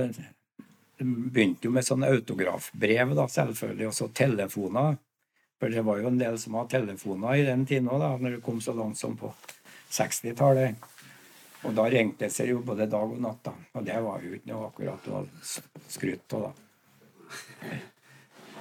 Det 0.98 1.06
begynte 1.06 1.64
jo 1.64 1.70
med 1.72 1.84
sånne 1.84 2.11
autografbrev, 2.12 3.14
da, 3.16 3.24
selvfølgelig, 3.28 3.86
og 3.86 3.94
så 3.94 4.08
telefoner. 4.12 4.98
For 5.61 5.72
det 5.72 5.84
var 5.84 6.00
jo 6.00 6.08
en 6.08 6.18
del 6.20 6.36
som 6.40 6.58
hadde 6.58 6.74
telefoner 6.74 7.36
i 7.36 7.46
den 7.46 7.64
tiden 7.66 7.88
da 7.88 8.16
når 8.16 8.36
det 8.36 8.42
kom 8.44 8.61
så 8.61 8.72
langt 8.76 8.98
som 8.98 9.16
på 9.16 9.32
60-tallet. 9.91 10.88
Og 11.68 11.76
da 11.76 11.84
ringte 11.93 12.30
det 12.32 12.49
jo 12.49 12.62
både 12.64 12.88
dag 12.88 13.12
og 13.12 13.20
natt, 13.20 13.43
da. 13.45 13.53
Og 13.76 13.84
det 13.84 13.97
var 14.01 14.22
jo 14.24 14.36
ikke 14.36 14.53
noe 14.53 14.68
akkurat 14.70 15.09
å 15.12 15.24
skryte 15.91 16.38
av, 16.38 16.51
da. 16.51 17.80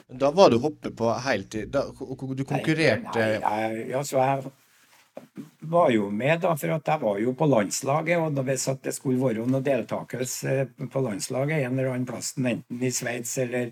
Da 0.09 0.31
var 0.33 0.49
du 0.49 0.57
hoppe 0.57 0.89
på 0.91 1.11
heltid. 1.23 1.69
Da, 1.69 1.85
du 1.93 2.43
konkurrerte 2.49 3.19
Nei, 3.19 3.37
nei, 3.43 3.59
jeg, 3.61 3.93
altså, 3.99 4.17
jeg 4.17 5.29
var 5.69 5.91
jo 5.93 6.09
med, 6.09 6.41
da, 6.41 6.55
for 6.57 6.75
at 6.75 6.91
jeg 6.91 7.03
var 7.03 7.19
jo 7.21 7.33
på 7.37 7.47
landslaget. 7.49 8.19
Og 8.25 8.43
hvis 8.49 8.67
det 8.83 8.95
skulle 8.97 9.21
være 9.21 9.45
noe 9.47 9.63
deltakelse 9.63 10.57
på 10.91 11.03
landslaget 11.05 11.61
en 11.61 11.77
eller 11.77 11.93
annen 11.93 12.09
plass, 12.09 12.33
enten 12.41 12.81
i 12.83 12.91
Sveits 12.91 13.37
eller 13.45 13.71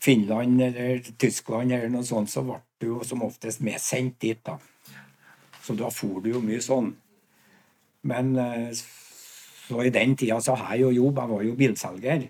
Finland 0.00 0.60
eller 0.68 1.00
Tyskland 1.20 1.72
eller 1.72 1.90
noe 1.92 2.06
sånt, 2.06 2.30
så 2.32 2.44
ble 2.44 2.60
du 2.80 2.92
jo 2.92 3.00
som 3.04 3.24
oftest 3.26 3.64
medsendt 3.64 4.20
dit, 4.22 4.40
da. 4.44 4.60
Så 5.60 5.76
da 5.78 5.90
for 5.92 6.22
du 6.24 6.30
jo 6.32 6.42
mye 6.44 6.60
sånn. 6.64 6.94
Men 8.08 8.36
eh, 8.40 8.70
så 9.70 9.82
i 9.84 9.92
den 9.94 10.16
tida 10.16 10.40
så 10.42 10.56
har 10.58 10.74
jeg 10.74 10.86
jo 10.86 10.94
jobb, 11.04 11.20
jeg 11.20 11.32
var 11.34 11.42
jo 11.46 11.56
bilselger. 11.58 12.28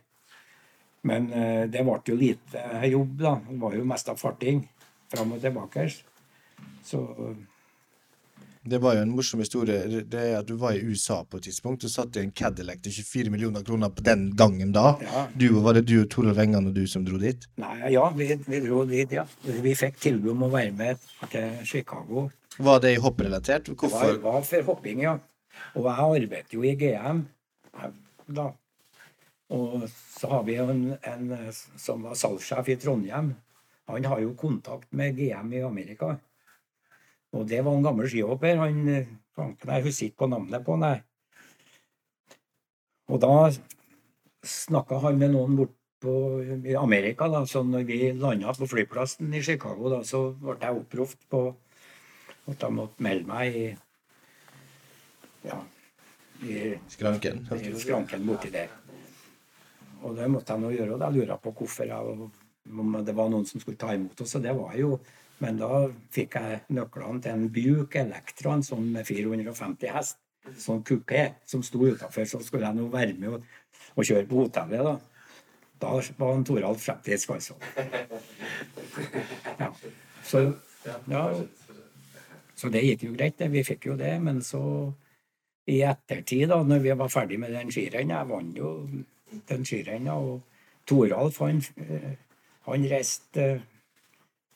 Men 1.09 1.31
eh, 1.33 1.62
det 1.72 1.85
ble 1.87 2.01
jo 2.11 2.16
lite 2.18 2.64
jobb, 2.91 3.14
da. 3.22 3.37
Det 3.47 3.61
var 3.62 3.76
jo 3.78 3.87
mest 3.89 4.11
av 4.12 4.18
farting 4.20 4.64
fram 5.11 5.33
og 5.37 5.41
tilbake. 5.43 5.87
Så 6.85 7.01
Det 8.62 8.78
var 8.78 8.95
jo 8.95 9.03
en 9.07 9.14
morsom 9.16 9.41
historie. 9.41 10.03
Det 10.05 10.20
er 10.20 10.35
at 10.39 10.47
Du 10.47 10.57
var 10.61 10.76
i 10.76 10.83
USA 10.85 11.22
på 11.24 11.39
et 11.39 11.47
tidspunkt 11.49 11.85
og 11.85 11.91
satt 11.91 12.16
i 12.16 12.20
en 12.26 12.33
Cadillac 12.33 12.83
til 12.85 12.93
24 12.93 13.33
millioner 13.33 13.64
kroner 13.64 13.89
på 13.89 14.05
den 14.05 14.37
gangen 14.37 14.72
da. 14.72 14.99
ja. 15.01 15.26
Du, 15.33 15.49
var 15.64 15.78
det 15.78 15.87
du 15.89 16.03
og 16.03 16.11
Toralf 16.11 16.39
Engan 16.39 16.68
og 16.68 16.74
du 16.76 16.85
som 16.87 17.07
dro 17.07 17.16
dit? 17.16 17.49
Nei, 17.57 17.93
ja, 17.95 18.05
vi, 18.12 18.28
vi 18.47 18.61
dro 18.66 18.85
dit, 18.85 19.16
ja. 19.16 19.24
Vi 19.47 19.74
fikk 19.74 19.97
tilbud 20.05 20.35
om 20.35 20.45
å 20.51 20.53
være 20.53 20.76
med 20.76 21.01
til 21.33 21.57
Chicago. 21.64 22.28
Var 22.61 22.81
det 22.85 22.97
hopprelatert? 23.01 23.71
Det 23.71 23.91
var, 23.93 24.17
var 24.21 24.43
for 24.45 24.63
hopping, 24.69 25.05
ja. 25.07 25.19
Og 25.75 25.87
jeg 25.87 26.25
arbeidet 26.25 26.55
jo 26.55 26.65
i 26.65 26.75
GM 26.79 27.25
da. 28.31 28.51
Og 29.51 29.87
så 29.91 30.29
har 30.31 30.43
vi 30.47 30.57
en, 30.63 30.83
en 31.03 31.31
som 31.53 32.05
var 32.07 32.19
salgssjef 32.19 32.69
i 32.71 32.77
Trondheim. 32.79 33.33
Han 33.91 34.05
har 34.07 34.21
jo 34.23 34.35
kontakt 34.39 34.93
med 34.95 35.17
GM 35.19 35.55
i 35.57 35.65
Amerika. 35.67 36.15
Og 37.35 37.49
det 37.49 37.65
var 37.65 37.75
en 37.75 37.87
gammel 37.87 38.09
skihopper. 38.11 38.61
Han 38.61 38.85
fanken, 39.35 39.73
Jeg 39.75 39.87
husker 39.89 40.07
ikke 40.07 40.23
på 40.25 40.31
navnet 40.31 40.65
på 40.67 40.77
han. 40.79 41.03
Og 43.11 43.19
da 43.23 43.51
snakka 44.47 45.01
han 45.03 45.19
med 45.19 45.35
noen 45.35 45.57
bort 45.59 45.75
på, 46.01 46.15
i 46.45 46.77
Amerika. 46.79 47.29
da, 47.29 47.45
Så 47.47 47.63
når 47.63 47.85
vi 47.89 48.13
landa 48.13 48.55
på 48.55 48.69
flyplassen 48.71 49.35
i 49.35 49.43
Chicago, 49.43 49.91
da, 49.91 50.05
så 50.05 50.31
ble 50.39 50.57
jeg 50.61 50.77
oppropt 50.85 51.29
på 51.29 51.43
at 52.49 52.64
jeg 52.64 52.74
måtte 52.74 53.05
melde 53.05 53.28
meg 53.28 53.57
i 53.57 53.66
ja, 55.45 55.57
i, 56.43 56.76
Skranken? 56.88 57.47
i 57.57 57.72
skranken 57.80 58.26
borti 58.26 58.51
der. 58.53 58.72
Og 60.01 60.16
det 60.16 60.28
måtte 60.32 60.55
jeg 60.55 60.62
nå 60.62 60.72
gjøre. 60.74 60.97
Og 60.97 61.03
da 61.03 61.11
lurer 61.12 61.34
jeg 61.34 61.45
på 61.45 61.53
hvorfor 61.57 61.88
jeg, 61.88 62.28
om 62.70 62.99
det 63.05 63.16
var 63.16 63.30
noen 63.32 63.47
som 63.49 63.61
skulle 63.61 63.80
ta 63.80 63.93
imot 63.97 64.22
oss. 64.24 64.36
Og 64.38 64.47
det 64.47 64.55
var 64.57 64.76
jo 64.78 65.01
Men 65.41 65.57
da 65.57 65.86
fikk 66.12 66.34
jeg 66.36 66.59
nøklene 66.76 67.22
til 67.24 67.32
en 67.32 67.47
Buick 67.49 67.95
Electra, 67.97 68.53
en 68.53 68.62
sånn 68.62 68.91
med 68.93 69.07
450 69.09 69.88
hest. 69.88 70.18
Sånn 70.61 70.82
kupé 70.84 71.22
som 71.49 71.62
sto 71.64 71.80
utafor. 71.80 72.26
Så 72.28 72.43
skulle 72.45 72.68
jeg 72.68 72.76
nå 72.76 72.91
være 72.93 73.14
med 73.16 73.38
og, 73.38 73.47
og 73.95 74.05
kjøre 74.05 74.26
på 74.28 74.43
hotellet, 74.43 74.84
da. 74.84 74.99
Da 75.80 75.95
var 76.20 76.34
en 76.34 76.45
Toralf 76.45 76.84
skeptisk, 76.84 77.32
altså. 77.38 77.57
Ja. 79.62 79.70
Så, 80.28 80.45
ja, 81.09 81.24
så 82.61 82.69
det 82.69 82.83
gikk 82.85 83.07
jo 83.07 83.15
greit, 83.15 83.39
det. 83.41 83.49
Vi 83.53 83.65
fikk 83.65 83.87
jo 83.89 83.97
det. 83.97 84.13
Men 84.21 84.43
så 84.45 84.63
i 85.71 85.81
ettertid, 85.87 86.49
da 86.51 86.61
når 86.67 86.85
vi 86.85 86.97
var 86.99 87.13
ferdig 87.13 87.39
med 87.41 87.55
den 87.55 87.71
skirennen 87.73 88.17
Jeg 88.17 88.29
vant 88.29 88.59
jo 88.59 88.71
den 89.49 89.65
skirennen, 89.65 90.13
og 90.13 90.43
Toralf 90.89 91.39
han, 91.45 91.63
eh, 91.81 92.13
han 92.67 92.87
reiste 92.91 93.47
eh, 93.47 93.67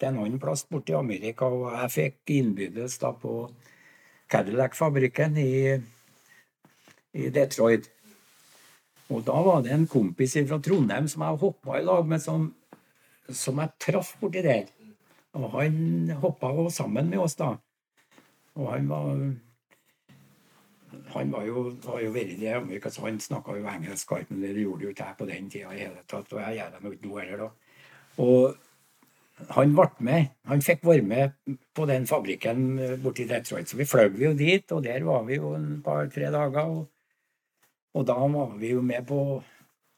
til 0.01 0.11
en 0.11 0.21
annen 0.25 0.41
plass 0.43 0.65
borte 0.67 0.93
i 0.93 0.99
Amerika, 0.99 1.47
og 1.47 1.69
jeg 1.71 1.93
fikk 1.95 2.35
innbydes 2.35 2.99
da 3.01 3.13
på 3.15 3.35
Cadillac-fabrikken 4.33 5.37
i, 5.39 5.55
i 7.15 7.31
Detroit. 7.31 7.87
Og 9.15 9.23
da 9.25 9.37
var 9.47 9.63
det 9.63 9.73
en 9.75 9.87
kompis 9.87 10.35
fra 10.49 10.59
Trondheim 10.59 11.07
som 11.09 11.23
jeg 11.23 11.43
hoppa 11.45 11.79
i 11.79 11.85
lag 11.87 12.09
med, 12.11 12.23
som, 12.25 12.49
som 13.31 13.61
jeg 13.63 13.77
traff 13.87 14.17
borti 14.21 14.43
der. 14.43 14.67
Og 15.39 15.51
han 15.55 16.11
hoppa 16.23 16.51
sammen 16.71 17.11
med 17.13 17.23
oss, 17.23 17.39
da. 17.39 17.55
Og 18.55 18.71
han 18.71 18.89
var 18.89 19.11
han 21.15 21.33
var 21.33 21.47
jo, 21.47 21.63
var 21.85 22.01
jo 22.03 22.13
veldig 22.15 22.51
i 22.75 22.81
så 22.91 23.07
han 23.07 23.19
snakka 23.21 23.57
jo 23.59 23.67
engelsk, 23.71 24.13
men 24.29 24.43
det 24.43 24.55
gjorde 24.63 24.85
jo 24.85 24.93
ikke 24.93 25.09
jeg 25.09 25.19
på 25.19 25.27
den 25.27 25.51
tida 25.51 25.73
i 25.75 25.83
hele 25.83 26.03
tatt. 26.07 26.33
Og 26.33 26.41
jeg 26.41 26.59
gjør 26.59 26.71
det 26.75 26.93
ikke 26.93 27.09
nå 27.09 27.19
heller, 27.19 27.43
da. 27.43 27.49
Og 28.23 28.55
han 29.51 29.75
ble 29.75 29.89
med. 30.07 30.27
Han 30.47 30.63
fikk 30.63 30.85
være 30.87 31.03
med 31.03 31.57
på 31.75 31.87
den 31.91 32.07
fabrikken 32.07 32.67
borti 33.03 33.27
Detroit. 33.29 33.69
Så 33.69 33.79
vi 33.79 33.89
fløy 33.89 34.15
jo 34.23 34.33
dit, 34.39 34.73
og 34.73 34.85
der 34.85 35.03
var 35.05 35.25
vi 35.27 35.41
jo 35.41 35.55
en 35.57 35.83
par-tre 35.85 36.31
dager. 36.31 36.71
Og, 36.71 36.87
og 37.95 38.07
da 38.07 38.19
var 38.37 38.55
vi 38.61 38.71
jo 38.75 38.83
med 38.83 39.07
på 39.07 39.19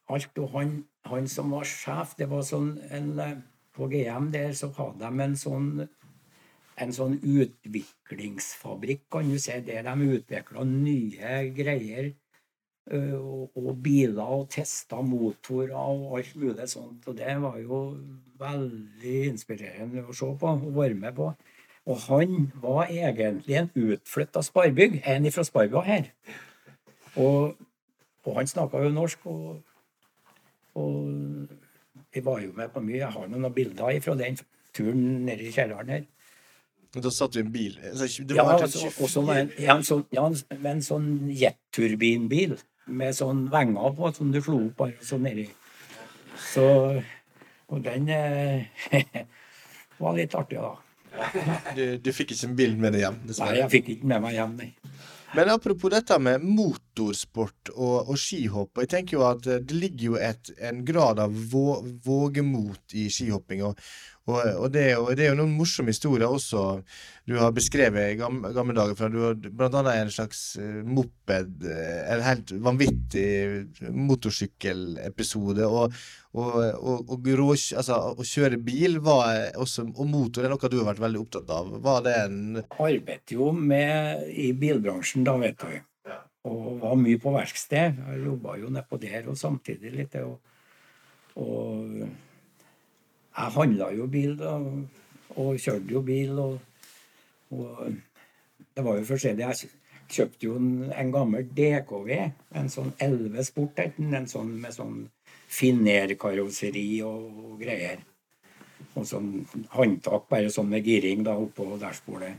alt. 0.09 0.39
Og 0.39 0.57
han, 0.57 0.79
han 1.05 1.29
som 1.29 1.53
var 1.53 1.69
sjef, 1.69 2.17
det 2.19 2.31
var 2.31 2.47
sånn 2.47 2.77
en 2.91 3.45
På 3.77 3.91
GM 3.93 4.31
der 4.33 4.55
så 4.57 4.71
hadde 4.73 5.05
de 5.05 5.21
en 5.21 5.35
sånn 5.37 5.67
en 6.77 6.93
sånn 6.93 7.17
utviklingsfabrikk, 7.23 9.07
kan 9.13 9.29
du 9.31 9.39
si, 9.41 9.57
der 9.65 9.87
de 9.87 10.09
utvikla 10.19 10.65
nye 10.69 11.35
greier. 11.57 12.15
Og, 12.87 13.51
og 13.59 13.73
biler 13.83 14.29
og 14.37 14.45
testa 14.55 15.01
motorer 15.03 15.73
og 15.75 16.21
alt 16.21 16.37
mulig 16.39 16.69
sånt. 16.71 17.09
Og 17.11 17.17
det 17.19 17.35
var 17.43 17.57
jo 17.59 17.81
veldig 18.39 19.17
inspirerende 19.33 20.05
å 20.07 20.15
se 20.15 20.29
på 20.39 20.53
og 20.55 20.69
være 20.77 20.95
med 20.95 21.17
på. 21.17 21.33
Og 21.87 22.03
han 22.07 22.53
var 22.63 22.91
egentlig 22.91 23.59
en 23.59 23.71
utflytta 23.75 24.43
Sparbygg, 24.43 25.01
en 25.07 25.31
fra 25.35 25.45
sparbya 25.47 25.83
her. 25.87 26.09
Og, 27.17 27.57
og 28.25 28.39
han 28.39 28.51
snakka 28.51 28.83
jo 28.83 28.95
norsk, 28.95 29.27
og, 29.27 29.61
og 30.75 30.97
vi 32.15 32.23
var 32.25 32.43
jo 32.43 32.53
med 32.57 32.71
på 32.75 32.83
mye. 32.83 33.03
Jeg 33.05 33.15
har 33.15 33.31
noen 33.31 33.55
bilder 33.55 34.01
fra 34.03 34.17
den 34.19 34.39
turen 34.75 35.05
nede 35.27 35.47
i 35.47 35.55
kjelleren 35.55 35.95
her. 35.95 36.07
Da 36.95 37.11
satt 37.11 37.35
vi 37.37 37.43
i 37.43 37.45
en 37.45 37.53
bil. 37.53 37.75
Det 37.83 38.37
Ja, 38.37 38.45
var 38.45 38.63
altså, 38.63 38.87
og 39.03 39.11
så 39.11 39.23
med 39.27 39.43
en, 39.43 39.51
en 39.77 39.83
sånn, 39.85 40.05
ja, 40.15 40.25
med 40.57 40.71
en 40.71 40.83
sånn 40.83 41.09
jetturbinbil. 41.35 42.57
med 42.87 43.15
sånn 43.19 43.49
venger 43.51 43.93
på 43.99 44.13
som 44.15 44.31
du 44.33 44.39
slo 44.41 44.61
opp 44.69 44.77
bare 44.79 44.95
sånn 45.03 45.25
nedi. 45.27 45.49
Så 46.53 47.03
Og 47.69 47.81
den 47.83 48.09
eh, 48.09 48.69
var 49.99 50.15
litt 50.15 50.35
artig, 50.39 50.61
da. 50.63 50.77
Du, 51.75 51.99
du 51.99 52.13
fikk 52.13 52.31
ikke 52.37 52.53
bilen 52.55 52.79
med 52.81 52.93
deg 52.95 53.03
hjem? 53.07 53.17
Nei, 53.41 53.53
jeg 53.59 53.71
fikk 53.73 53.89
ikke 53.97 54.07
med 54.13 54.23
meg 54.23 54.37
hjem, 54.37 54.53
nei. 54.61 54.69
Men 55.37 55.51
apropos 55.53 55.93
dette 55.93 56.17
med 56.17 56.41
motorsport 56.41 57.71
og, 57.75 58.09
og 58.09 58.17
skihopp. 58.17 58.81
Jeg 58.81 58.89
tenker 58.95 59.19
jo 59.19 59.25
at 59.29 59.45
eh, 59.51 59.61
det 59.61 59.77
ligger 59.77 60.13
jo 60.15 60.15
et, 60.17 60.53
en 60.65 60.81
grad 60.87 61.21
av 61.21 61.35
vå, 61.53 61.83
vågemot 62.07 62.97
i 62.97 63.05
skihopping. 63.13 63.61
Og, 63.69 63.83
og, 64.31 64.39
og 64.65 64.71
det, 64.73 64.87
jo, 64.95 65.05
det, 65.13 65.27
er 65.27 65.35
jo, 65.35 65.39
noen 65.43 65.53
morsomme 65.59 65.93
historier 65.93 66.25
også 66.25 66.63
du 67.29 67.37
har 67.37 67.53
beskrevet 67.53 68.15
i 68.15 68.17
gamle, 68.17 68.55
gamle 68.57 68.79
dager. 68.79 68.97
For 68.97 69.13
du 69.13 69.21
har 69.27 69.37
blant 69.45 69.77
annet 69.83 70.07
en 70.07 70.15
slags 70.15 70.41
uh, 70.57 70.81
moped, 70.89 71.69
eh, 71.69 72.01
en 72.15 72.25
helt 72.25 72.57
vanvittig 72.65 73.29
motorsykkelepisode. 73.93 75.69
Og, 75.69 76.01
og, 76.37 77.29
rå, 77.39 77.49
altså, 77.55 77.97
å 78.13 78.25
kjøre 78.27 78.59
bil 78.61 78.99
var 79.05 79.57
også, 79.57 79.87
og 79.95 80.09
motor 80.11 80.45
er 80.45 80.53
noe 80.53 80.71
du 80.73 80.79
har 80.81 80.91
vært 80.91 81.03
veldig 81.05 81.23
opptatt 81.23 81.53
av. 81.57 81.71
Var 81.87 82.03
det 82.05 82.15
en 82.25 82.41
Arbeidet 82.61 83.33
jo 83.37 83.53
med 83.57 84.27
i 84.33 84.51
bilbransjen 84.57 85.25
da, 85.27 85.37
vet 85.41 85.63
du. 85.63 86.19
Og 86.47 86.77
var 86.83 86.99
mye 87.01 87.19
på 87.19 87.33
verksted. 87.35 87.97
Jeg 87.99 88.23
jobba 88.27 88.59
jo 88.61 88.71
nedpå 88.75 89.01
der 89.03 89.27
og 89.33 89.39
samtidig 89.41 89.95
litt. 89.97 90.15
og, 90.21 90.37
og 91.43 92.05
jeg 93.37 93.53
handla 93.57 93.91
jo 93.93 94.07
bil 94.09 94.37
da, 94.41 94.53
og 95.37 95.59
kjørte 95.61 95.93
jo 95.93 96.05
bil. 96.07 96.39
Og, 96.39 96.61
og 97.57 97.83
det 98.77 98.85
var 98.85 99.01
jo 99.01 99.09
forskjellig. 99.11 99.49
Jeg 99.49 99.73
kjøpte 100.13 100.47
jo 100.47 100.57
en, 100.61 100.71
en 100.93 101.13
gammel 101.13 101.49
DKV, 101.57 102.11
en 102.61 102.73
sånn 102.73 102.95
11 103.03 103.51
Sport, 103.51 103.83
en 103.99 104.31
sånn 104.31 104.55
med 104.63 104.77
sånn 104.77 105.05
finerkarosseri 105.57 106.89
og, 107.07 107.25
og 107.45 107.63
greier. 107.63 108.03
Og 108.97 109.05
sånn 109.09 109.31
håndtak 109.75 110.29
bare 110.33 110.53
sånn 110.53 110.69
med 110.73 110.85
giring 110.87 111.25
da 111.27 111.37
oppå 111.41 111.77
dashbordet. 111.81 112.35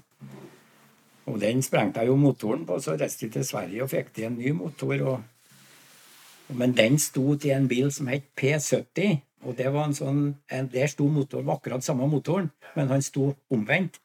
Og 1.27 1.39
den 1.41 1.61
sprengte 1.65 2.01
jeg 2.01 2.11
jo 2.11 2.17
motoren 2.19 2.63
på, 2.67 2.77
så 2.79 2.95
reiste 2.95 3.25
jeg 3.25 3.33
til 3.35 3.45
Sverige 3.45 3.83
og 3.83 3.91
fikk 3.91 4.13
til 4.15 4.29
en 4.29 4.37
ny 4.39 4.53
motor. 4.55 4.95
Og, 5.11 6.53
men 6.57 6.75
den 6.77 6.95
sto 7.03 7.35
til 7.35 7.57
en 7.57 7.67
bil 7.69 7.91
som 7.93 8.07
het 8.11 8.29
P70. 8.39 9.19
Og 9.45 9.57
det 9.57 9.67
var 9.73 9.89
en 9.89 9.97
sånn, 9.97 10.21
en, 10.49 10.69
Der 10.71 10.89
sto 10.89 11.05
motoren, 11.11 11.49
akkurat 11.53 11.85
samme 11.85 12.07
motoren, 12.09 12.49
men 12.75 12.89
han 12.89 13.03
sto 13.05 13.33
omvendt. 13.53 13.99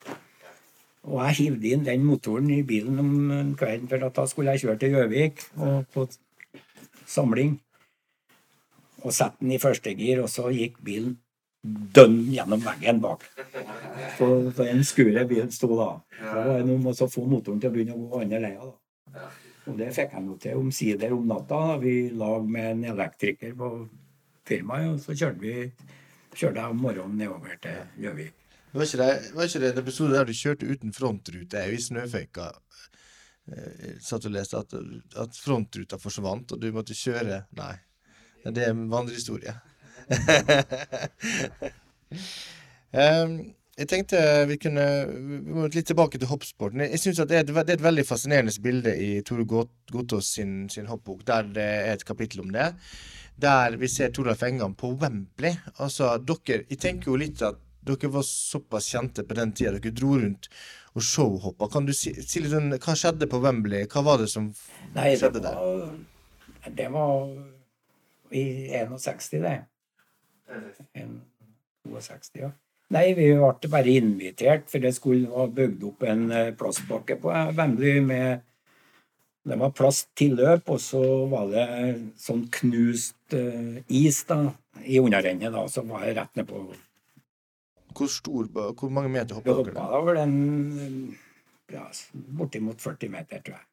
Og 1.03 1.19
jeg 1.25 1.39
hivde 1.39 1.71
inn 1.73 1.87
den 1.87 2.05
motoren 2.07 2.51
i 2.55 2.61
bilen 2.67 3.01
om 3.03 3.55
kvelden, 3.59 3.89
for 3.91 4.03
da 4.03 4.27
skulle 4.31 4.55
jeg 4.55 4.67
kjøre 4.67 4.79
til 4.83 4.95
Gjøvik 4.97 5.47
på 5.95 6.05
samling. 7.07 7.57
Og 9.03 9.15
sette 9.15 9.43
den 9.43 9.55
i 9.57 9.61
første 9.63 9.93
gir, 9.99 10.23
og 10.23 10.31
så 10.31 10.49
gikk 10.55 10.79
bilen 10.85 11.17
dønn 11.63 12.19
gjennom 12.33 12.63
veggen 12.65 13.01
bak. 13.03 13.25
Så, 14.19 14.29
så 14.57 14.67
en 14.67 14.83
skure 14.87 15.25
bilen 15.31 15.51
sto 15.55 15.71
da. 15.79 15.91
Da 16.21 16.59
det 16.59 16.79
å 16.93 17.11
få 17.11 17.27
motoren 17.31 17.63
til 17.63 17.71
å 17.71 17.75
begynne 17.75 17.97
å 17.97 18.07
gå 18.11 18.23
andre 18.25 18.43
leia. 18.43 18.71
da. 19.13 19.27
Og 19.71 19.79
det 19.79 19.93
fikk 19.95 20.17
jeg 20.17 20.27
nå 20.27 20.37
til 20.43 20.59
omsider 20.59 21.15
om 21.15 21.27
natta. 21.31 21.79
Vi 21.83 21.97
lag 22.19 22.47
med 22.51 22.71
en 22.73 22.87
elektriker 22.95 23.55
på 23.59 23.73
firmaet, 24.49 24.97
og 24.97 25.03
så 25.05 25.15
kjørte 25.15 25.43
vi 25.43 25.57
kjørte 26.33 26.65
jeg 26.65 26.75
om 26.75 26.83
morgenen 26.83 27.21
nedover 27.21 27.61
til 27.63 28.03
Gjøvik. 28.03 28.35
Det, 28.73 29.09
var 29.37 29.45
ikke 29.45 29.61
det 29.61 29.71
en 29.75 29.83
episode 29.83 30.17
der 30.17 30.27
du 30.27 30.33
kjørte 30.33 30.67
uten 30.67 30.95
frontrute 30.97 31.63
i 31.69 31.79
snøføyka? 31.87 32.49
Eh, 33.53 33.99
satt 34.01 34.27
og 34.27 34.33
leste 34.33 34.63
at, 34.63 34.73
at 35.21 35.37
frontruta 35.37 35.99
forsvant, 36.01 36.55
og 36.55 36.63
du 36.63 36.71
måtte 36.73 36.97
kjøre 36.97 37.43
Nei, 37.59 37.75
det 38.45 38.65
er 38.65 38.71
en 38.73 38.91
vandrehistorie. 38.91 39.55
um, 42.93 43.35
jeg 43.79 43.89
tenkte 43.89 44.19
vi 44.51 44.59
kunne 44.61 44.85
vi 45.09 45.39
må 45.57 45.69
litt 45.73 45.89
tilbake 45.89 46.19
til 46.19 46.29
hoppsporten. 46.29 46.85
Jeg 46.85 47.01
synes 47.01 47.23
at 47.23 47.31
det 47.31 47.39
er, 47.39 47.47
et, 47.47 47.55
det 47.55 47.73
er 47.77 47.79
et 47.79 47.89
veldig 47.89 48.07
fascinerende 48.07 48.53
bilde 48.63 48.93
i 48.99 49.11
Tore 49.27 49.47
Gotaas 49.49 50.35
sin, 50.37 50.69
sin 50.71 50.91
hoppbok, 50.91 51.25
der 51.27 51.43
det 51.55 51.69
er 51.87 51.93
et 51.95 52.07
kapittel 52.09 52.45
om 52.45 52.51
det 52.53 52.73
der 53.43 53.77
vi 53.81 53.89
ser 53.89 54.13
Toralf 54.13 54.43
Engan 54.43 54.75
på 54.75 54.93
Wembley. 55.01 55.55
Altså, 55.77 56.17
dere 56.19 56.65
Jeg 56.69 56.79
tenker 56.79 57.11
jo 57.11 57.19
litt 57.19 57.43
at 57.43 57.59
dere 57.83 58.11
var 58.13 58.23
såpass 58.27 58.93
kjente 58.93 59.25
på 59.27 59.35
den 59.35 59.53
tida. 59.53 59.75
Dere 59.79 59.95
dro 59.95 60.19
rundt 60.19 60.49
og 60.95 61.03
showhoppa. 61.03 61.69
Kan 61.73 61.87
du 61.87 61.95
si, 61.97 62.15
si 62.23 62.43
litt 62.43 62.55
om 62.55 62.71
hva 62.77 62.97
skjedde 62.99 63.29
på 63.31 63.41
Wembley? 63.43 63.89
Hva 63.91 64.05
var 64.07 64.23
det 64.23 64.29
som 64.31 64.53
Nei, 64.95 65.15
skjedde 65.17 65.41
det 65.41 65.55
var, 65.57 65.89
der? 66.63 66.71
Det 66.77 66.89
var 66.93 67.35
i 68.35 68.45
61, 68.73 69.43
det. 69.43 69.57
62, 71.89 72.41
ja. 72.41 72.53
Nei, 72.93 73.07
vi 73.17 73.31
ble 73.33 73.71
bare 73.73 73.97
invitert, 73.97 74.67
for 74.69 74.83
det 74.85 74.93
skulle 74.97 75.31
ha 75.33 75.47
bygd 75.49 75.85
opp 75.89 76.03
en 76.05 76.27
eh, 76.29 76.51
plastbakke 76.57 77.17
på 77.23 77.33
Wembley 77.57 78.03
med 78.05 78.43
det 79.43 79.59
var 79.59 79.73
plass 79.75 80.05
til 80.15 80.37
løp, 80.39 80.69
og 80.71 80.79
så 80.79 81.03
var 81.31 81.49
det 81.51 81.65
sånn 82.21 82.45
knust 82.55 83.35
uh, 83.35 83.81
is 83.91 84.21
da, 84.29 84.37
i 84.87 85.01
underrennet, 85.03 85.51
da, 85.51 85.65
så 85.67 85.83
var 85.89 86.05
jeg 86.07 86.15
rett 86.21 86.39
nedpå. 86.39 86.63
Hvor 87.93 88.13
stor, 88.13 88.47
hvor 88.55 88.95
mange 88.95 89.11
meter 89.11 89.41
hoppa 89.41 89.57
dere? 89.59 89.75
Hoppa 89.75 90.05
da 90.07 90.15
det 90.15 90.23
en 90.29 91.17
ja, 91.75 91.89
bortimot 92.39 92.79
40 92.81 93.13
meter, 93.17 93.43
tror 93.43 93.59
jeg. 93.59 93.67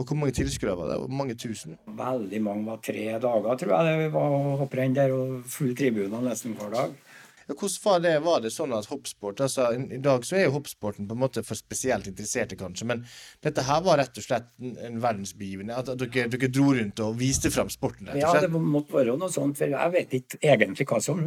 Og 0.00 0.08
hvor 0.08 0.16
mange 0.16 0.32
tilskuere 0.32 0.76
var 0.78 0.88
det? 0.88 0.98
Mange 1.12 1.34
tusen? 1.36 1.76
Veldig 1.86 2.42
mange. 2.42 2.64
var 2.70 2.78
Tre 2.84 3.08
dager, 3.20 3.56
tror 3.60 3.74
jeg 3.76 3.98
det 4.00 4.12
var 4.14 4.36
hopprenn 4.62 4.94
der, 4.96 5.12
og 5.12 5.42
full 5.52 5.74
tribune 5.76 6.22
nesten 6.24 6.56
hver 6.56 6.72
dag. 6.72 6.94
Hvordan 7.52 7.80
var 7.84 8.00
det, 8.00 8.12
var 8.24 8.40
det 8.40 8.52
sånn 8.54 8.72
at 8.72 8.86
hoppsport 8.88 9.40
altså 9.44 9.66
I 9.74 9.98
dag 10.00 10.24
så 10.24 10.36
er 10.38 10.46
jo 10.46 10.54
hoppsporten 10.54 11.08
på 11.08 11.16
en 11.16 11.20
måte 11.24 11.42
for 11.44 11.58
spesielt 11.58 12.06
interesserte, 12.08 12.56
kanskje, 12.56 12.86
men 12.88 13.02
dette 13.44 13.64
her 13.66 13.82
var 13.84 13.98
rett 14.00 14.16
og 14.16 14.24
slett 14.24 14.48
en, 14.62 14.76
en 14.78 15.00
verdensbegivenhet? 15.02 15.82
At, 15.82 15.98
dere, 16.00 16.30
dere, 16.32 16.50
dro 16.54 16.70
rundt 16.78 17.02
og 17.04 17.18
viste 17.20 17.50
fram 17.52 17.68
sporten? 17.72 18.08
rett 18.08 18.22
og 18.22 18.36
slett? 18.36 18.46
Ja, 18.46 18.48
det 18.48 18.62
måtte 18.76 18.96
være 18.96 19.18
noe 19.18 19.32
sånt, 19.34 19.58
for 19.58 19.74
jeg 19.74 19.94
vet 19.98 20.16
ikke 20.20 20.40
egentlig 20.54 20.88
hva 20.88 21.02
som 21.02 21.22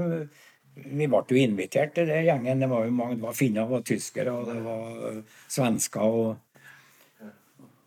Vi 0.75 1.05
ble 1.07 1.21
jo 1.29 1.37
invitert 1.39 1.93
til 1.95 2.09
den 2.09 2.25
gjengen. 2.27 2.63
Det 2.63 2.67
var 2.71 2.87
jo 2.87 2.95
mange, 2.95 3.19
det 3.19 3.23
var 3.23 3.37
finner, 3.37 3.63
det 3.63 3.75
var 3.77 3.85
tyskere, 3.91 4.33
og 4.33 4.49
det 4.49 4.57
var 4.65 5.21
svensker. 5.51 6.01
og 6.03 6.54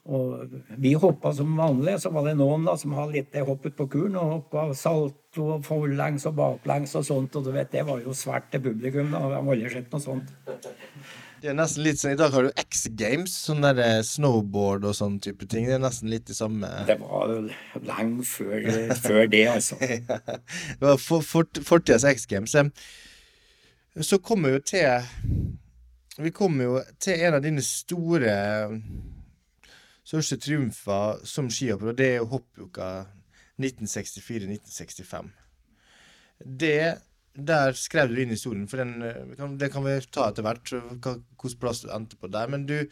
og 0.09 0.55
vi 0.81 0.95
hoppa 0.97 1.35
som 1.37 1.53
vanlig. 1.59 1.99
Så 2.01 2.11
var 2.15 2.25
det 2.25 2.39
noen 2.39 2.65
da 2.65 2.75
som 2.81 2.95
hadde 2.97 3.19
litt 3.19 3.39
hoppet 3.45 3.77
på 3.77 3.89
kuren 3.93 4.17
og 4.17 4.35
hoppa 4.39 4.69
salto 4.77 5.51
og 5.59 5.67
forlengs 5.67 6.25
og 6.31 6.39
baklengs 6.39 6.97
og 6.97 7.05
sånt. 7.05 7.37
Og 7.37 7.45
du 7.45 7.53
vet, 7.53 7.71
det 7.75 7.85
var 7.89 8.01
jo 8.01 8.17
svært 8.17 8.49
til 8.53 8.65
publikum. 8.71 9.13
da, 9.13 9.21
Jeg 9.21 9.37
har 9.37 9.53
aldri 9.55 9.73
sett 9.75 9.93
noe 9.93 10.05
sånt. 10.05 10.33
Det 11.39 11.53
er 11.53 11.55
nesten 11.55 11.85
litt 11.87 12.01
sånn, 12.01 12.17
I 12.17 12.19
dag 12.19 12.33
har 12.35 12.49
du 12.49 12.57
X 12.59 12.89
Games, 12.99 13.35
sånn 13.47 13.63
der 13.63 13.79
eh, 13.85 14.01
snowboard 14.03 14.89
og 14.89 14.97
sånn 14.99 15.21
type 15.23 15.47
ting. 15.47 15.69
Det 15.69 15.77
er 15.77 15.85
nesten 15.85 16.11
litt 16.11 16.27
det 16.27 16.35
samme. 16.35 16.71
Det 16.89 16.97
var 16.99 17.31
lenge 17.77 18.27
før, 18.27 18.65
før 18.99 19.31
det, 19.31 19.45
altså. 19.53 19.79
det 20.81 20.83
var 20.83 20.99
for, 20.99 21.23
for, 21.23 21.47
fortidas 21.69 22.09
X 22.09 22.27
Games. 22.27 22.57
Så 24.01 24.19
kommer 24.19 24.51
vi 24.51 24.59
jo 24.59 24.65
til 24.73 25.47
Vi 26.19 26.31
kommer 26.35 26.65
jo 26.65 26.83
til 27.03 27.23
en 27.29 27.39
av 27.39 27.45
dine 27.45 27.63
store 27.63 28.35
største 30.09 30.39
triumfer 30.41 31.21
som 31.29 31.51
skihopper, 31.53 31.93
og 31.93 31.99
det 31.99 32.09
er 32.17 32.31
hoppuka 32.31 32.89
1964-1965. 33.61 35.29
Det 36.39 36.81
Der 37.39 37.73
skrev 37.79 38.09
du 38.11 38.17
inn 38.19 38.33
historien, 38.35 38.67
for 38.67 38.81
den, 38.81 38.97
kan, 39.39 39.53
den 39.61 39.71
kan 39.71 39.85
vi 39.85 39.93
ta 40.11 40.25
etter 40.27 40.43
hvert, 40.43 40.73
hvilken 40.73 41.61
plass 41.61 41.85
du 41.85 41.93
endte 41.95 42.17
på 42.19 42.27
der. 42.35 42.49
Men 42.51 42.65
du, 42.67 42.89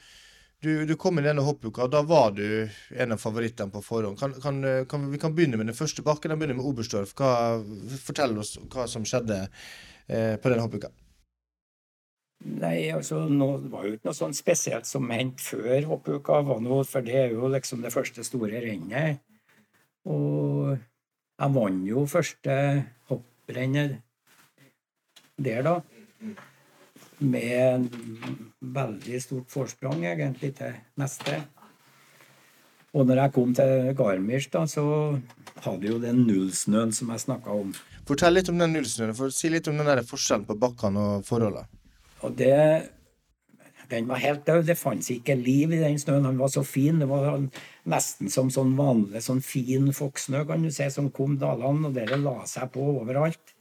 du, 0.62 0.85
du 0.87 0.93
kom 0.95 1.19
i 1.19 1.25
denne 1.25 1.43
hoppuka, 1.43 1.89
og 1.89 1.91
da 1.91 2.05
var 2.07 2.37
du 2.37 2.69
en 2.95 3.17
av 3.17 3.19
favorittene 3.19 3.75
på 3.75 3.83
forhånd. 3.83 4.21
Kan, 4.21 4.37
kan, 4.45 4.61
kan, 4.87 5.09
vi 5.11 5.19
kan 5.19 5.35
begynne 5.35 5.59
med 5.59 5.67
den 5.67 5.75
første 5.75 6.05
bakken. 6.07 6.31
Den 6.31 6.39
begynner 6.39 6.61
med 6.61 6.69
Oberstdorf. 6.69 7.17
fortell 8.07 8.39
oss 8.39 8.55
hva 8.71 8.87
som 8.87 9.09
skjedde 9.09 9.41
eh, 9.43 10.37
på 10.39 10.53
den 10.53 10.62
hoppuka. 10.62 10.93
Nei, 12.45 12.91
altså, 12.93 13.22
nå, 13.32 13.47
var 13.72 13.87
jo 13.87 13.97
ikke 13.97 14.11
noe 14.11 14.16
sånn 14.16 14.37
spesielt 14.37 14.87
som 14.87 15.09
hendte 15.11 15.43
før 15.43 15.89
hoppuka, 15.89 16.43
for 16.45 17.07
det 17.07 17.16
er 17.16 17.32
jo 17.32 17.49
liksom 17.51 17.80
det 17.82 17.95
første 17.95 18.24
store 18.26 18.61
rennet. 18.62 19.22
Og 20.07 20.76
jeg 20.76 21.55
vant 21.57 21.87
jo 21.89 22.05
første 22.09 22.59
hopprennet 23.11 23.97
der, 25.37 25.64
da. 25.66 25.80
Med 27.18 27.89
veldig 28.61 29.20
stort 29.24 29.53
forsprang, 29.53 30.05
egentlig, 30.05 30.53
til 30.61 30.76
neste. 31.01 31.41
Og 32.97 33.05
når 33.09 33.22
jeg 33.24 33.32
kom 33.37 33.53
til 33.57 33.93
Garmisch, 33.97 34.49
da, 34.53 34.64
så 34.68 34.84
hadde 35.64 35.91
jo 35.91 35.99
den 36.01 36.22
nullsnøen 36.28 36.93
som 36.97 37.11
jeg 37.12 37.24
snakka 37.26 37.57
om. 37.64 37.74
Fortell 38.09 38.39
litt 38.39 38.49
om 38.53 38.61
den 38.61 38.72
nullsnøen. 38.76 39.16
For 39.16 39.32
si 39.34 39.51
litt 39.53 39.68
om 39.68 39.76
den 39.76 39.89
der 39.89 40.05
forskjellen 40.07 40.47
på 40.49 40.57
bakkene 40.61 41.03
og 41.16 41.26
forholdene. 41.28 41.68
Og 42.27 42.37
det 42.39 42.91
den 43.91 44.09
var 44.09 44.18
helt 44.18 44.47
død. 44.47 44.62
Det 44.66 44.79
fantes 44.79 45.11
ikke 45.11 45.35
liv 45.35 45.72
i 45.72 45.79
den 45.79 45.99
snøen. 45.99 46.24
Han 46.24 46.39
var 46.39 46.49
så 46.49 46.62
fin. 46.62 47.01
Det 47.01 47.09
var 47.09 47.39
nesten 47.87 48.31
som 48.31 48.51
sånn 48.51 48.74
vanlig 48.79 49.22
sånn 49.22 49.43
fin 49.45 49.93
fokksnø, 49.95 50.45
kan 50.47 50.64
du 50.64 50.72
se, 50.74 50.89
som 50.91 51.11
kom 51.14 51.37
dalene, 51.39 51.89
og 51.89 51.95
dere 51.95 52.18
la 52.18 52.41
seg 52.51 52.72
på 52.74 52.83
overalt. 52.97 53.55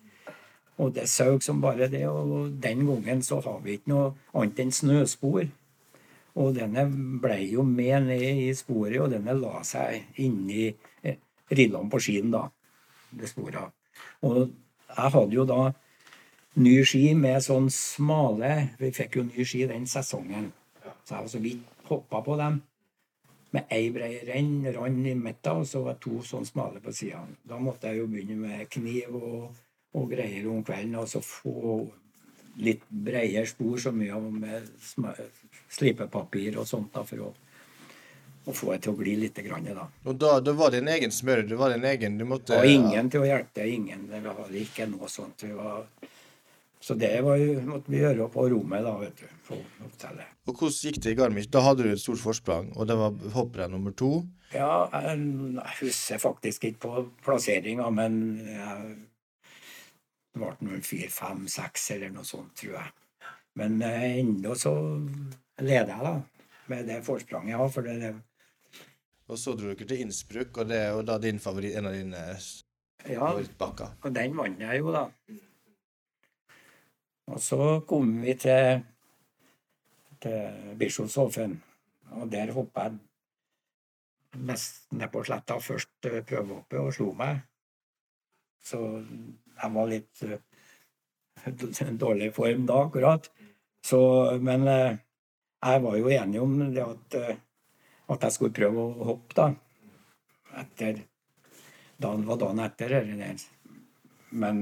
Og 0.81 0.95
det 0.95 1.05
søg 1.09 1.43
som 1.45 1.61
bare 1.61 1.87
det. 1.91 2.07
Og 2.09 2.49
den 2.61 2.85
gangen 2.87 3.21
så 3.23 3.39
har 3.45 3.61
vi 3.63 3.77
ikke 3.77 3.93
noe 3.93 4.09
annet 4.33 4.65
enn 4.65 4.73
snøspor. 4.73 5.45
Og 6.35 6.57
denne 6.57 6.89
ble 7.21 7.37
jo 7.47 7.63
med 7.63 8.09
ned 8.09 8.41
i 8.49 8.51
sporet, 8.57 8.97
og 8.99 9.13
denne 9.13 9.37
la 9.39 9.61
seg 9.63 10.19
inni 10.19 10.67
eh, 10.67 11.21
rillene 11.53 11.87
på 11.91 12.01
skien, 12.01 12.33
da. 12.33 12.49
Det 13.15 13.29
sporet. 13.31 13.71
Og 14.27 14.41
jeg 14.41 15.13
hadde 15.13 15.37
jo 15.37 15.45
da 15.47 15.69
ny 16.55 16.75
ski 16.87 17.09
med 17.17 17.43
sånn 17.43 17.67
smale 17.73 18.51
Vi 18.79 18.91
fikk 18.95 19.19
jo 19.19 19.25
ny 19.27 19.45
ski 19.47 19.65
den 19.69 19.87
sesongen, 19.89 20.51
så 21.03 21.17
jeg 21.17 21.25
var 21.25 21.33
så 21.33 21.41
vidt 21.43 21.89
hoppa 21.89 22.21
på 22.25 22.37
dem. 22.39 22.61
Med 23.55 23.69
ei 23.71 23.91
brei 23.93 24.17
renn, 24.27 24.65
rand 24.73 25.05
i 25.07 25.13
midten, 25.15 25.61
og 25.61 25.67
så 25.69 25.83
var 25.85 25.99
to 26.01 26.19
sånn 26.25 26.47
smale 26.47 26.81
på 26.83 26.91
sidene. 26.95 27.37
Da 27.45 27.59
måtte 27.61 27.91
jeg 27.91 28.01
jo 28.01 28.07
begynne 28.11 28.39
med 28.39 28.65
kniv 28.73 29.13
og, 29.15 29.61
og 29.95 30.09
greier 30.11 30.49
om 30.51 30.63
kvelden, 30.65 30.97
og 30.99 31.07
så 31.11 31.21
få 31.23 31.85
litt 32.65 32.83
bredere 32.89 33.45
spor, 33.47 33.77
så 33.79 33.93
mye 33.95 34.19
med 34.31 34.67
slipepapir 35.71 36.57
og 36.59 36.67
sånt, 36.67 36.91
da, 36.95 37.03
for 37.07 37.27
å, 37.27 37.29
å 38.45 38.55
få 38.55 38.73
det 38.73 38.81
til 38.85 38.95
å 38.95 38.99
gli 38.99 39.15
litt. 39.21 39.39
Grann, 39.45 39.69
da. 39.77 39.87
Og 40.07 40.19
da, 40.19 40.37
da 40.43 40.55
var 40.57 40.73
det 40.73 40.81
en 40.83 40.91
egen 40.95 41.13
smør? 41.13 41.45
Det 41.47 41.59
var 41.59 41.75
din 41.75 41.87
egen 41.87 42.19
du 42.19 42.25
måtte 42.27 42.59
Og 42.59 42.67
ingen 42.67 43.11
til 43.11 43.23
å 43.23 43.29
hjelpe 43.29 43.61
deg. 43.61 43.77
Ingen. 43.77 44.07
Det 44.11 44.23
var 44.25 44.59
ikke 44.65 44.89
noe 44.91 45.11
sånt. 45.11 45.45
Vi 45.45 45.53
var 45.55 45.85
så 46.85 46.93
det 46.93 47.15
var, 47.25 47.41
måtte 47.65 47.89
vi 47.89 47.97
gjøre 48.03 48.27
på 48.29 48.43
rommet 48.51 48.83
da, 48.85 48.91
vet 49.01 49.17
du, 49.17 49.29
på 49.47 49.55
hotellet. 49.79 50.33
Og 50.45 50.51
hvordan 50.53 50.75
gikk 50.85 50.99
det 51.01 51.13
i 51.15 51.17
Garmisch? 51.17 51.47
Da 51.49 51.63
hadde 51.65 51.81
du 51.81 51.89
et 51.89 52.01
stort 52.01 52.21
forsprang, 52.21 52.67
og 52.77 52.85
det 52.85 52.97
var 52.99 53.15
hopprenn 53.33 53.73
nummer 53.73 53.95
to? 53.97 54.19
Ja, 54.53 54.85
jeg, 54.93 55.23
husker 55.79 56.21
faktisk 56.21 56.67
ikke 56.69 56.83
på 56.83 57.05
plasseringa, 57.25 57.87
men 57.89 58.19
jeg, 58.45 58.93
det 60.29 60.43
ble 60.43 60.51
nummer 60.59 60.85
fire, 60.85 61.09
fem, 61.15 61.47
seks 61.49 61.87
eller 61.95 62.13
noe 62.13 62.27
sånt, 62.29 62.53
tror 62.61 62.77
jeg. 62.77 62.93
Men 63.57 63.81
eh, 63.87 64.05
ennå 64.19 64.53
så 64.59 64.75
leder 65.63 65.89
jeg, 65.89 66.05
da, 66.05 66.53
med 66.69 66.85
det 66.91 66.99
forspranget 67.07 67.55
jeg 67.55 67.63
har. 67.63 67.73
For 67.73 67.89
det, 67.89 67.97
det 68.03 68.13
og 69.25 69.41
så 69.41 69.55
dro 69.57 69.71
dere 69.71 69.89
til 69.89 70.05
Innsbruck, 70.05 70.61
og 70.61 70.69
det 70.69 70.83
er 70.85 71.01
da 71.09 71.17
din 71.17 71.41
favoritt, 71.41 71.73
en 71.79 71.89
av 71.89 71.97
dine 71.97 72.21
ja, 72.29 73.17
favorittbakker? 73.25 73.97
og 74.05 74.17
den 74.21 74.37
vant 74.37 74.61
jeg 74.61 74.85
jo, 74.85 74.93
da. 74.93 75.07
Og 77.25 77.41
så 77.41 77.79
kom 77.89 78.11
vi 78.21 78.35
til, 78.37 78.83
til 80.21 80.75
Bischofshofen, 80.79 81.57
og 82.13 82.29
der 82.31 82.53
hoppa 82.53 82.85
jeg 82.85 82.99
mest 84.45 84.91
ned 84.93 85.09
på 85.11 85.23
sletta. 85.25 85.57
Først 85.59 86.09
uh, 86.09 86.19
prøvehoppet 86.27 86.79
og 86.79 86.93
slo 86.93 87.09
meg. 87.17 87.41
Så 88.65 88.79
jeg 89.55 89.73
var 89.73 89.89
litt 89.89 90.23
uh, 90.27 91.97
dårlig 92.05 92.31
form 92.35 92.67
da, 92.69 92.79
akkurat. 92.85 93.29
Så, 93.85 93.99
men 94.41 94.67
uh, 94.69 94.93
jeg 95.65 95.83
var 95.87 95.97
jo 95.97 96.13
enig 96.13 96.41
om 96.41 96.57
det 96.75 96.85
at, 96.85 97.19
at 98.13 98.27
jeg 98.27 98.35
skulle 98.35 98.53
prøve 98.53 98.85
å 98.85 99.09
hoppe, 99.13 99.33
da. 99.33 99.49
Etter 100.61 101.01
dagen 101.97 102.27
var 102.27 102.37
dagen 102.37 102.61
etter. 102.61 102.99
Eller, 103.01 103.41
men 104.35 104.61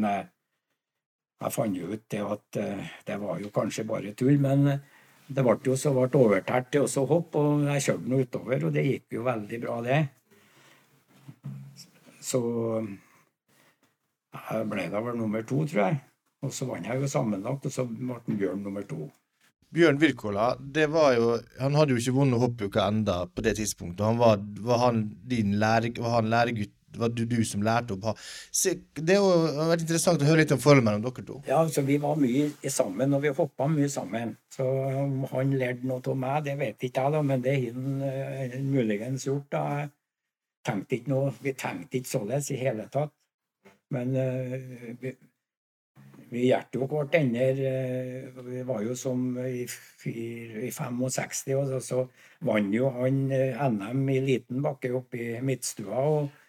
jeg 1.43 1.53
fant 1.53 1.77
jo 1.77 1.91
ut 1.91 2.03
det 2.11 2.21
at 2.23 2.59
eh, 2.61 2.91
det 3.07 3.19
var 3.21 3.39
jo 3.41 3.51
kanskje 3.53 3.87
bare 3.87 4.13
tull, 4.17 4.37
men 4.41 4.67
eh, 4.71 4.83
det 5.27 5.43
ble 5.45 5.55
jo 5.65 5.75
så 5.79 5.93
ble 5.95 6.07
overtært 6.19 6.69
til 6.73 6.85
å 6.87 7.05
hoppe, 7.09 7.39
og 7.39 7.65
jeg 7.71 7.85
kjørte 7.87 8.11
nå 8.11 8.21
utover, 8.23 8.67
og 8.67 8.75
det 8.75 8.85
gikk 8.87 9.17
jo 9.17 9.25
veldig 9.27 9.59
bra, 9.63 9.79
det. 9.85 10.01
Så 12.23 12.39
jeg 14.33 14.69
ble 14.71 14.87
da 14.91 15.01
vel 15.03 15.19
nummer 15.19 15.43
to, 15.47 15.63
tror 15.67 15.83
jeg. 15.87 15.99
Og 16.43 16.51
så 16.51 16.67
vant 16.67 16.87
jeg 16.87 16.99
jo 16.99 17.09
sammenlagt, 17.09 17.67
og 17.67 17.73
så 17.73 17.85
ble 17.87 18.37
Bjørn 18.39 18.63
nummer 18.65 18.83
to. 18.87 19.07
Bjørn 19.73 19.97
Wirkola, 19.97 20.51
det 20.59 20.85
var 20.93 21.15
jo 21.17 21.29
Han 21.57 21.73
hadde 21.73 21.95
jo 21.95 22.01
ikke 22.01 22.13
vunnet 22.13 22.41
hoppuka 22.43 22.83
enda 22.91 23.23
på 23.25 23.41
det 23.41 23.55
tidspunktet. 23.57 24.05
Han 24.05 24.19
var, 24.19 24.43
var 24.61 24.83
han 24.83 24.99
din 25.29 25.55
lære, 25.61 25.95
var 25.97 26.19
han 26.19 26.29
læregutt 26.29 26.75
det 26.93 27.01
var 27.01 27.09
du, 27.09 27.23
du 27.25 27.39
som 27.47 27.63
lærte 27.65 27.95
opp 27.95 28.19
Det 28.93 29.17
har 29.17 29.69
vært 29.71 29.85
interessant 29.85 30.21
å 30.21 30.27
høre 30.27 30.43
litt 30.43 30.53
om 30.53 30.61
forholdet 30.61 30.85
mellom 30.85 31.03
dere 31.07 31.25
to. 31.25 31.39
Ja, 31.47 31.63
altså, 31.63 31.81
Vi 31.87 31.97
var 32.01 32.19
mye 32.21 32.69
sammen, 32.69 33.13
og 33.13 33.23
vi 33.23 33.33
hoppa 33.33 33.67
mye 33.71 33.89
sammen. 33.89 34.35
Så 34.53 34.67
om 35.01 35.23
han 35.31 35.57
lærte 35.57 35.89
noe 35.89 36.03
av 36.05 36.19
meg, 36.19 36.45
det 36.45 36.55
vet 36.59 36.87
ikke 36.87 37.07
jeg, 37.07 37.15
da, 37.15 37.21
men 37.25 37.43
det 37.43 37.57
har 37.57 37.75
han 37.75 37.99
uh, 38.05 38.57
muligens 38.61 39.27
gjort. 39.27 39.49
da. 39.51 39.65
Tenkte 40.63 40.99
ikke 40.99 41.11
noe, 41.11 41.33
vi 41.43 41.55
tenkte 41.57 41.99
ikke 41.99 42.13
således 42.13 42.51
i 42.53 42.61
hele 42.61 42.87
tatt. 42.93 43.13
Men 43.93 44.13
uh, 44.13 44.93
vi, 45.01 45.15
vi 46.33 46.45
hjalp 46.51 46.77
jo 46.77 46.87
hverandre. 46.91 47.49
Uh, 47.57 48.45
vi 48.51 48.61
var 48.69 48.85
jo 48.85 48.95
som 48.99 49.25
i, 49.41 49.65
i 50.13 50.69
65, 50.69 51.57
og 51.57 51.81
så 51.81 52.05
vant 52.45 52.77
jo 52.77 52.93
han 52.93 53.25
NM 53.33 54.07
i 54.13 54.21
liten 54.29 54.63
bakke 54.65 54.93
oppe 55.01 55.21
i 55.25 55.33
Midtstua. 55.41 56.05
og 56.05 56.42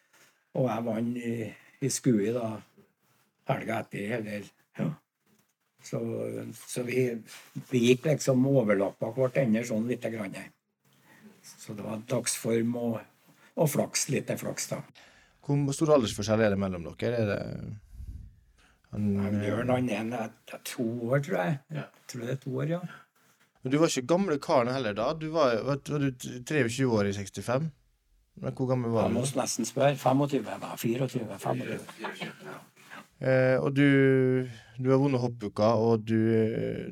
og 0.55 0.69
jeg 0.71 0.87
vant 0.87 1.17
i, 1.19 1.35
i 1.85 1.91
Skui 1.91 2.31
da 2.35 2.51
helga 3.51 3.81
etter, 3.85 4.19
eller 4.19 4.47
ja. 4.79 4.91
Så, 5.85 6.01
så 6.57 6.83
vi, 6.87 7.11
vi, 7.69 7.81
gikk 7.91 8.07
liksom 8.09 8.47
overlappa 8.49 9.11
hverandre 9.13 9.65
sånn 9.69 9.91
lite 9.91 10.09
grann. 10.15 10.39
Så 11.45 11.77
det 11.77 11.85
var 11.85 12.01
dagsform 12.09 12.79
og, 12.81 13.01
og 13.61 13.69
flaks. 13.69 14.09
Litt 14.15 14.33
flaks, 14.41 14.71
da. 14.73 14.81
Hvor 15.45 15.77
stor 15.77 15.99
aldersforskjell 15.99 16.47
er 16.47 16.55
det 16.55 16.61
mellom 16.63 16.87
dere? 16.89 17.19
Er 17.21 17.29
det 17.29 17.41
han, 18.95 19.11
Bjørn 19.43 19.75
han 19.75 20.13
er 20.15 20.31
to 20.65 20.87
år, 21.11 21.21
tror 21.27 21.41
jeg. 21.43 21.59
Ja. 21.75 21.85
Jeg 21.85 22.11
tror 22.13 22.25
det 22.25 22.35
er 22.37 22.43
to 22.47 22.57
år, 22.63 22.69
ja. 22.77 22.81
Men 23.65 23.73
du 23.73 23.79
var 23.81 23.91
ikke 23.91 24.09
gamle 24.09 24.37
karen 24.41 24.73
heller 24.73 24.97
da? 24.97 25.11
Du 25.19 25.31
var, 25.35 25.57
var, 25.67 25.81
var 25.89 26.03
du 26.05 26.11
23 26.15 26.87
år 26.87 27.11
i 27.11 27.15
65? 27.17 27.69
Men 28.43 28.55
hvor 28.55 28.67
gammel 28.67 28.91
var 28.91 29.09
du? 29.09 29.15
Jeg 29.15 29.15
må 29.15 29.41
nesten 29.41 29.69
spørre. 29.69 29.97
25? 29.97 30.47
Jeg 30.51 30.61
var 30.61 30.77
24? 30.77 31.39
25. 31.39 32.55
Eh, 33.25 33.57
og 33.63 33.71
du, 33.77 33.87
du 34.79 34.91
har 34.91 35.01
vunnet 35.01 35.23
hoppuka, 35.23 35.71
og 35.81 36.03
du, 36.09 36.19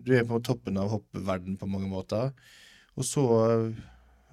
du, 0.07 0.13
er 0.15 0.27
på 0.29 0.39
toppen 0.45 0.79
av 0.81 0.93
hoppverden 0.93 1.59
på 1.61 1.69
mange 1.71 1.91
måter. 1.91 2.31
Og 2.97 3.07
så, 3.09 3.25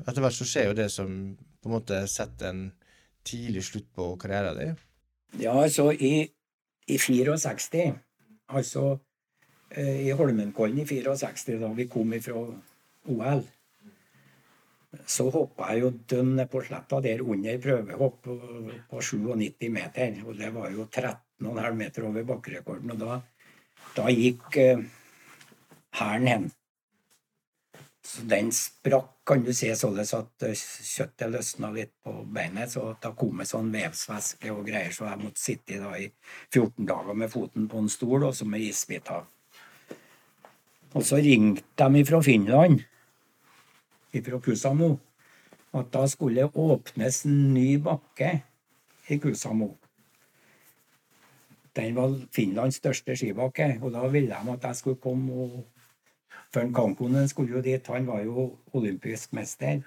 etter 0.06 0.22
hvert 0.24 0.38
så 0.38 0.48
skjer 0.48 0.70
jo 0.70 0.78
det 0.78 0.90
som 0.94 1.16
på 1.60 1.70
en 1.70 1.76
måte 1.76 2.04
setter 2.08 2.54
en 2.54 2.64
tidlig 3.28 3.66
slutt 3.68 3.90
på 3.96 4.14
karrieren 4.22 4.60
din. 4.60 4.80
Ja, 5.42 5.58
altså 5.60 5.90
i, 5.92 6.30
i 6.88 6.98
64, 6.98 7.94
altså 8.50 8.86
eh, 9.72 10.08
i 10.08 10.12
Holmenkollen 10.18 10.82
i 10.82 10.88
64, 10.88 11.58
da 11.62 11.70
vi 11.76 11.90
kom 11.92 12.14
ifra 12.16 12.38
OL 13.10 13.44
så 14.90 15.28
hoppa 15.30 15.70
jeg 15.74 15.84
jo 15.84 15.90
dønn 16.10 16.46
på 16.50 16.62
sletta 16.66 17.00
der 17.06 17.22
under 17.22 17.58
prøvehopp 17.62 18.22
på, 18.26 18.38
på 18.90 19.02
97 19.06 19.68
meter. 19.74 20.22
Og 20.26 20.38
det 20.38 20.50
var 20.56 20.72
jo 20.74 20.88
13,5 20.88 21.76
meter 21.78 22.08
over 22.10 22.26
bakkerekorden. 22.32 22.96
Og 22.96 23.04
da, 23.04 23.20
da 23.98 24.08
gikk 24.10 24.58
uh, 24.58 24.82
hen. 26.00 26.50
Så 28.10 28.26
den 28.26 28.50
sprakk, 28.56 29.14
kan 29.30 29.44
du 29.46 29.52
si, 29.54 29.70
således 29.78 30.16
at 30.18 30.48
uh, 30.50 30.58
kjøttet 30.58 31.36
løsna 31.36 31.70
litt 31.76 31.94
på 32.02 32.16
beinet. 32.26 32.74
Så 32.74 32.88
da 33.02 33.14
kom 33.14 33.44
det 33.44 33.50
sånn 33.52 33.70
vevsvæske 33.76 34.50
og 34.56 34.66
greier, 34.66 34.94
så 34.96 35.12
jeg 35.12 35.22
måtte 35.22 35.44
sitte 35.44 35.84
da 35.84 35.94
i 36.02 36.10
14 36.50 36.90
dager 36.90 37.14
med 37.14 37.30
foten 37.30 37.70
på 37.70 37.84
en 37.84 37.94
stol, 37.94 38.26
og 38.26 38.34
så 38.34 38.50
med 38.50 38.66
isbiter. 38.66 39.28
Og 40.98 41.06
så 41.06 41.22
ringte 41.22 41.86
de 41.94 42.02
fra 42.10 42.26
Finland 42.26 42.82
fra 44.14 44.40
Kusamo 44.40 44.98
at 45.74 45.92
da 45.94 46.08
skulle 46.08 46.42
det 46.42 46.56
åpnes 46.56 47.26
en 47.26 47.54
ny 47.54 47.78
bakke 47.78 48.42
i 49.10 49.18
Kusamo. 49.18 49.76
Den 51.76 51.96
var 51.96 52.16
Finlands 52.34 52.76
største 52.82 53.16
skibakke, 53.16 53.78
og 53.82 53.94
da 53.94 54.08
ville 54.08 54.34
de 54.34 54.54
at 54.54 54.64
jeg 54.64 54.76
skulle 54.76 55.02
komme 55.02 55.34
og 55.34 55.68
For 56.50 56.66
Kankonen 56.74 57.28
skulle 57.28 57.52
jo 57.52 57.62
dit, 57.62 57.88
han 57.88 58.08
var 58.08 58.24
jo 58.26 58.58
olympisk 58.74 59.34
mester. 59.34 59.82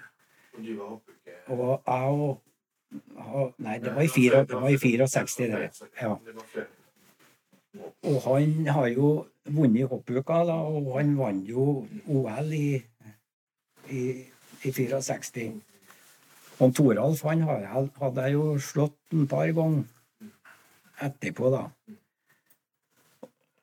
Og 1.47 1.81
jeg 1.87 2.03
og 2.07 2.41
Nei, 3.57 3.79
det 3.79 3.95
var 3.95 4.01
i, 4.01 4.07
fire, 4.07 4.45
det 4.45 4.55
var 4.61 4.69
i 4.69 4.77
64, 4.77 5.47
det. 5.47 5.81
Ja. 6.01 6.15
Og 8.03 8.21
han 8.21 8.67
har 8.67 8.87
jo 8.87 9.25
vunnet 9.49 9.89
hoppuka, 9.89 10.43
da, 10.45 10.53
og 10.53 10.91
han 10.99 11.17
vant 11.17 11.49
jo 11.49 11.87
OL 12.05 12.53
i 12.53 12.83
i, 13.89 14.03
i 14.63 14.71
64. 14.71 15.51
Og 16.61 16.75
Toralf 16.75 17.23
han 17.27 17.43
hadde 17.47 18.27
jeg 18.27 18.35
jo 18.35 18.45
slått 18.61 19.15
en 19.15 19.27
par 19.27 19.49
ganger 19.57 19.83
etterpå, 21.03 21.49
da. 21.51 21.65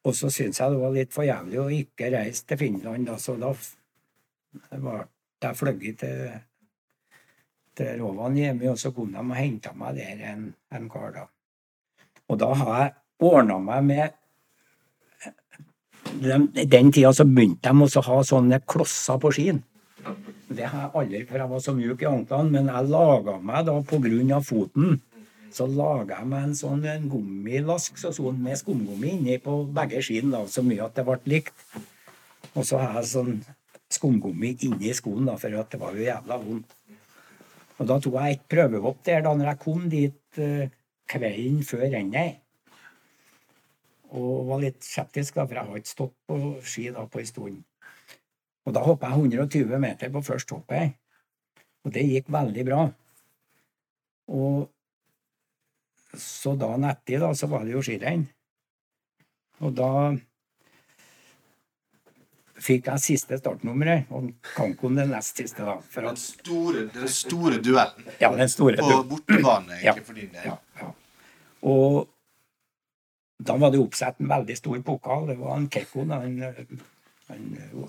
Og 0.00 0.16
så 0.16 0.30
syntes 0.32 0.60
jeg 0.60 0.72
det 0.72 0.80
var 0.80 0.94
litt 0.94 1.12
for 1.12 1.28
jævlig 1.28 1.58
å 1.60 1.72
ikke 1.72 2.10
reise 2.14 2.46
til 2.48 2.60
Finland, 2.60 3.06
da, 3.08 3.18
så 3.20 3.36
da 3.40 3.52
ble 4.72 4.96
jeg 5.40 5.58
fløyet 5.58 6.00
til, 6.00 6.30
til 7.76 8.00
Rovaniemi, 8.00 8.68
og 8.70 8.80
så 8.80 8.92
kom 8.96 9.12
de 9.12 9.20
og 9.20 9.36
henta 9.36 9.74
meg 9.76 10.00
der 10.00 10.24
en, 10.32 10.48
en 10.72 10.88
kar, 10.90 11.12
da. 11.14 11.26
Og 12.30 12.40
da 12.40 12.50
har 12.54 12.72
jeg 12.80 12.94
ordna 13.30 13.58
meg 13.62 13.86
med 13.90 14.16
I 16.20 16.64
den 16.66 16.90
tida 16.92 17.12
så 17.14 17.24
begynte 17.28 17.70
de 17.70 17.86
å 17.86 18.02
ha 18.06 18.16
sånne 18.26 18.58
klosser 18.66 19.18
på 19.20 19.30
skien. 19.34 19.60
Det 20.50 20.66
har 20.66 20.86
jeg 20.86 20.90
aldri, 20.98 21.20
for 21.28 21.38
jeg 21.38 21.50
var 21.52 21.62
så 21.62 21.74
mjuk 21.76 22.02
i 22.02 22.08
anklene, 22.10 22.50
men 22.56 22.72
jeg 22.72 22.90
laga 22.90 23.36
meg 23.38 23.68
da 23.68 23.76
av 23.78 24.44
foten. 24.46 24.98
Så 25.50 25.66
laga 25.66 26.20
jeg 26.20 26.30
meg 26.30 26.48
en 26.48 26.56
sånn 26.58 26.84
en 26.86 27.08
gummilask 27.10 27.98
så 27.98 28.12
sånn 28.14 28.38
med 28.42 28.58
skumgummi 28.58 29.14
inni 29.16 29.38
på 29.42 29.64
begge 29.74 30.02
skiene, 30.06 30.30
da, 30.34 30.44
så 30.46 30.62
mye 30.66 30.84
at 30.86 30.98
det 30.98 31.06
ble 31.06 31.18
likt. 31.30 31.54
Og 32.54 32.66
så 32.66 32.78
har 32.82 33.00
jeg 33.00 33.10
sånn 33.12 33.40
skumgummi 33.90 34.54
inni 34.66 34.92
skoen, 34.94 35.26
da, 35.26 35.38
for 35.38 35.54
at 35.58 35.72
det 35.74 35.80
var 35.82 35.96
jo 35.98 36.06
jævla 36.06 36.38
vondt. 36.42 36.76
Og 37.80 37.88
da 37.88 37.96
tok 37.96 38.18
jeg 38.20 38.36
et 38.36 38.46
prøvehopp 38.52 39.02
der 39.08 39.24
da 39.24 39.32
når 39.34 39.52
jeg 39.52 39.60
kom 39.62 39.88
dit 39.90 40.38
eh, 40.42 40.70
kvelden 41.10 41.62
før 41.66 41.86
rennet. 41.94 42.42
Og 44.10 44.50
var 44.50 44.62
litt 44.66 44.82
skeptisk, 44.84 45.38
da, 45.38 45.46
for 45.46 45.56
jeg 45.56 45.70
har 45.70 45.80
ikke 45.80 45.94
stått 45.94 46.16
på 46.28 46.38
ski 46.66 46.90
da 46.94 47.06
på 47.06 47.22
en 47.22 47.30
stund. 47.30 47.60
Og 48.68 48.74
da 48.76 48.82
hoppa 48.84 49.08
jeg 49.10 49.30
120 49.30 49.78
meter 49.80 50.10
på 50.12 50.22
første 50.24 50.56
hoppet. 50.58 50.96
Og 51.84 51.94
det 51.94 52.04
gikk 52.04 52.28
veldig 52.32 52.64
bra. 52.68 52.82
Og 54.30 54.68
så 56.18 56.56
dagen 56.58 56.84
etter 56.90 57.22
da, 57.22 57.30
så 57.38 57.48
var 57.50 57.64
det 57.64 57.72
jo 57.76 57.82
skirenn. 57.86 58.26
Og 59.64 59.72
da 59.78 59.90
fikk 62.60 62.90
jeg 62.90 63.00
siste 63.00 63.38
startnummeret, 63.40 64.10
og 64.12 64.30
Kankon 64.54 64.98
den 64.98 65.12
nest 65.14 65.38
siste, 65.40 65.64
da. 65.64 65.78
For 65.80 66.04
Den 66.04 66.18
store, 66.20 66.86
den 66.92 67.08
store 67.08 67.60
duellen 67.64 68.10
ja, 68.20 68.28
den 68.36 68.50
store 68.52 68.76
på 68.80 68.98
bortebane, 69.08 69.78
Ja. 69.80 69.94
egentlig, 69.94 70.06
for 70.06 70.18
din 70.18 70.32
del. 70.34 70.44
Ja, 70.50 70.56
ja. 70.82 70.90
Og 71.62 72.08
da 73.40 73.56
var 73.56 73.72
det 73.72 73.80
oppsatt 73.80 74.20
en 74.20 74.28
veldig 74.28 74.56
stor 74.58 74.82
pokal. 74.84 75.26
Det 75.30 75.38
var 75.40 75.56
en 75.56 75.68
Kekkon, 75.72 76.10
han, 76.12 76.36
han, 77.30 77.88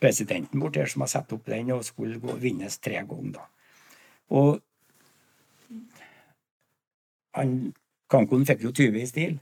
presidenten 0.00 0.60
bort 0.60 0.76
her, 0.76 0.88
som 0.90 1.04
har 1.04 1.12
satt 1.12 1.32
opp 1.32 1.46
den 1.50 1.70
og 1.74 1.84
skulle 1.84 2.20
gå, 2.20 2.36
vinnes 2.40 2.78
tre 2.78 3.02
ganger. 3.06 3.32
da. 3.38 3.46
Og 4.30 4.60
han, 7.36 7.72
Kankoen 8.10 8.46
fikk 8.46 8.64
jo 8.66 8.72
20 8.74 9.00
i 9.00 9.06
stil. 9.06 9.36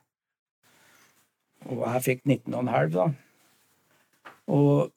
Og 1.68 1.84
jeg 1.84 2.04
fikk 2.04 2.26
19,5, 2.26 2.90
da. 2.94 3.06
Og, 4.48 4.90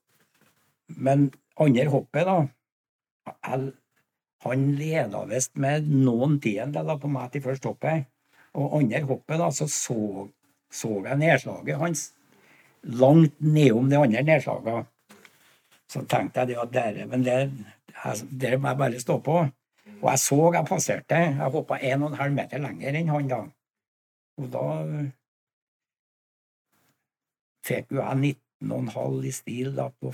men 0.88 1.30
andre 1.60 1.88
hoppet, 1.92 2.28
da 2.28 2.40
jeg, 3.28 3.72
Han 4.42 4.62
leda 4.74 5.20
visst 5.30 5.52
med 5.62 5.86
noen 5.86 6.40
tiendedeler 6.42 6.98
på 6.98 7.10
meg 7.14 7.30
til 7.32 7.44
første 7.46 7.70
hoppet. 7.70 8.08
Og 8.58 8.80
andre 8.80 9.04
hoppet, 9.06 9.38
da, 9.38 9.52
så 9.54 9.68
så, 9.70 10.28
så 10.72 10.90
jeg 11.06 11.20
nedslaget 11.22 11.78
hans 11.78 12.08
langt 12.82 13.36
nedom 13.40 13.90
de 13.92 14.00
andre 14.00 14.24
nedslagene. 14.26 14.88
Så 15.92 16.06
tenkte 16.08 16.40
jeg 16.44 16.48
det 16.54 16.60
at 16.62 16.72
dere, 16.76 17.06
men 17.12 17.24
det, 17.26 17.38
jeg- 17.92 18.28
det 18.42 18.54
må 18.62 18.70
jeg 18.72 18.78
bare 18.80 19.00
stå 19.04 19.18
på. 19.26 19.40
Og 20.02 20.08
jeg 20.10 20.20
så 20.24 20.38
jeg 20.54 20.66
passerte. 20.70 21.18
Jeg 21.38 21.52
hoppa 21.52 21.78
1,5 21.78 22.34
meter 22.38 22.62
lenger 22.64 22.96
enn 22.96 23.10
han 23.12 23.28
da. 23.28 23.42
Og 24.40 24.48
da 24.54 24.64
fikk 27.68 27.92
jo 27.92 28.02
jeg 28.02 28.36
19,5 28.64 29.26
i 29.28 29.32
stil 29.36 29.76
da 29.78 29.90
på, 30.02 30.14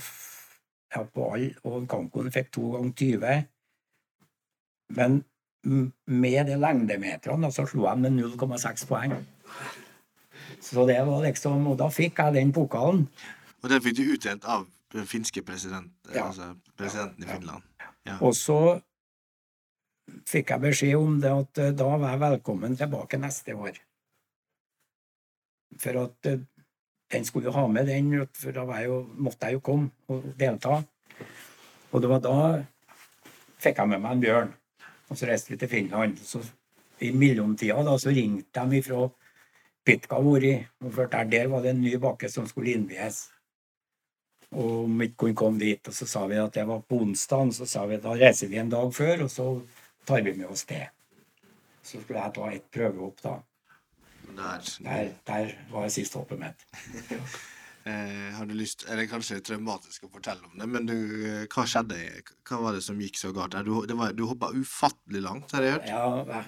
ja, 0.94 1.02
på 1.04 1.28
all, 1.34 1.46
og 1.64 1.86
Kankoen 1.90 2.32
fikk 2.34 2.50
to 2.52 2.72
ganger 2.74 2.92
20. 2.98 3.36
Men 4.98 5.20
med 6.06 6.46
de 6.48 6.56
lengdemeterne 6.56 7.50
så 7.52 7.66
slo 7.68 7.86
jeg 7.88 7.98
med 8.04 8.16
0,6 8.18 8.86
poeng. 8.88 9.14
Så 10.60 10.86
det 10.88 10.98
var 11.06 11.22
liksom, 11.24 11.66
Og 11.66 11.78
da 11.78 11.88
fikk 11.92 12.18
jeg 12.18 12.34
den 12.34 12.52
pokalen. 12.52 13.08
Og 13.62 13.70
den 13.70 13.82
fikk 13.82 13.96
du 13.96 14.04
utdelt 14.14 14.44
av 14.44 14.66
den 14.92 15.06
finske 15.06 15.42
president, 15.42 15.92
Ja. 16.14 16.26
altså 16.26 16.54
presidenten 16.76 17.24
i 17.24 17.26
Finland. 17.28 17.62
Ja. 18.06 18.18
Og 18.20 18.34
så 18.34 18.80
fikk 20.26 20.50
jeg 20.50 20.60
beskjed 20.60 20.94
om 20.96 21.18
det 21.20 21.32
at 21.32 21.58
eh, 21.58 21.74
da 21.76 21.88
var 21.96 22.14
jeg 22.14 22.20
velkommen 22.20 22.76
tilbake 22.76 23.18
neste 23.20 23.54
år. 23.54 23.76
For 25.78 26.00
at 26.04 26.26
eh, 26.30 26.40
den 27.12 27.24
skulle 27.24 27.48
jo 27.50 27.56
ha 27.56 27.66
med 27.68 27.86
den, 27.88 28.26
for 28.36 28.52
da 28.52 28.64
var 28.68 28.80
jeg 28.82 28.88
jo, 28.88 29.02
måtte 29.16 29.46
jeg 29.48 29.58
jo 29.58 29.60
komme 29.64 29.90
og 30.08 30.24
delta. 30.40 30.82
Og 31.92 32.02
det 32.04 32.08
var 32.10 32.20
da 32.24 32.38
fikk 33.60 33.78
jeg 33.80 33.88
med 33.92 34.00
meg 34.04 34.16
en 34.16 34.24
bjørn. 34.24 34.50
Og 35.08 35.16
så 35.16 35.28
reiste 35.28 35.52
vi 35.52 35.56
til 35.60 35.68
Finland. 35.72 36.18
Så 36.20 36.42
I 37.00 37.12
mellomtida 37.16 37.80
da, 37.84 37.94
så 38.00 38.10
ringte 38.12 38.64
de 38.68 38.80
ifra 38.80 39.06
Pitcavuori 39.86 40.54
og 40.84 40.92
fortalte 40.92 41.30
der 41.32 41.48
var 41.48 41.62
det 41.64 41.70
en 41.72 41.80
ny 41.80 41.94
bakke 42.02 42.28
som 42.28 42.46
skulle 42.46 42.74
innvies. 42.76 43.28
Og 44.56 44.84
om 44.84 45.34
kom 45.36 45.58
dit. 45.58 45.88
Og 45.88 45.94
så 45.94 46.06
sa 46.08 46.26
vi 46.26 46.38
at 46.40 46.54
det 46.54 46.64
var 46.68 46.80
på 46.80 47.02
onsdag. 47.04 47.50
og 47.50 47.54
Så 47.54 47.66
sa 47.66 47.84
vi 47.86 47.98
at 47.98 48.06
da 48.06 48.14
reiser 48.16 48.48
vi 48.48 48.56
en 48.56 48.70
dag 48.70 48.94
før, 48.94 49.24
og 49.26 49.30
så 49.30 49.48
tar 50.08 50.22
vi 50.22 50.32
med 50.32 50.48
oss 50.48 50.64
det. 50.64 50.88
Så 51.82 52.00
skulle 52.00 52.20
jeg 52.20 52.34
ta 52.34 52.48
et 52.52 52.66
prøvehopp, 52.72 53.22
da. 53.22 53.36
Der. 54.38 54.66
Der, 54.84 55.12
der 55.26 55.54
var 55.72 55.88
sist 55.88 56.14
hoppet 56.14 56.38
mitt. 56.40 56.66
Eh, 57.88 58.34
har 58.34 58.44
du 58.44 58.52
lyst, 58.58 58.82
eller 58.90 59.06
kanskje 59.08 59.38
traumatisk 59.40 60.02
å 60.04 60.10
fortelle 60.12 60.44
om 60.44 60.58
det, 60.60 60.66
men 60.68 60.84
du, 60.84 60.96
eh, 61.24 61.44
hva 61.48 61.62
skjedde? 61.64 61.96
Hva 62.44 62.58
var 62.60 62.74
det 62.76 62.82
som 62.84 62.98
gikk 63.00 63.16
så 63.16 63.30
galt? 63.32 63.54
Du, 63.64 63.70
det 63.88 63.96
var, 63.96 64.12
du 64.12 64.26
hoppa 64.28 64.50
ufattelig 64.52 65.22
langt, 65.24 65.54
har 65.56 65.64
jeg 65.64 65.76
hørt? 65.78 65.88
Ja, 65.88 66.42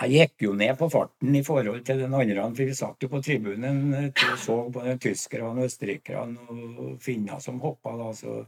jeg, 0.00 0.10
gikk 0.12 0.46
jo 0.46 0.54
ned 0.56 0.72
på 0.80 0.88
farten 0.92 1.36
i 1.36 1.44
forhold 1.44 1.84
til 1.84 2.00
den 2.00 2.14
andre, 2.16 2.48
for 2.56 2.64
vi 2.64 2.74
satt 2.76 3.04
jo 3.04 3.10
på 3.12 3.20
tribunen 3.24 3.94
eh, 3.98 4.24
og 4.30 4.38
så 4.40 4.56
på 4.72 4.84
de 4.86 4.96
tyskerne, 5.04 5.68
østerrikerne 5.68 6.48
og 6.48 6.96
finner 7.02 7.42
som 7.44 7.60
hoppa. 7.60 7.96
da, 8.00 8.10
så 8.16 8.42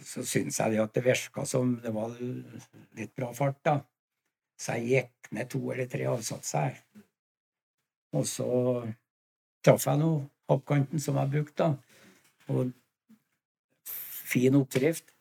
så 0.00 0.24
syns 0.24 0.58
jeg 0.60 0.80
at 0.80 0.94
det 0.96 1.04
virka 1.04 1.44
som 1.44 1.74
det 1.82 1.92
var 1.92 2.14
litt 2.96 3.12
bra 3.16 3.32
fart, 3.36 3.58
da. 3.64 3.76
Så 4.58 4.78
jeg 4.78 4.88
gikk 4.88 5.30
ned 5.36 5.50
to 5.52 5.60
eller 5.72 5.90
tre 5.90 6.06
avsatser. 6.08 6.78
Og 8.16 8.24
så 8.26 8.48
traff 9.64 9.86
jeg 9.86 10.00
nå 10.00 10.10
hoppkanten 10.48 11.02
som 11.02 11.20
jeg 11.20 11.32
brukte, 11.36 11.68
da. 11.68 11.76
Og 12.48 12.72
fin 14.28 14.56
oppdrift. 14.56 15.12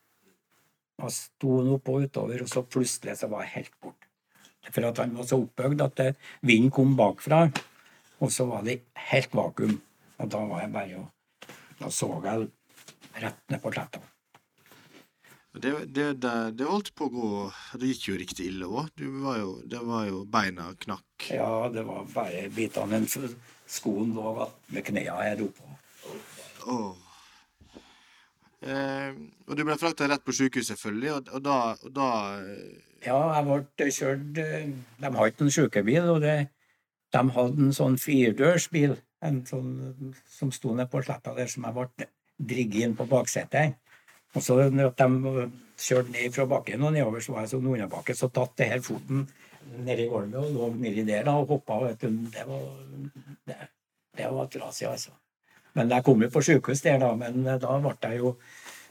Jeg 0.97 1.13
sto 1.13 1.59
nå 1.61 1.77
på 1.83 1.99
utover, 2.07 2.41
og 2.41 2.49
så 2.49 2.63
plutselig 2.63 3.19
så 3.19 3.29
var 3.29 3.45
jeg 3.45 3.57
helt 3.59 3.75
borte. 3.83 4.06
For 4.71 4.85
at 4.87 4.97
han 5.03 5.15
var 5.17 5.27
så 5.29 5.39
opphøyd 5.43 5.81
at 5.85 5.95
det- 5.95 6.15
vinden 6.41 6.71
kom 6.71 6.95
bakfra, 6.97 7.45
og 8.19 8.31
så 8.31 8.45
var 8.49 8.63
det 8.63 8.81
helt 9.11 9.33
vakuum. 9.35 9.81
Og 10.19 10.29
da 10.29 10.37
var 10.45 10.61
jeg 10.61 10.73
bare 10.73 10.97
og 10.97 11.11
Da 11.79 11.89
så 11.93 12.07
jeg 12.23 12.47
rett 13.21 13.49
ned 13.49 13.61
på 13.61 13.71
sletta. 13.71 13.99
Det, 15.57 15.71
det, 15.93 16.05
det, 16.21 16.33
det 16.57 16.65
holdt 16.69 16.91
på 16.95 17.07
å 17.07 17.09
gå 17.09 17.29
Det 17.79 17.87
gikk 17.89 18.03
jo 18.09 18.17
riktig 18.19 18.45
ille 18.51 18.65
òg. 18.65 18.89
Det 18.97 19.81
var 19.81 20.05
jo 20.05 20.23
beina 20.25 20.73
knakk. 20.77 21.29
Ja, 21.33 21.69
det 21.73 21.85
var 21.85 22.05
bare 22.13 22.49
bitene 22.53 23.01
Skoen 23.67 24.13
lå 24.15 24.33
ved 24.37 24.53
med 24.71 24.85
knærne 24.87 25.23
her 25.27 25.41
oppe. 25.43 25.73
Åh. 26.71 26.93
Eh, 28.63 29.11
og 29.47 29.57
du 29.57 29.63
ble 29.67 29.75
frakta 29.77 30.07
rett 30.09 30.23
på 30.25 30.33
sykehus, 30.33 30.69
selvfølgelig, 30.71 31.11
og, 31.13 31.27
og 31.35 31.43
da, 31.45 31.57
og 31.83 31.91
da 31.93 32.07
eh, 32.39 32.86
Ja, 33.05 33.17
jeg 33.37 33.45
ble 33.47 33.89
kjørt 33.93 34.39
eh, 34.41 34.69
De 35.01 35.11
har 35.13 35.29
ikke 35.29 35.43
noen 35.43 35.53
sykebil, 35.53 36.07
og 36.09 36.21
det, 36.23 36.37
de 37.13 37.23
hadde 37.35 37.67
en 37.67 37.75
sånn 37.75 37.97
firedørsbil 38.01 38.95
en 39.25 39.41
sånn, 39.49 40.13
som 40.29 40.51
sto 40.53 40.73
nede 40.75 40.89
på 40.91 41.01
sletta 41.01 41.33
der, 41.37 41.49
som 41.49 41.65
jeg 41.65 41.75
ble 41.77 42.07
drigget 42.37 42.85
inn 42.85 42.95
på 42.97 43.07
baksetet. 43.09 43.77
Og 44.35 44.43
så 44.45 44.57
når 44.69 44.91
de 44.99 45.47
kjørte 45.81 46.13
ned 46.13 46.35
fra 46.35 46.45
bakken 46.49 46.83
og 46.85 46.93
nedover, 46.93 47.23
så 47.23 47.33
var 47.33 47.45
jeg 47.45 47.55
sånn 47.55 47.69
underbakke, 47.71 48.15
så 48.17 48.29
tatt 48.33 48.57
det 48.59 48.69
her 48.73 48.83
foten 48.85 49.25
nedi 49.83 50.07
gulvet 50.11 50.37
og 50.39 50.51
lå 50.53 50.67
nedi 50.77 51.05
der 51.07 51.25
da, 51.27 51.37
og 51.41 51.49
hoppa. 51.55 51.79
Det 51.99 52.45
var, 52.47 52.67
det, 53.49 53.57
det 54.17 54.29
var 54.33 54.51
trasig, 54.53 54.87
altså. 54.91 55.15
Men 55.77 55.91
jeg 55.93 56.05
kom 56.05 56.21
jo 56.23 56.29
på 56.33 56.41
sykehus 56.41 56.81
der, 56.85 57.01
da, 57.01 57.11
men 57.17 57.43
eh, 57.45 57.59
da 57.61 57.77
ble 57.81 57.93
jeg 58.01 58.21
jo 58.21 58.31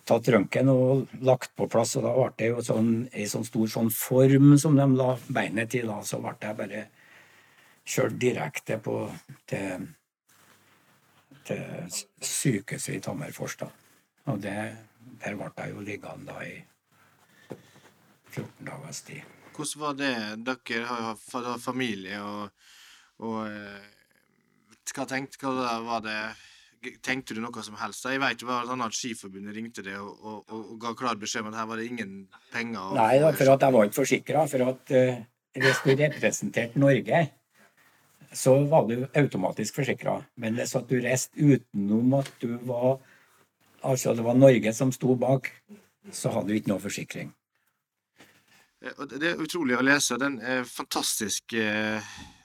tatt 0.06 0.28
røntgen 0.30 0.70
og 0.70 1.16
lagt 1.26 1.52
på 1.58 1.66
plass, 1.70 1.96
og 1.98 2.06
da 2.06 2.14
ble 2.14 2.30
det 2.38 2.50
jo 2.52 2.62
sånn, 2.64 2.90
ei 3.12 3.26
sånn 3.30 3.46
stor 3.46 3.70
sånn 3.72 3.90
form 3.90 4.54
som 4.62 4.78
de 4.78 4.86
la 4.94 5.14
beinet 5.26 5.72
til, 5.74 5.90
da, 5.90 5.98
så 6.06 6.20
ble 6.22 6.36
jeg 6.40 6.58
bare 6.60 6.84
kjørt 7.86 8.18
direkte 8.22 8.78
på 8.82 9.00
til, 9.50 9.88
til 11.46 11.98
sykehuset 12.22 12.96
i 12.96 13.02
Tammerfors, 13.02 13.58
da. 13.62 13.70
Og 14.30 14.40
det, 14.42 14.56
der 15.22 15.38
ble 15.38 15.50
jeg 15.58 15.74
jo 15.74 15.84
liggende 15.86 16.32
da 16.32 16.42
i 16.46 16.56
14 18.36 18.66
dagers 18.66 19.02
tid. 19.06 19.22
Hvordan 19.56 19.80
var 19.80 19.94
det? 19.96 20.14
Dere 20.44 20.88
har 20.90 21.04
jo 21.06 21.58
familie 21.62 22.18
og, 22.20 22.66
og 23.24 23.38
eh, 23.48 23.86
Hva 24.92 25.06
tenkte 25.08 25.40
Hva 25.40 25.78
var 25.86 26.02
det 26.04 26.18
tenkte 27.04 27.36
du 27.36 27.40
noe 27.42 27.62
som 27.64 27.76
helst? 27.80 28.04
Jeg 28.08 28.20
vet 28.22 28.42
jo 28.42 28.50
at 28.54 28.68
han 28.70 28.82
hadde 28.84 28.96
Skiforbundet 28.96 29.56
ringte 29.56 29.84
deg 29.86 29.96
og, 30.00 30.12
og, 30.20 30.36
og, 30.50 30.60
og, 30.60 30.76
ga 30.82 30.92
klar 30.98 31.18
beskjed 31.20 31.44
om 31.44 31.50
at 31.52 31.58
her 31.60 31.70
var 31.70 31.80
det 31.80 31.88
ingen 31.90 32.12
penger. 32.52 32.92
Nei, 32.98 33.16
da, 33.22 33.32
for 33.36 33.54
at 33.54 33.66
jeg 33.66 33.76
var 33.76 33.88
ikke 33.88 33.98
forsikra. 34.00 34.44
For 34.50 34.66
at 34.66 34.94
uh, 34.94 35.24
hvis 35.56 35.82
du 35.84 35.90
representerte 35.92 36.82
Norge, 36.82 37.22
så 38.36 38.54
var 38.70 38.86
du 38.90 39.06
automatisk 39.06 39.80
forsikra. 39.80 40.18
Men 40.42 40.58
hvis 40.58 40.76
at 40.78 40.88
du 40.90 40.98
reiste 41.02 41.36
utenom 41.40 42.18
at 42.22 42.32
du 42.42 42.56
var 42.68 42.98
Altså 43.86 44.16
det 44.16 44.24
var 44.24 44.34
Norge 44.34 44.72
som 44.74 44.88
sto 44.90 45.14
bak, 45.14 45.46
så 46.10 46.32
hadde 46.32 46.48
du 46.48 46.56
ikke 46.56 46.72
noe 46.72 46.82
forsikring. 46.82 47.28
Eh, 48.82 49.02
det 49.12 49.28
er 49.28 49.42
utrolig 49.44 49.76
å 49.76 49.84
lese. 49.84 50.16
Den 50.18 50.40
fantastisk 50.66 51.54
eh, 51.54 52.00
Eh, 52.00 52.35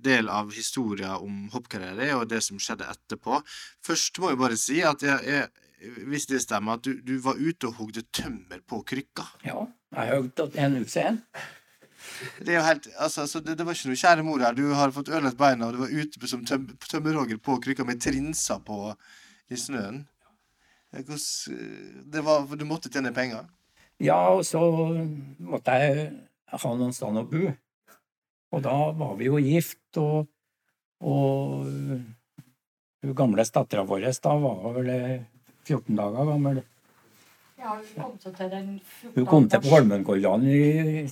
del 0.00 0.30
av 0.32 0.52
historien 0.54 1.16
om 1.18 1.48
hoppkarriere 1.52 2.14
og 2.16 2.28
det 2.30 2.40
som 2.46 2.60
skjedde 2.62 2.88
etterpå. 2.88 3.40
Først 3.84 4.20
må 4.22 4.32
jeg 4.32 4.40
bare 4.40 4.58
si 4.60 4.80
at 4.86 5.04
jeg, 5.04 5.20
jeg, 5.28 5.94
hvis 6.08 6.26
det 6.30 6.42
stemmer, 6.44 6.78
at 6.78 6.86
du, 6.86 6.98
du 7.04 7.18
var 7.24 7.38
ute 7.38 7.70
og 7.70 7.78
hogde 7.82 8.06
tømmer 8.14 8.62
på 8.66 8.82
krykka. 8.88 9.26
Ja, 9.46 9.62
jeg 9.94 10.16
hogde 10.16 10.50
en 10.54 10.76
en 10.78 10.82
utseende. 10.82 11.46
Det, 12.38 12.54
er 12.54 12.62
helt, 12.62 12.88
altså, 12.96 13.26
det, 13.40 13.58
det, 13.58 13.66
var 13.66 13.74
ikke 13.74 13.90
noe 13.90 14.00
kjære 14.00 14.24
mor 14.26 14.42
her. 14.42 14.54
Du 14.56 14.70
har 14.74 14.92
fått 14.94 15.10
ødelagt 15.10 15.38
beina, 15.38 15.68
og 15.68 15.74
du 15.74 15.82
var 15.82 15.92
ute 15.92 16.30
som 16.30 16.44
tøm, 16.46 16.68
tømmerhogger 16.86 17.40
på 17.42 17.58
krykka 17.64 17.84
med 17.86 18.00
trinser 18.02 18.62
på 18.64 18.92
i 19.50 19.58
snøen. 19.58 20.04
Det 20.92 22.22
var, 22.24 22.46
du 22.48 22.64
måtte 22.64 22.90
tjene 22.92 23.12
penger? 23.12 23.48
Ja, 24.00 24.18
og 24.30 24.44
så 24.46 24.62
måtte 25.42 25.74
jeg 25.82 26.10
ha 26.48 26.74
noen 26.78 26.94
sted 26.96 27.18
å 27.18 27.26
bo. 27.28 27.50
Og 28.54 28.62
da 28.64 28.76
var 28.96 29.14
vi 29.18 29.28
jo 29.28 29.40
gift, 29.42 30.00
og, 30.00 30.28
og 31.04 31.68
hun 33.04 33.14
gamle 33.14 33.44
dattera 33.44 33.84
vår 33.86 34.08
da 34.24 34.34
var 34.42 34.74
vel 34.78 34.90
14 35.68 35.96
dager 35.96 36.30
gammel. 36.32 36.62
Ja, 37.58 37.74
hun 37.74 38.02
kom 38.02 38.18
til 38.22 38.50
den 38.50 38.68
14. 38.80 39.14
Hun 39.16 39.26
kom 39.26 39.48
til 39.50 39.62
på 39.62 39.72
Holmenkollen 39.74 40.46
i 40.46 41.08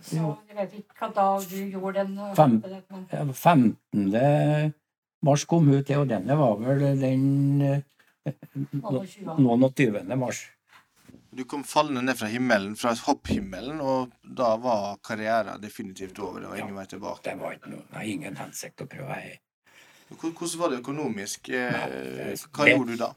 Så 0.00 0.16
jeg 0.48 0.56
vet 0.56 0.74
ikke 0.78 0.98
hva 1.00 1.08
dag 1.14 1.46
du 1.50 1.56
gjorde 1.74 2.04
den. 2.06 2.18
Fem, 2.38 2.60
15. 3.34 4.74
mars 5.26 5.44
kom 5.44 5.66
hun 5.66 5.82
til, 5.84 6.04
og 6.04 6.08
denne 6.08 6.38
var 6.38 6.54
vel 6.62 6.84
den 7.02 7.24
noen 8.72 9.66
og 9.66 9.74
20. 9.74 10.06
mars. 10.16 10.44
Du 11.38 11.44
kom 11.44 11.64
fallende 11.64 12.02
ned 12.02 12.18
fra 12.18 12.26
himmelen, 12.26 12.72
fra 12.76 12.90
hopphimmelen, 13.06 13.78
og 13.78 14.14
da 14.22 14.56
var 14.58 14.96
karrieren 15.06 15.60
definitivt 15.62 16.18
over. 16.18 16.40
Det 16.42 16.48
var 16.50 16.56
ingen 16.58 16.72
ja, 16.72 16.78
vei 16.80 16.86
tilbake. 16.90 17.22
Det 17.28 17.34
var 17.38 17.52
ikke 17.54 17.70
noe, 17.70 17.84
nei, 17.92 18.06
ingen 18.10 18.38
hensikt 18.40 18.82
å 18.82 18.86
prøve. 18.90 19.18
Hvordan 20.08 20.54
var 20.58 20.72
det 20.72 20.80
økonomisk? 20.80 21.50
Eh, 21.54 21.76
hva 21.76 22.66
det, 22.66 22.72
gjorde 22.72 22.96
du 22.96 23.02
da? 23.04 23.10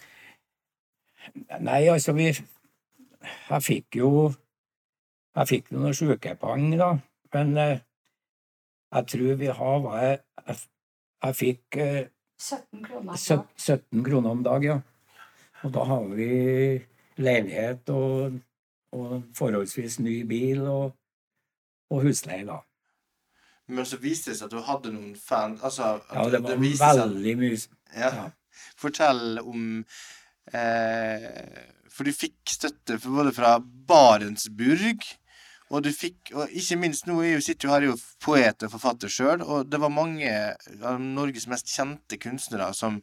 Nei, 1.61 1.79
altså 1.89 2.13
vi 2.17 2.27
Jeg 2.27 3.61
fikk 3.65 3.97
jo 4.01 4.11
Jeg 5.37 5.49
fikk 5.49 5.73
noen 5.73 5.97
sykepenger, 5.97 6.77
da. 6.77 6.91
Men 7.33 7.57
eh, 7.57 7.83
jeg 8.99 9.11
tror 9.15 9.41
vi 9.41 9.49
har 9.63 9.81
hva 9.87 9.97
jeg, 10.03 10.21
jeg, 10.45 10.61
jeg 11.25 11.39
fikk 11.41 11.81
eh, 11.81 11.99
17 12.37 12.85
kroner, 12.85 13.17
17 13.17 14.05
kroner 14.05 14.37
om 14.37 14.45
dag, 14.45 14.69
ja. 14.69 14.79
Og 15.65 15.73
da 15.73 15.89
har 15.89 16.09
vi 16.13 16.31
leilighet 17.23 17.89
og, 17.93 18.39
og 18.97 19.13
forholdsvis 19.37 19.99
ny 20.03 20.21
bil 20.29 20.65
og, 20.65 20.91
og 21.91 22.05
husleie, 22.07 22.45
da. 22.47 22.61
Men 23.71 23.87
så 23.87 23.99
viste 24.01 24.31
det 24.31 24.39
seg 24.39 24.49
at 24.49 24.55
du 24.55 24.63
hadde 24.67 24.91
noen 24.91 25.13
fan 25.15 25.55
altså, 25.63 25.93
Ja, 26.11 26.25
det 26.27 26.41
var 26.43 26.57
det 26.57 26.71
veldig 26.81 27.35
mye 27.39 27.59
ja. 27.95 28.09
ja. 28.09 28.25
Fortell 28.79 29.39
om 29.39 29.85
eh, 30.51 31.61
For 31.93 32.07
du 32.07 32.11
fikk 32.15 32.51
støtte 32.51 32.97
både 33.05 33.31
fra 33.35 33.55
Barentsburg 33.61 35.05
og 35.71 35.85
du 35.85 35.91
fikk, 35.95 36.33
og 36.35 36.51
ikke 36.51 36.75
minst 36.81 37.05
nå 37.07 37.21
er 37.23 37.37
jo, 37.37 37.43
sitter 37.45 37.69
jo 37.69 37.71
her 37.71 37.85
jo 37.85 37.93
poet 38.19 38.65
og 38.65 38.73
forfatter 38.73 39.11
sjøl, 39.11 39.39
og 39.39 39.69
det 39.71 39.79
var 39.79 39.93
mange 39.93 40.31
av 40.83 40.97
Norges 40.99 41.47
mest 41.47 41.71
kjente 41.71 42.19
kunstnere 42.19 42.73
som 42.75 42.97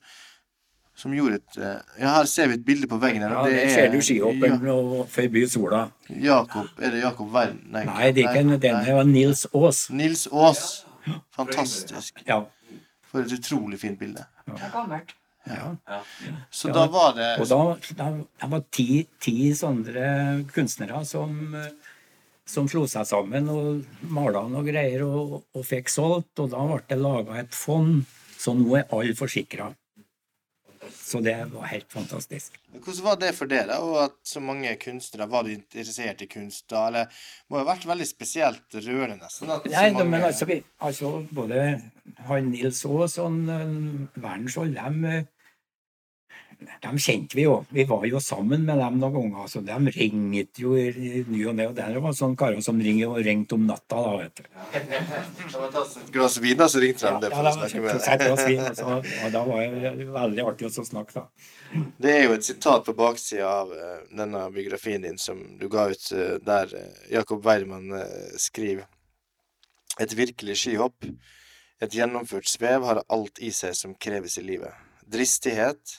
som 0.99 1.15
gjorde 1.15 1.39
et 1.39 1.59
eh, 1.63 1.79
Ja, 2.03 2.17
her 2.17 2.27
ser 2.31 2.51
vi 2.51 2.59
et 2.59 2.65
bilde 2.67 2.89
på 2.91 2.99
veggen. 2.99 3.23
her. 3.23 3.35
Ja, 3.37 3.45
det, 3.47 3.71
ser 3.71 3.93
du 3.93 4.01
skihopperen 4.03 4.67
ja. 4.67 5.05
forbi 5.15 5.45
sola. 5.51 5.85
Jakob, 6.09 6.67
Er 6.83 6.95
det 6.95 7.05
Jakob 7.05 7.31
Wern? 7.35 7.61
Nei, 7.71 7.85
nei, 7.87 8.11
det 8.17 8.25
er 8.25 8.35
ikke 8.35 8.59
den. 8.59 8.83
Det 8.87 8.97
var 8.97 9.07
Nils 9.07 9.47
Aas. 9.55 9.85
Nils 9.95 10.27
Aas. 10.33 10.65
Fantastisk. 11.37 12.25
Ja. 12.27 12.43
For 13.09 13.23
et 13.23 13.33
utrolig 13.39 13.79
fint 13.81 13.99
bilde. 14.01 14.27
Det 14.49 14.59
er 14.59 14.75
gammelt. 14.75 15.15
Ja. 15.49 15.71
ja. 15.89 16.01
Så 16.51 16.69
da 16.75 16.83
var 16.93 17.15
det 17.17 17.29
Og 17.41 17.47
da, 17.49 17.61
da 17.97 18.09
det 18.19 18.49
var 18.53 18.65
ti, 18.75 19.07
ti 19.23 19.55
sånne 19.57 20.43
kunstnere 20.53 21.01
som, 21.09 21.55
som 22.45 22.69
slo 22.69 22.83
seg 22.91 23.07
sammen 23.09 23.49
og 23.49 24.11
mala 24.13 24.43
noe 24.51 24.67
greier 24.67 25.07
og, 25.07 25.39
og 25.55 25.65
fikk 25.65 25.95
solgt. 25.95 26.35
Og 26.43 26.51
da 26.53 26.67
ble 26.67 26.83
det 26.91 27.01
laga 27.01 27.39
et 27.41 27.55
fond, 27.57 28.03
så 28.37 28.59
nå 28.59 28.81
er 28.83 28.91
alle 28.91 29.15
forsikra. 29.17 29.71
Så 31.09 31.21
det 31.25 31.35
var 31.55 31.71
helt 31.71 31.93
fantastisk. 31.93 32.59
Hvordan 32.75 33.05
var 33.05 33.17
det 33.23 33.31
for 33.37 33.49
dere, 33.49 33.79
og 33.81 33.95
at 34.03 34.17
så 34.29 34.43
mange 34.45 34.75
kunstnere 34.83 35.29
Var 35.31 35.47
du 35.47 35.55
interessert 35.55 36.21
i 36.21 36.29
kunst 36.29 36.67
da? 36.69 36.83
Eller 36.91 37.23
må 37.49 37.63
ha 37.63 37.65
vært 37.71 37.87
veldig 37.89 38.09
spesielt 38.09 38.77
rørende, 38.77 39.17
nesten? 39.23 39.49
Nei, 39.49 39.87
mange... 39.95 40.05
men 40.13 40.27
altså, 40.29 40.49
vi, 40.51 40.59
altså 40.85 41.15
både 41.33 41.65
han 42.29 42.53
Nils 42.53 42.85
Aas 42.85 43.17
og 43.23 43.41
Werner 43.49 44.53
Skjold, 44.53 44.77
de 46.59 46.79
de 46.83 46.99
kjente 46.99 47.37
vi 47.37 47.45
jo. 47.45 47.65
Vi 47.71 47.85
var 47.85 48.05
jo 48.07 48.21
sammen 48.21 48.65
med 48.67 48.79
dem 48.81 48.99
noen 48.99 49.15
ganger. 49.15 49.47
så 49.51 49.61
De 49.61 49.77
ringte 49.95 50.63
jo 50.63 50.75
i 50.77 51.23
ny 51.29 51.45
og 51.47 51.55
ne. 51.59 51.69
Og 51.71 51.77
det 51.77 51.87
var 52.03 52.17
sånne 52.17 52.39
karer 52.39 52.61
som 52.65 52.81
ringte 52.81 53.55
om 53.55 53.67
natta. 53.67 54.01
da, 54.03 54.17
vet 54.23 54.41
du. 54.41 54.49
Var 55.55 55.69
et 55.83 56.13
glass 56.15 56.39
vin, 56.43 56.65
så 56.69 56.83
ringte 56.83 57.07
de 57.07 57.23
det 57.27 57.31
for 57.35 57.47
ja, 57.47 57.53
å 57.53 57.59
snakke 57.59 57.85
med 57.85 58.03
deg. 58.03 58.63
Altså, 58.65 58.99
og 58.99 59.33
da 59.35 59.45
var 59.47 59.79
det 59.79 60.09
veldig 60.19 60.47
artig 60.51 60.71
å 60.71 60.87
snakke, 60.91 61.23
da. 61.23 61.85
Det 62.01 62.13
er 62.15 62.23
jo 62.25 62.35
et 62.39 62.47
sitat 62.47 62.87
på 62.87 62.95
baksida 62.97 63.49
av 63.63 63.73
uh, 63.77 63.99
denne 64.11 64.47
biografien 64.55 65.03
din 65.05 65.19
som 65.21 65.41
du 65.61 65.67
ga 65.71 65.89
ut, 65.93 66.07
uh, 66.17 66.39
der 66.43 66.73
uh, 66.73 67.03
Jakob 67.13 67.45
Weirmann 67.45 67.93
skriver 68.41 68.87
Et 70.01 70.13
virkelig 70.15 70.55
skihopp, 70.61 71.07
et 71.83 71.95
gjennomført 71.95 72.47
svev, 72.49 72.85
har 72.87 73.03
alt 73.11 73.41
i 73.43 73.51
seg 73.51 73.75
som 73.75 73.97
kreves 73.99 74.39
i 74.39 74.45
livet. 74.47 74.71
Dristighet, 75.11 75.99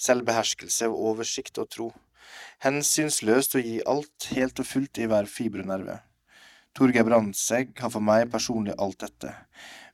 selvbeherskelse 0.00 0.88
og 0.90 1.12
oversikt 1.12 1.60
og 1.62 1.70
tro. 1.70 1.92
Hensynsløst 2.64 3.56
å 3.56 3.62
gi 3.62 3.78
alt 3.86 4.28
helt 4.34 4.60
og 4.62 4.68
fullt 4.68 5.00
i 5.02 5.08
hver 5.10 5.28
fibernerve. 5.30 6.00
Torgeir 6.74 7.06
Brandtzæg 7.06 7.76
har 7.78 7.92
for 7.94 8.02
meg 8.02 8.30
personlig 8.32 8.74
alt 8.82 9.04
dette. 9.04 9.34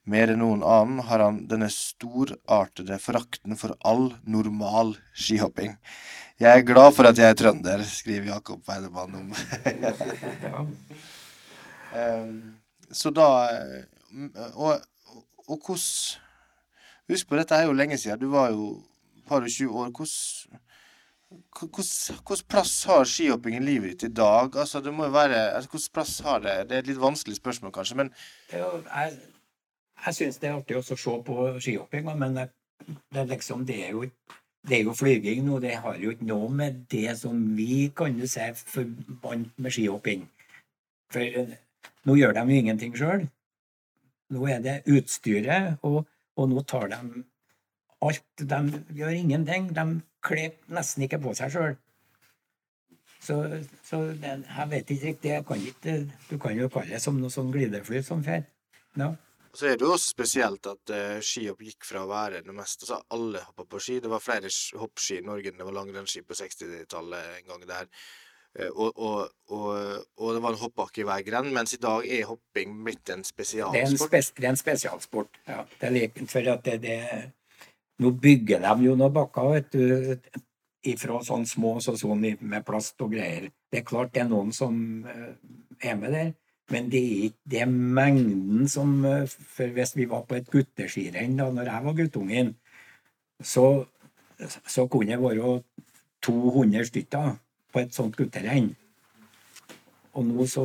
Mer 0.08 0.32
enn 0.32 0.40
noen 0.40 0.62
annen 0.64 1.02
har 1.10 1.20
han 1.20 1.42
denne 1.50 1.68
storartede 1.70 2.96
forakten 3.02 3.58
for 3.60 3.76
all 3.84 4.14
normal 4.24 4.94
skihopping. 5.12 5.74
Jeg 6.40 6.62
er 6.62 6.64
glad 6.64 6.94
for 6.96 7.10
at 7.10 7.20
jeg 7.20 7.28
er 7.28 7.36
trønder, 7.36 7.84
skriver 7.84 8.30
Jakob 8.32 8.64
Weidemann 8.64 9.18
om. 9.18 9.28
um, 12.00 12.32
så 12.90 13.12
da 13.12 13.28
Og, 14.54 14.80
og 15.46 15.60
hvordan 15.66 15.84
Husk 17.10 17.26
på, 17.26 17.36
dette 17.36 17.56
er 17.58 17.66
jo 17.66 17.74
lenge 17.74 17.96
siden. 17.98 18.20
Du 18.22 18.30
var 18.30 18.52
jo 18.54 18.76
par 19.30 19.46
og 19.46 19.54
20 19.54 19.80
år, 19.80 19.94
hvilken 21.30 22.46
plass 22.50 22.72
har 22.90 23.04
skihopping 23.06 23.56
i 23.60 23.62
livet 23.62 23.92
ditt 23.92 24.08
i 24.08 24.14
dag? 24.20 24.56
Altså, 24.58 24.80
det 24.82 24.92
må 24.94 25.06
jo 25.06 25.14
være, 25.14 25.38
altså, 25.54 25.70
Hvilken 25.70 25.94
plass 25.94 26.18
har 26.26 26.40
det? 26.42 26.56
Det 26.68 26.76
er 26.76 26.82
et 26.82 26.90
litt 26.90 27.02
vanskelig 27.02 27.38
spørsmål, 27.38 27.72
kanskje, 27.76 27.96
men 28.02 28.10
Jeg, 28.52 29.12
jeg 30.06 30.14
syns 30.18 30.40
det 30.42 30.50
er 30.50 30.58
artig 30.58 30.80
å 30.80 30.82
se 30.82 30.96
på 30.96 31.38
skihopping, 31.62 32.10
men 32.18 32.36
det, 32.36 32.50
det, 33.14 33.28
liksom, 33.30 33.66
det 33.66 33.78
er 33.86 33.94
jo 33.94 34.04
det 34.68 34.76
er 34.76 34.82
jo 34.84 34.92
flyging 34.92 35.46
nå, 35.46 35.58
det 35.60 35.78
har 35.80 35.96
jo 35.96 36.10
ikke 36.12 36.26
noe 36.28 36.50
med 36.52 36.82
det 36.92 37.14
som 37.16 37.38
vi 37.56 37.88
kan 37.96 38.18
du 38.18 38.26
si 38.28 38.44
forbandt 38.58 39.54
med 39.56 39.72
skihopping. 39.72 40.26
For 41.12 41.24
eh, 41.24 41.54
nå 42.04 42.16
gjør 42.18 42.34
de 42.36 42.44
jo 42.44 42.58
ingenting 42.60 42.96
sjøl. 42.96 43.24
Nå 44.30 44.46
er 44.52 44.60
det 44.64 44.76
utstyret, 44.90 45.78
og, 45.86 46.04
og 46.36 46.50
nå 46.50 46.62
tar 46.68 46.90
de 46.92 47.24
alt. 48.06 48.26
De 48.36 48.82
gjør 48.96 49.14
ingenting. 49.16 49.70
De 49.76 49.86
kler 50.24 50.58
nesten 50.72 51.06
ikke 51.06 51.20
på 51.22 51.34
seg 51.38 51.54
sjøl. 51.54 51.78
Så, 53.20 53.36
så 53.84 54.00
det, 54.16 54.36
jeg 54.46 54.68
vet 54.70 54.92
ikke 54.94 55.10
riktig. 55.10 55.34
Kan 55.48 55.66
ikke, 55.72 55.96
du 56.30 56.38
kan 56.40 56.56
jo 56.56 56.70
kalle 56.72 56.96
det 56.96 57.02
som 57.04 57.18
noe 57.20 57.32
sånn 57.32 57.52
glidefly 57.52 58.00
som 58.04 58.24
fer. 58.24 58.46
Ja. 58.98 59.12
Så 59.52 59.66
er 59.66 59.76
det 59.76 59.82
jo 59.82 59.92
også 59.96 60.12
spesielt 60.14 60.66
at 60.70 60.92
uh, 60.94 61.18
skihopp 61.26 61.62
gikk 61.66 61.84
fra 61.84 62.04
å 62.04 62.10
være 62.10 62.44
det 62.46 62.54
meste 62.54 62.86
altså 62.86 63.00
Alle 63.16 63.42
hoppa 63.42 63.66
på 63.66 63.80
ski. 63.82 63.98
Det 64.02 64.10
var 64.10 64.22
flere 64.22 64.50
hoppski 64.78 65.18
i 65.18 65.24
Norge 65.26 65.50
enn 65.50 65.58
det 65.58 65.66
var 65.66 65.74
langrennsski 65.74 66.22
på 66.22 66.38
60-tallet 66.38 67.40
en 67.40 67.48
gang 67.50 67.64
der. 67.66 67.90
Uh, 68.54 68.70
og, 68.70 68.94
og, 68.94 69.34
og, 69.50 69.66
og, 70.16 70.30
det 70.36 70.44
var 70.46 70.54
en 70.54 70.62
hoppbakke 70.62 71.02
i 71.02 71.08
hver 71.08 71.26
grend, 71.26 71.50
mens 71.54 71.74
i 71.74 71.80
dag 71.82 72.06
er 72.06 72.30
hopping 72.30 72.78
blitt 72.86 73.10
en 73.10 73.26
spesialsport. 73.26 73.74
Det 73.74 73.82
er 73.82 73.90
en, 73.90 74.00
spes, 74.06 74.30
det 74.38 74.46
er 74.46 74.54
en 74.54 74.62
spesialsport, 74.62 75.42
ja. 75.50 75.60
Det 75.74 75.90
er 75.90 75.94
like, 75.98 76.26
for 76.30 76.54
at 76.54 76.64
det, 76.66 76.78
det 76.86 76.96
Nå 78.00 78.14
bygger 78.16 78.62
de 78.64 78.86
jo 78.86 78.94
noen 78.96 79.12
bakker, 79.12 79.48
vet 79.54 79.74
du, 79.74 80.44
ifra 80.88 81.20
sånn 81.24 81.44
små 81.48 81.74
så 81.84 81.96
sånn 82.00 82.22
med 82.40 82.64
plast 82.64 83.00
og 83.04 83.12
greier. 83.12 83.50
Det 83.70 83.82
er 83.82 83.88
klart 83.88 84.14
det 84.14 84.22
er 84.24 84.30
noen 84.30 84.52
som 84.56 84.78
eh, 85.04 85.34
er 85.84 85.98
med 86.00 86.14
der, 86.16 86.30
men 86.72 86.88
det 86.92 87.00
er 87.00 87.26
ikke 87.28 87.52
det 87.54 87.66
mengden 87.68 88.68
som 88.70 89.04
eh, 89.04 89.26
For 89.28 89.72
hvis 89.74 89.96
vi 89.98 90.06
var 90.08 90.24
på 90.28 90.38
et 90.38 90.48
gutteskirenn 90.50 91.36
da 91.36 91.50
når 91.52 91.68
jeg 91.68 91.86
var 91.86 91.98
guttungen, 91.98 92.54
så, 93.42 93.66
så 94.66 94.86
kunne 94.88 95.12
det 95.12 95.20
være 95.20 95.58
200 96.24 96.88
stykker 96.88 97.34
på 97.72 97.82
et 97.84 97.94
sånt 97.94 98.16
gutterenn. 98.16 98.72
Og 100.16 100.24
nå 100.26 100.46
så 100.50 100.64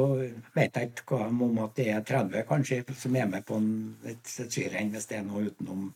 vet 0.56 0.78
jeg 0.80 0.90
ikke 0.90 1.20
om 1.28 1.60
at 1.62 1.76
det 1.78 1.92
er 1.92 2.08
30 2.08 2.48
kanskje 2.48 2.82
som 2.98 3.16
er 3.16 3.28
med 3.30 3.46
på 3.46 3.60
en, 3.60 3.70
et, 4.08 4.24
et 4.24 4.52
skirenn, 4.52 4.90
hvis 4.96 5.12
det 5.12 5.20
er 5.20 5.28
noe 5.28 5.46
utenom 5.52 5.92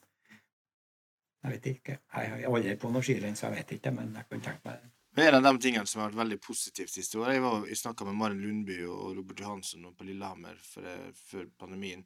Jeg 1.43 1.51
vet 1.55 1.67
ikke. 1.71 1.97
Jeg 2.15 2.29
har 2.33 2.45
aldri 2.51 2.75
på 2.81 2.89
noe 2.91 3.01
skirenn, 3.05 3.35
så 3.39 3.47
jeg 3.47 3.55
vet 3.61 3.77
ikke, 3.77 3.93
men 3.95 4.13
jeg 4.17 4.25
kan 4.29 4.41
tenke 4.41 4.65
meg 4.65 4.81
det. 4.81 4.89
Men 5.17 5.33
En 5.35 5.45
av 5.45 5.55
de 5.57 5.63
tingene 5.65 5.87
som 5.87 6.01
har 6.01 6.11
vært 6.11 6.19
veldig 6.21 6.37
positivt 6.41 6.89
siste 6.93 7.17
året 7.17 7.33
Jeg, 7.33 7.41
var- 7.41 7.65
jeg 7.67 7.77
snakka 7.77 8.05
med 8.05 8.15
Maren 8.15 8.41
Lundby 8.41 8.83
og 8.85 9.15
Robert 9.17 9.39
Johansson 9.39 9.87
på 9.97 10.05
Lillehammer 10.05 10.55
for, 10.61 10.83
før 11.13 11.45
pandemien, 11.59 12.03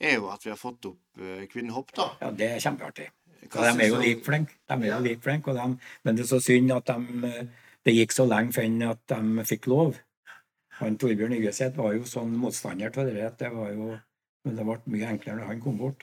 er 0.00 0.14
jo 0.18 0.28
at 0.30 0.42
vi 0.44 0.50
har 0.50 0.58
fått 0.58 0.84
opp 0.86 1.18
eh, 1.20 1.46
kvinnehopp, 1.46 1.92
da. 1.94 2.10
Ja, 2.20 2.30
det 2.30 2.50
er 2.50 2.58
kjempeartig. 2.60 3.08
Og 3.42 3.50
de 3.50 3.82
er 3.84 3.88
jo 3.88 3.98
like 4.02 4.22
flinke. 4.24 4.54
De 4.68 4.74
er 4.74 4.92
jo 4.92 5.00
like 5.02 5.22
flinke, 5.22 5.54
de, 5.54 5.78
men 6.04 6.16
det 6.16 6.24
er 6.24 6.28
så 6.36 6.40
synd 6.42 6.70
at 6.76 6.86
de, 6.86 7.26
eh, 7.26 7.46
det 7.84 7.94
gikk 7.96 8.12
så 8.12 8.26
lenge 8.28 8.52
før 8.52 8.90
at 8.90 9.06
de 9.14 9.44
fikk 9.44 9.66
lov. 9.66 9.98
Han 10.82 10.96
Torbjørn 10.98 11.34
Yggeseth 11.38 11.76
var 11.76 11.92
jo 11.94 12.02
sånn 12.08 12.34
motstander 12.36 12.90
til 12.92 13.06
det. 13.14 13.38
det 13.38 13.50
var 13.52 13.70
jo, 13.72 13.98
Men 14.44 14.56
det 14.56 14.64
ble 14.66 14.78
mye 14.90 15.06
enklere 15.06 15.36
når 15.38 15.46
han 15.46 15.60
kom 15.60 15.76
bort. 15.78 16.02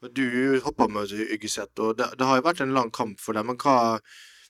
Du 0.00 0.60
hoppa 0.64 0.88
med 0.88 1.12
Yggeseth, 1.12 1.76
og 1.80 1.98
det, 1.98 2.06
det 2.16 2.26
har 2.26 2.40
jo 2.40 2.46
vært 2.46 2.62
en 2.64 2.72
lang 2.76 2.90
kamp 2.94 3.20
for 3.20 3.36
dem. 3.36 3.50
Men 3.52 3.58
hva 3.60 4.00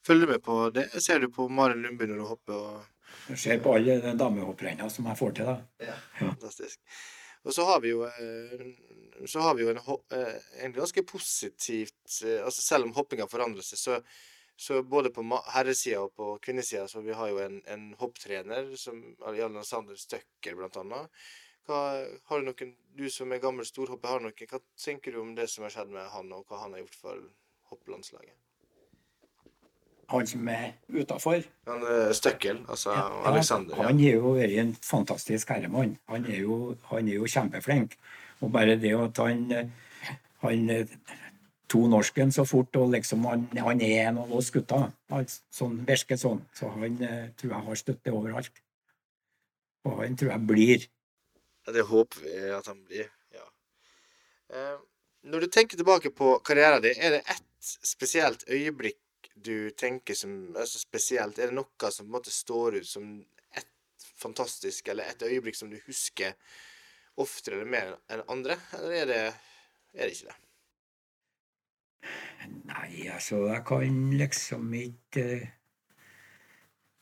følger 0.07 0.27
du 0.27 0.33
med 0.37 0.45
på 0.47 0.59
det? 0.75 0.87
Ser 1.03 1.23
du 1.23 1.31
på 1.35 1.49
Maren 1.51 1.83
Lundby 1.83 2.07
når 2.07 2.23
du 2.23 2.27
hopper? 2.29 2.55
og 2.55 3.33
Jeg 3.33 3.43
ser 3.45 3.63
på 3.65 3.75
alle 3.75 3.99
de 4.05 4.15
damehopprenna 4.19 4.87
som 4.93 5.11
jeg 5.11 5.19
får 5.19 5.35
til. 5.41 5.51
da. 5.51 5.91
Ja, 5.91 5.99
Fantastisk. 6.21 6.79
Og 7.45 7.55
så 7.57 7.65
har 7.65 7.81
vi 7.81 7.95
jo 7.95 8.05
eh, 8.05 8.67
så 9.27 9.41
har 9.41 9.55
vi 9.55 9.65
jo 9.65 9.71
en, 9.73 9.81
eh, 10.13 10.35
en 10.65 10.73
ganske 10.73 11.03
positivt 11.09 12.21
eh, 12.25 12.45
altså 12.45 12.63
Selv 12.63 12.89
om 12.89 12.95
hoppinga 12.97 13.27
forandrer 13.29 13.65
seg, 13.65 13.79
så, 13.81 13.99
så 14.57 14.83
både 14.85 15.13
på 15.13 15.25
herresida 15.55 16.03
og 16.05 16.15
på 16.17 16.35
kvinnesida 16.45 16.87
så 16.89 17.01
vi 17.05 17.17
har 17.17 17.33
jo 17.33 17.41
en, 17.45 17.61
en 17.67 17.87
hopptrener, 18.01 18.75
som 18.77 19.01
Jan 19.37 19.57
Sander 19.65 19.97
Støkker 19.97 20.59
blant 20.59 20.77
annet. 20.81 21.25
Hva, 21.69 21.81
har 22.31 22.41
du 22.41 22.51
noen, 22.51 22.75
du 22.97 23.07
som 23.13 23.33
er 23.33 23.43
gammel 23.43 23.67
storhopper, 23.69 24.17
har 24.17 24.23
noen, 24.25 24.47
hva 24.51 24.61
tenker 24.81 25.15
du 25.15 25.21
om 25.23 25.35
det 25.37 25.49
som 25.53 25.67
har 25.67 25.75
skjedd 25.75 25.93
med 25.95 26.09
han, 26.15 26.33
og 26.35 26.47
hva 26.49 26.63
han 26.65 26.77
har 26.77 26.85
gjort 26.85 27.01
for 27.03 27.27
hopplandslaget? 27.73 28.37
Han 30.11 30.27
som 30.27 30.49
er 30.51 30.73
utafor. 30.91 31.45
Han 31.69 31.85
Støkkel, 32.19 32.65
altså 32.69 32.97
Alexander. 33.31 33.79
Han 33.79 34.01
er 34.03 34.17
jo 34.17 34.33
vært 34.35 34.57
en 34.59 34.73
fantastisk 34.83 35.53
herremann. 35.55 35.95
Han 36.11 36.27
er 36.27 36.41
jo, 36.43 36.57
han 36.91 37.07
er 37.07 37.21
jo 37.21 37.29
kjempeflink. 37.31 37.95
Og 38.41 38.51
bare 38.53 38.75
det 38.81 38.91
at 38.97 39.21
han, 39.23 39.71
han 40.43 40.65
to 41.71 41.85
norsken 41.87 42.33
så 42.35 42.45
fort, 42.49 42.77
og 42.77 42.91
liksom 42.95 43.25
han, 43.29 43.47
han 43.55 43.83
er 43.87 44.09
en 44.09 44.19
av 44.25 44.33
oss 44.35 44.51
gutter. 44.55 44.89
Han, 45.13 45.29
sånn, 45.55 45.79
virker 45.87 46.19
sånn. 46.19 46.43
Så 46.59 46.73
han 46.75 46.99
eh, 47.07 47.29
tror 47.39 47.55
jeg 47.55 47.67
har 47.69 47.79
støtte 47.79 48.15
overalt. 48.17 48.63
Og 49.87 50.03
han 50.03 50.19
tror 50.19 50.35
jeg 50.35 50.47
blir. 50.49 50.89
Det 51.75 51.87
håper 51.89 52.25
vi 52.25 52.39
at 52.55 52.67
han 52.71 52.83
blir. 52.85 53.11
Ja. 53.35 53.47
Eh, 54.55 54.79
når 55.31 55.45
du 55.45 55.47
tenker 55.53 55.77
tilbake 55.77 56.11
på 56.17 56.39
karrieren 56.45 56.83
din, 56.83 56.97
er 56.97 57.19
det 57.19 57.23
ett 57.29 57.47
spesielt 57.63 58.47
øyeblikk 58.49 59.31
du 59.35 59.71
tenker 59.71 60.17
som 60.17 60.57
er 60.57 60.69
så 60.69 60.81
spesielt? 60.81 61.39
Er 61.39 61.51
det 61.51 61.59
noe 61.59 61.93
som 61.93 62.07
på 62.07 62.09
en 62.09 62.17
måte 62.17 62.33
står 62.33 62.81
ut 62.81 62.89
som 62.89 63.13
ett 63.57 64.09
fantastisk, 64.21 64.89
eller 64.89 65.09
et 65.09 65.23
øyeblikk 65.23 65.57
som 65.57 65.71
du 65.71 65.79
husker 65.87 66.37
oftere 67.21 67.61
eller 67.61 67.73
mer 67.77 67.97
enn 68.13 68.25
andre? 68.33 68.57
Eller 68.79 68.97
er 69.03 69.11
det, 69.13 69.25
er 69.95 70.07
det 70.07 70.17
ikke 70.17 70.33
det? 70.33 70.39
Nei, 72.71 73.09
altså, 73.13 73.43
jeg 73.51 73.65
kan 73.69 73.97
liksom 74.17 74.71
ikke 74.75 75.25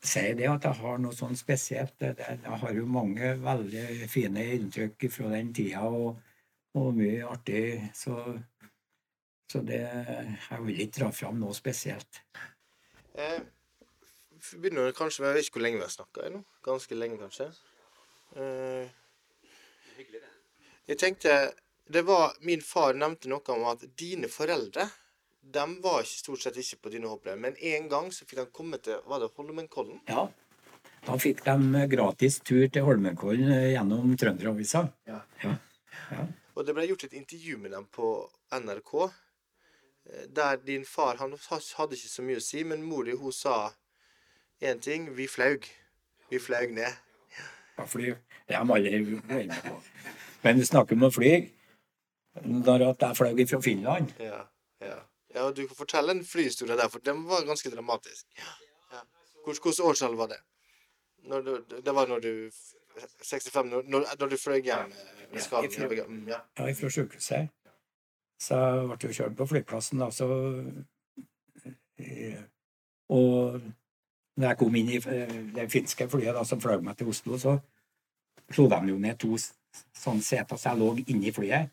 si 0.03 0.21
det 0.39 0.47
at 0.49 0.63
jeg 0.69 0.79
har 0.81 0.99
noe 0.99 1.13
sånn 1.13 1.37
spesielt. 1.37 1.95
Det- 1.99 2.17
det- 2.17 2.41
Jeg 2.43 2.59
har 2.61 2.73
jo 2.73 2.87
mange 2.87 3.35
veldig 3.43 4.09
fine 4.09 4.45
inntrykk 4.57 5.11
fra 5.11 5.29
den 5.29 5.53
tida, 5.55 5.81
og, 5.83 6.21
og 6.75 6.95
mye 6.95 7.25
artig. 7.27 7.91
Så, 7.95 8.41
så 9.51 9.61
det 9.67 9.81
Jeg 10.51 10.61
vil 10.65 10.81
ikke 10.81 10.99
dra 11.01 11.11
fram 11.11 11.41
noe 11.41 11.53
spesielt. 11.55 12.21
Eh, 13.15 13.41
vi 14.53 14.59
begynner 14.59 14.93
kanskje 14.93 15.21
med 15.21 15.29
Jeg 15.29 15.35
vet 15.35 15.45
ikke 15.49 15.59
hvor 15.59 15.63
lenge 15.67 15.77
vi 15.79 15.83
har 15.89 15.97
snakka 15.97 16.31
nå. 16.31 16.45
Ganske 16.63 16.95
lenge, 16.95 17.19
kanskje. 17.19 17.51
Eh, 18.37 18.89
jeg 20.89 20.99
tenkte 20.99 21.53
det 21.91 22.03
var, 22.05 22.35
Min 22.41 22.61
far 22.61 22.93
nevnte 22.93 23.29
noe 23.29 23.41
om 23.49 23.65
at 23.65 23.85
dine 23.97 24.29
foreldre 24.29 24.89
de 25.41 25.65
var 25.83 26.03
ikke, 26.03 26.19
stort 26.25 26.43
sett 26.43 26.59
ikke 26.61 26.83
på 26.85 26.93
dine 26.93 27.09
hopprenn, 27.09 27.41
men 27.41 27.57
en 27.57 27.89
gang 27.89 28.11
så 28.13 28.27
fikk 28.27 28.43
de 28.43 28.47
komme 28.55 28.81
til 28.83 29.01
var 29.09 29.23
det 29.23 29.31
Holmenkollen. 29.37 30.01
Ja. 30.11 30.29
Da 31.07 31.17
fikk 31.21 31.45
de 31.47 31.87
gratis 31.89 32.41
tur 32.45 32.67
til 32.73 32.85
Holmenkollen 32.85 33.53
eh, 33.55 33.71
gjennom 33.77 34.13
Trønderavisa. 34.19 34.85
Ja. 35.09 35.23
Ja. 35.45 35.55
Ja. 36.11 36.27
Og 36.59 36.67
det 36.67 36.75
ble 36.75 36.89
gjort 36.89 37.07
et 37.07 37.17
intervju 37.17 37.59
med 37.63 37.73
dem 37.77 37.87
på 37.95 38.13
NRK, 38.53 38.95
eh, 39.05 40.25
der 40.37 40.59
din 40.65 40.85
far 40.89 41.21
han 41.23 41.37
hadde 41.39 41.99
ikke 41.99 42.15
så 42.15 42.25
mye 42.27 42.43
å 42.43 42.45
si, 42.45 42.65
men 42.67 42.85
mor 42.85 43.07
di 43.07 43.17
hun 43.17 43.33
sa 43.33 43.71
én 44.61 44.83
ting. 44.83 45.13
Vi 45.15 45.29
flaug. 45.31 45.65
Vi 46.29 46.43
flaug 46.43 46.75
ned. 46.75 46.99
Ja, 47.79 47.87
fly. 47.87 48.13
Det 48.49 48.57
har 48.57 48.67
de 48.67 48.75
aldri 48.75 49.01
vært 49.07 49.47
med 49.53 49.63
på. 49.65 49.79
Men 50.43 50.59
du 50.59 50.67
snakker 50.67 50.99
om 50.99 51.07
å 51.09 51.15
fly. 51.15 51.33
Når 52.45 52.85
jeg 52.85 53.17
fløy 53.19 53.41
fra 53.51 53.59
Finland 53.59 54.13
Ja, 54.23 54.45
ja. 55.39 55.51
du 55.55 55.63
kan 55.71 55.77
fortelle 55.79 56.15
en 56.17 56.25
flyhistorie 56.25 56.77
der, 56.79 56.89
for 56.93 57.03
den 57.05 57.25
var 57.29 57.47
ganske 57.47 57.71
dramatisk. 57.75 58.27
Ja. 58.39 59.03
Hvilket 59.47 59.81
årstall 59.81 60.17
var 60.19 60.33
det? 60.35 60.41
Når 61.29 61.41
du, 61.47 61.55
det 61.85 61.95
var 61.95 62.07
når 62.11 62.21
du 62.25 62.33
65, 63.23 63.65
når, 63.71 63.83
når, 64.21 64.27
du 64.29 64.37
fløy 64.37 64.61
hjem 64.65 64.93
med- 65.33 65.41
skaden? 65.43 65.71
Ja, 65.79 65.87
i, 65.93 66.01
Mm, 66.09 66.29
Ja. 66.29 66.41
ja, 66.59 66.73
fra 66.73 66.91
sykehuset. 66.91 67.49
Så 68.41 68.55
jeg 68.55 68.87
ble 68.89 69.09
jo 69.09 69.15
kjørt 69.23 69.37
på 69.37 69.47
flyplassen, 69.51 69.99
da, 69.99 70.11
så 70.11 70.27
eh, 71.99 72.43
Og 73.11 73.61
når 74.37 74.49
jeg 74.49 74.59
kom 74.59 74.77
inn 74.77 74.91
i 74.95 74.97
eh, 74.97 75.33
det 75.55 75.71
finske 75.73 76.09
flyet 76.11 76.35
da, 76.37 76.45
som 76.45 76.61
fløy 76.61 76.81
meg 76.85 76.97
til 76.97 77.09
Oslo, 77.11 77.39
så 77.39 77.57
slo 78.53 78.69
de 78.69 78.93
jo 78.93 78.99
ned 78.99 79.19
to 79.19 79.35
sånne 79.39 80.23
seter, 80.23 80.57
så 80.57 80.71
jeg 80.71 80.79
lå 80.79 80.93
inni 81.09 81.33
flyet. 81.35 81.71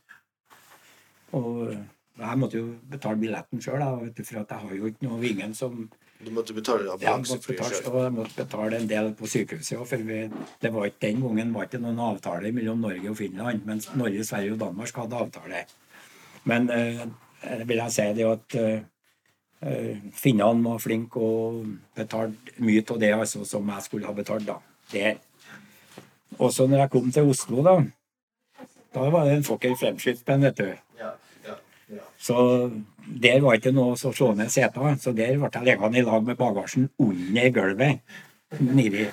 Og 1.37 1.75
jeg 2.19 2.39
måtte 2.39 2.59
jo 2.59 2.67
betale 2.89 3.19
billetten 3.19 3.61
sjøl, 3.61 3.83
for 4.21 4.39
at 4.39 4.51
jeg 4.51 4.59
har 4.63 4.75
jo 4.77 4.89
ikke 4.89 5.07
noe 5.07 5.19
Vingen 5.19 5.53
som 5.55 5.89
Du 6.23 6.31
måtte 6.31 6.55
betale 6.55 6.87
ambulansefly 6.93 7.57
sjøl. 7.57 7.73
Ja, 7.83 8.03
jeg 8.05 8.13
måtte 8.15 8.37
betale 8.37 8.79
en 8.79 8.87
del 8.89 9.11
på 9.19 9.27
sykehuset 9.27 9.77
òg, 9.77 9.87
for 9.89 10.05
vi, 10.07 10.21
det 10.61 10.71
var 10.73 10.87
ikke 10.87 11.03
den 11.07 11.21
gangen 11.25 11.53
var 11.53 11.67
ikke 11.67 11.81
noen 11.83 11.99
avtale 11.99 12.53
mellom 12.55 12.85
Norge 12.87 13.11
og 13.11 13.17
Finland, 13.19 13.65
mens 13.67 13.89
Norge, 13.99 14.23
Sverige 14.23 14.55
og 14.55 14.61
Danmark 14.63 15.01
hadde 15.01 15.19
avtale. 15.25 15.65
Men 16.47 16.69
eh, 16.71 17.03
vil 17.67 17.83
jeg 17.83 17.95
si 17.97 18.07
det 18.15 18.29
at 18.29 18.57
eh, 18.61 18.87
eh, 19.65 20.07
finnene 20.15 20.63
var 20.69 20.79
flinke 20.79 21.19
og 21.19 21.65
betalte 21.97 22.63
mye 22.63 22.85
av 22.87 23.03
det 23.03 23.11
altså, 23.17 23.43
som 23.45 23.69
jeg 23.75 23.87
skulle 23.89 24.07
ha 24.07 24.15
betalt. 24.15 24.47
da. 24.47 24.59
Der. 24.93 25.19
Og 26.39 26.53
så 26.53 26.67
når 26.67 26.85
jeg 26.85 26.89
kom 26.95 27.11
til 27.11 27.29
Oslo, 27.29 27.63
da, 27.65 27.77
da 28.95 29.09
var 29.09 29.27
det 29.27 29.37
en 29.39 29.47
fucker 29.47 29.75
Fremskrittspenn, 29.75 30.47
vet 30.47 30.57
du. 30.57 30.84
Så 32.17 32.37
der 33.05 33.43
var 33.43 33.59
ikke 33.59 33.73
noe 33.75 33.97
så 33.99 34.11
slå 34.15 34.31
ned 34.37 34.49
seter. 34.53 34.95
Så 35.01 35.13
der 35.17 35.37
ble 35.37 35.51
jeg 35.51 35.67
liggende 35.67 36.01
i 36.01 36.05
lag 36.05 36.25
med 36.25 36.39
bagasjen 36.39 36.89
under 37.01 37.51
gulvet. 37.53 38.01
Nedi. 38.59 39.05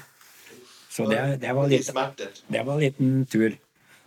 Så 0.92 1.06
det, 1.08 1.20
det 1.40 1.52
var 1.56 1.68
litt 1.72 1.88
det 1.88 2.64
var 2.64 2.74
en 2.74 2.82
liten 2.82 3.12
tur. 3.32 3.54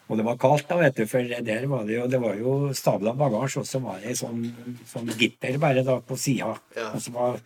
Og 0.05 0.19
det 0.19 0.25
var 0.27 0.37
kaldt, 0.37 0.67
da, 0.69 0.77
vet 0.77 0.99
du, 0.99 1.07
for 1.09 1.25
der 1.25 1.63
var 1.69 1.85
det 1.87 1.95
jo, 1.95 2.03
det 2.09 2.19
var 2.21 2.35
jo 2.37 2.51
stabla 2.77 3.15
bagasje, 3.17 3.63
og 3.63 3.65
så 3.65 3.81
var 3.81 4.03
det 4.03 4.13
sånn, 4.19 4.43
sånn 4.85 5.09
gitter 5.17 5.57
bare 5.61 5.81
da 5.85 5.95
på 6.05 6.17
sida. 6.19 6.51
Ja. 6.77 6.91
Og 6.91 7.01
så 7.01 7.13
var 7.15 7.39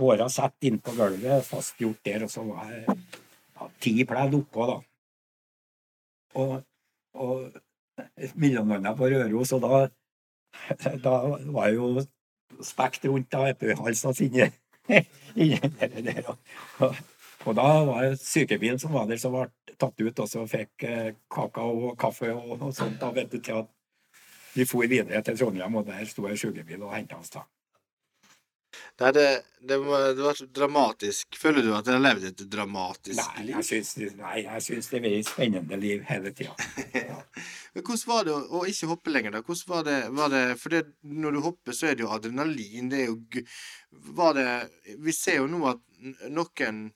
båra 0.00 0.26
satt 0.32 0.66
inn 0.66 0.80
på 0.82 0.96
gulvet, 0.98 1.46
fastgjort 1.46 2.02
der, 2.06 2.26
og 2.26 2.32
så 2.32 2.42
var 2.48 2.72
det 2.72 2.82
ja, 2.90 3.68
ti 3.78 3.94
pledd 4.08 4.34
oppå, 4.40 4.66
da. 4.66 4.78
Og, 6.40 6.56
og 7.22 7.60
mellomlanda 8.34 8.94
på 8.98 9.10
Røros, 9.12 9.52
og 9.56 9.64
da, 9.64 9.80
da 11.06 11.14
var 11.54 11.70
jo 11.74 11.92
spekt 12.64 13.06
rundt 13.08 13.30
da, 13.32 13.52
du, 13.52 13.70
halsen 13.78 14.16
inni 14.20 14.50
der. 16.04 16.30
Og, 16.80 16.96
og 17.46 17.56
da 17.56 17.68
var 17.88 18.08
det 18.08 18.20
sykebilen 18.20 18.80
som 18.82 18.92
var 18.96 19.06
der, 19.08 19.20
som 19.22 19.36
ble 19.36 19.46
tatt 19.80 20.02
ut, 20.02 20.24
og 20.24 20.28
så 20.28 20.46
fikk 20.50 20.84
eh, 20.88 21.12
kakao 21.32 21.90
og 21.90 21.94
kaffe 22.00 22.32
og, 22.34 22.56
og 22.58 22.74
sånt. 22.76 22.98
da 23.00 23.12
vet 23.14 23.30
du 23.32 23.38
til 23.38 23.62
at 23.62 23.70
vi 24.54 24.66
for 24.66 24.86
videre 24.90 25.22
til 25.22 25.38
Trondheim, 25.38 25.78
og 25.78 25.86
der 25.86 26.04
sto 26.10 26.26
en 26.26 26.38
sjukebil 26.38 26.82
og 26.82 26.94
henta 26.96 27.20
oss. 27.20 27.30
da. 27.30 27.46
Nei, 29.00 29.12
det, 29.16 29.26
det, 29.64 29.78
var, 29.80 30.10
det 30.14 30.24
var 30.24 30.40
dramatisk. 30.54 31.36
Føler 31.38 31.64
du 31.64 31.70
at 31.74 31.86
dere 31.86 31.96
har 31.96 32.04
levd 32.04 32.26
et 32.28 32.42
dramatisk 32.52 33.22
Nei, 33.22 33.46
liv? 33.46 33.54
jeg 33.56 33.68
syns, 33.70 33.94
nei, 34.18 34.42
jeg 34.44 34.64
syns 34.66 34.90
det 34.92 35.00
var 35.04 35.16
et 35.16 35.30
spennende 35.30 35.78
liv 35.80 36.04
hele 36.10 36.34
tida. 36.36 36.56
Men 37.74 37.84
hvordan 37.86 38.08
var 38.10 38.24
det 38.26 38.32
å, 38.34 38.40
å 38.58 38.62
ikke 38.68 38.90
hoppe 38.90 39.12
lenger, 39.12 39.36
da? 39.36 39.42
Hvordan 39.46 39.70
var 39.70 39.84
det, 39.86 39.98
var 40.18 40.32
det 40.32 40.44
For 40.60 40.74
det, 40.74 40.84
når 41.02 41.36
du 41.36 41.42
hopper, 41.44 41.76
så 41.76 41.90
er 41.90 41.98
det 41.98 42.06
jo 42.06 42.14
adrenalin. 42.14 42.88
Det 42.90 43.04
er 43.04 43.10
jo 43.12 43.44
Var 44.20 44.38
det 44.38 44.48
Vi 45.04 45.14
ser 45.14 45.42
jo 45.42 45.50
nå 45.50 45.62
at 45.70 45.84
noen 46.32 46.88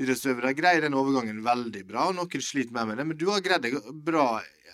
idrettsøvere 0.00 0.54
greier 0.58 0.82
den 0.82 0.96
overgangen 0.98 1.38
veldig 1.44 1.84
bra, 1.86 2.08
og 2.10 2.16
noen 2.18 2.42
sliter 2.42 2.74
mer 2.74 2.88
med 2.88 2.98
det. 2.98 3.06
Men 3.10 3.18
du 3.18 3.28
har 3.30 3.42
greid 3.44 3.62
det 3.66 3.78
bra 4.06 4.26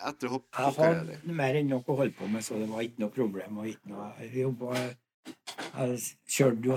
etter 0.09 0.32
hopp. 0.32 0.47
Jeg 0.55 0.66
hoppkarrieren 0.70 1.09
din. 1.11 1.20
hadde 1.20 1.38
mer 1.43 1.59
enn 1.61 1.72
nok 1.74 1.91
å 1.93 1.97
holde 2.01 2.16
på 2.16 2.28
med, 2.30 2.45
så 2.45 2.59
det 2.61 2.68
var 2.70 2.84
ikke 2.86 3.05
noe 3.05 3.14
problem. 3.14 3.59
Og 3.61 3.72
ikke 3.72 3.93
noe, 3.93 4.11
jeg 4.22 4.47
jobba 4.47 4.80
Jeg 4.80 5.99
kjørte 6.32 6.70
jo 6.70 6.76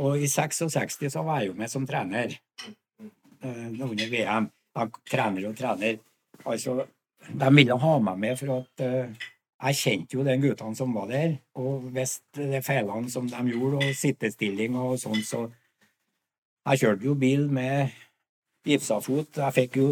Og 0.00 0.22
i 0.24 0.28
66 0.30 0.96
så 1.12 1.22
var 1.26 1.42
jeg 1.42 1.50
jo 1.50 1.58
med 1.58 1.70
som 1.70 1.84
trener 1.86 2.32
eh, 2.32 3.66
under 3.68 4.08
VM. 4.08 4.48
Jeg, 4.78 4.92
trener 5.10 5.48
og 5.50 5.58
trener. 5.58 5.98
Altså, 6.46 6.86
de 7.28 7.50
ville 7.54 7.76
ha 7.78 7.98
meg 8.00 8.18
med 8.18 8.38
for 8.40 8.54
at 8.60 8.84
eh, 8.84 9.26
jeg 9.58 9.78
kjente 9.80 10.16
jo 10.16 10.24
de 10.26 10.36
guttene 10.40 10.76
som 10.78 10.92
var 10.94 11.08
der. 11.10 11.38
Og 11.58 11.88
hvis 11.94 12.18
de 12.36 12.60
feilene 12.64 13.10
som 13.10 13.26
de 13.28 13.40
gjorde, 13.50 13.82
og 13.82 13.96
sittestilling 13.96 14.76
og 14.78 14.98
sånn, 15.00 15.24
så 15.24 15.48
Jeg 16.68 16.80
kjørte 16.82 17.06
jo 17.06 17.14
bil 17.16 17.46
med 17.48 17.94
gipsa 18.66 18.98
fot. 19.00 19.38
Jeg 19.40 19.54
fikk 19.56 19.76
jo 19.80 19.86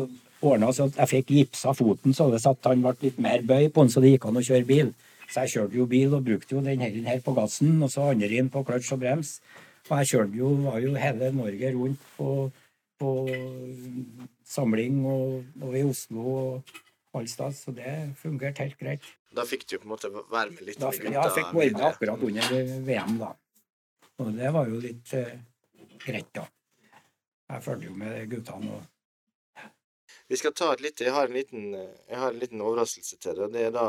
ordna 0.45 0.69
så 0.77 0.91
jeg 0.93 1.09
fikk 1.09 1.31
gipsa 1.33 1.73
foten 1.73 2.13
så 2.13 2.27
det 2.29 2.43
satt 2.43 2.69
han 2.69 2.83
ble 2.85 2.93
litt 3.01 3.21
mer 3.23 3.41
bøy 3.41 3.71
på 3.73 3.81
den, 3.81 3.93
så 3.95 4.03
det 4.05 4.11
gikk 4.11 4.27
an 4.29 4.37
å 4.37 4.43
kjøre 4.45 4.69
bil. 4.69 4.91
Så 5.31 5.47
jeg 5.47 5.55
kjørte 5.55 5.79
jo 5.79 5.87
bil 5.89 6.13
og 6.13 6.27
brukte 6.27 6.55
jo 6.55 6.61
den 6.61 6.85
den 6.85 7.09
her 7.09 7.23
på 7.25 7.33
gassen, 7.33 7.83
og 7.83 7.91
så 7.91 8.11
andre 8.11 8.29
inn 8.29 8.51
på 8.53 8.63
kløtsj 8.67 8.93
og 8.93 9.01
brems. 9.01 9.41
Og 9.89 9.95
jeg 10.03 10.11
kjørte 10.11 10.37
jo, 10.37 10.53
var 10.67 10.79
jo 10.85 10.93
hele 11.01 11.33
Norge 11.33 11.73
rundt 11.73 12.05
på, 12.19 12.51
på 13.01 13.13
samling 14.45 15.01
og, 15.07 15.45
og 15.63 15.79
i 15.79 15.87
Oslo 15.87 16.37
og 16.37 16.77
steder, 17.25 17.55
så 17.57 17.73
det 17.75 17.93
fungerte 18.21 18.67
helt 18.67 18.79
greit. 18.81 19.07
Da 19.37 19.45
fikk 19.49 19.65
du 19.69 19.79
på 19.79 19.87
en 19.87 19.93
måte 19.95 20.11
være 20.13 20.51
med 20.53 20.63
litt 20.69 20.81
Da, 20.81 20.91
med 20.93 21.07
gutta 21.07 21.15
ja, 21.15 21.25
jeg 21.25 21.37
fikk 21.39 21.55
være 21.57 21.73
med 21.73 21.87
akkurat 21.89 22.27
under 22.29 22.75
VM, 22.87 23.17
da. 23.23 23.31
Og 24.23 24.31
det 24.37 24.53
var 24.53 24.69
jo 24.71 24.81
litt 24.81 25.15
eh, 25.17 25.33
greit, 26.05 26.31
da. 26.37 26.47
Jeg 27.47 27.63
fulgte 27.63 27.89
jo 27.89 27.97
med 27.97 28.31
guttene 28.31 28.77
og 28.77 29.65
Vi 30.27 30.39
skal 30.41 30.55
ta 30.59 30.73
et 30.75 30.81
lite 30.83 31.05
Jeg 31.07 31.15
har 31.15 31.29
en 31.29 31.37
liten, 31.37 31.69
jeg 31.77 32.19
har 32.19 32.33
en 32.33 32.41
liten 32.41 32.65
overraskelse 32.65 33.21
til 33.23 33.39
deg. 33.39 33.53
Det 33.55 33.69
er 33.69 33.77
da 33.77 33.87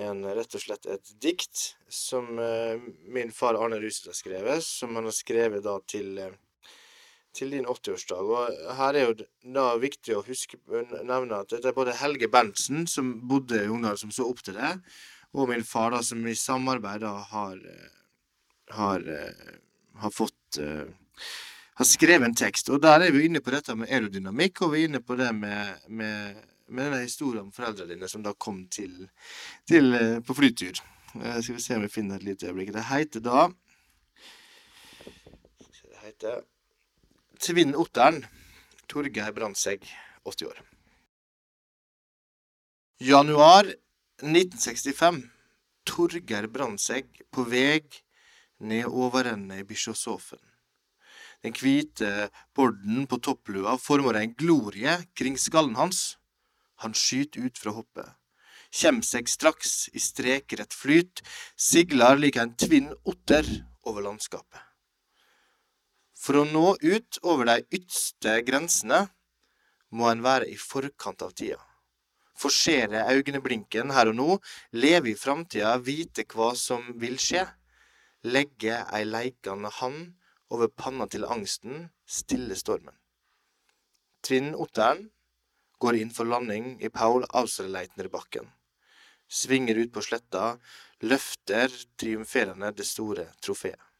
en, 0.00 0.24
rett 0.24 0.56
og 0.56 0.62
slett 0.62 0.88
et 0.88 1.12
dikt 1.20 1.66
som 1.92 2.38
eh, 2.40 2.80
min 3.12 3.32
far 3.34 3.58
Arne 3.60 3.80
Ruset 3.82 4.08
har 4.08 4.16
skrevet, 4.16 4.64
som 4.64 4.96
han 4.96 5.08
har 5.08 5.16
skrevet 5.16 5.64
da 5.66 5.76
til 5.84 6.16
eh, 6.18 6.38
til 7.34 7.54
din 7.54 7.68
80-årsdag. 7.68 8.32
Og 8.34 8.76
her 8.78 8.98
er 8.98 9.08
jo 9.08 9.26
da 9.56 9.66
viktig 9.80 10.16
å 10.16 10.24
huske 10.26 10.60
nevne 10.68 11.42
at 11.42 11.54
det 11.54 11.70
er 11.70 11.76
både 11.76 11.96
Helge 12.00 12.28
Berntsen, 12.32 12.86
som 12.90 13.14
bodde 13.28 13.64
i 13.64 13.70
Ungdal, 13.72 13.98
som 14.00 14.12
så 14.14 14.28
opp 14.28 14.42
til 14.44 14.58
det, 14.58 14.74
og 15.32 15.48
min 15.48 15.64
far, 15.64 15.94
da, 15.94 16.02
som 16.04 16.20
i 16.28 16.36
samarbeid 16.36 17.04
da 17.06 17.16
har 17.32 17.58
har, 18.72 19.02
har 20.00 20.10
fått 20.10 20.60
har 21.74 21.88
skrevet 21.88 22.28
en 22.28 22.36
tekst. 22.36 22.70
Og 22.70 22.80
der 22.82 23.06
er 23.06 23.12
vi 23.14 23.26
inne 23.26 23.40
på 23.40 23.52
dette 23.54 23.74
med 23.76 23.90
aerodynamikk, 23.90 24.62
og 24.62 24.74
vi 24.74 24.82
er 24.82 24.90
inne 24.90 25.00
på 25.04 25.16
det 25.18 25.30
med, 25.36 25.84
med, 25.88 26.40
med 26.68 26.88
denne 26.88 27.02
historien 27.04 27.46
om 27.46 27.52
foreldrene 27.54 27.94
dine 27.94 28.10
som 28.10 28.24
da 28.24 28.34
kom 28.36 28.64
til, 28.72 29.08
til 29.68 29.96
på 30.26 30.36
flytur. 30.36 30.80
Skal 31.12 31.56
vi 31.56 31.64
se 31.64 31.76
om 31.76 31.84
vi 31.84 31.92
finner 31.92 32.20
et 32.20 32.28
lite 32.28 32.48
øyeblikk. 32.48 32.72
Det 32.76 32.88
heter 32.88 33.24
da 33.24 33.48
Det 35.82 35.98
heter 36.04 36.40
Tvinn 37.42 37.74
Otteren. 37.74 38.20
Torgeir 38.86 39.32
Brandtzæg, 39.34 39.88
80 40.24 40.46
år. 40.46 40.60
Januar 43.02 43.66
1965. 44.22 45.24
Torgeir 45.84 46.46
Brandtzæg 46.46 47.24
på 47.34 47.42
veg 47.50 47.98
ned 48.62 48.86
overrennet 48.86 49.64
i 49.64 49.66
Bischofshofen. 49.66 50.38
Den 51.42 51.58
hvite 51.58 52.30
borden 52.54 53.08
på 53.10 53.18
topplua 53.18 53.74
former 53.74 54.22
en 54.22 54.38
glorie 54.38 55.00
kring 55.18 55.34
skallen 55.34 55.74
hans. 55.74 56.16
Han 56.86 56.94
skyter 56.94 57.42
ut 57.42 57.58
fra 57.58 57.74
hoppet. 57.74 58.06
Kjem 58.70 59.02
seg 59.02 59.26
straks 59.26 59.88
i 59.90 59.98
strekrett 59.98 60.78
flyt, 60.78 61.26
sigler 61.58 62.22
lik 62.22 62.38
en 62.38 62.54
tvinn 62.54 62.92
otter 63.02 63.50
over 63.82 64.06
landskapet. 64.06 64.71
For 66.22 66.38
å 66.38 66.44
nå 66.46 66.76
ut 66.78 67.18
over 67.26 67.48
de 67.48 67.80
ytste 67.80 68.36
grensene 68.46 69.00
må 69.90 70.06
en 70.06 70.22
være 70.22 70.46
i 70.52 70.54
forkant 70.54 71.24
av 71.26 71.34
tida. 71.34 71.58
Forsere 72.38 73.02
øyeblinken 73.10 73.90
her 73.94 74.10
og 74.12 74.16
nå, 74.18 74.28
leve 74.78 75.12
i 75.12 75.18
framtida, 75.18 75.74
vite 75.82 76.24
hva 76.30 76.52
som 76.58 76.86
vil 77.02 77.18
skje. 77.20 77.42
Legge 78.22 78.78
ei 78.94 79.02
leikende 79.04 79.70
hand 79.80 80.14
over 80.54 80.70
panna 80.70 81.08
til 81.10 81.26
angsten, 81.26 81.88
stille 82.06 82.54
stormen. 82.58 82.94
Trinn 84.22 84.52
Otteren 84.54 85.08
går 85.82 85.98
inn 85.98 86.14
for 86.14 86.30
landing 86.30 86.76
i 86.78 86.90
Paul 86.94 87.26
Auserleitner-bakken. 87.34 88.46
Svinger 89.26 89.80
ut 89.82 89.90
på 89.94 90.04
sletta, 90.06 90.58
løfter 91.02 91.72
triumferende 91.98 92.70
det 92.78 92.86
store 92.86 93.32
trofeet. 93.42 93.91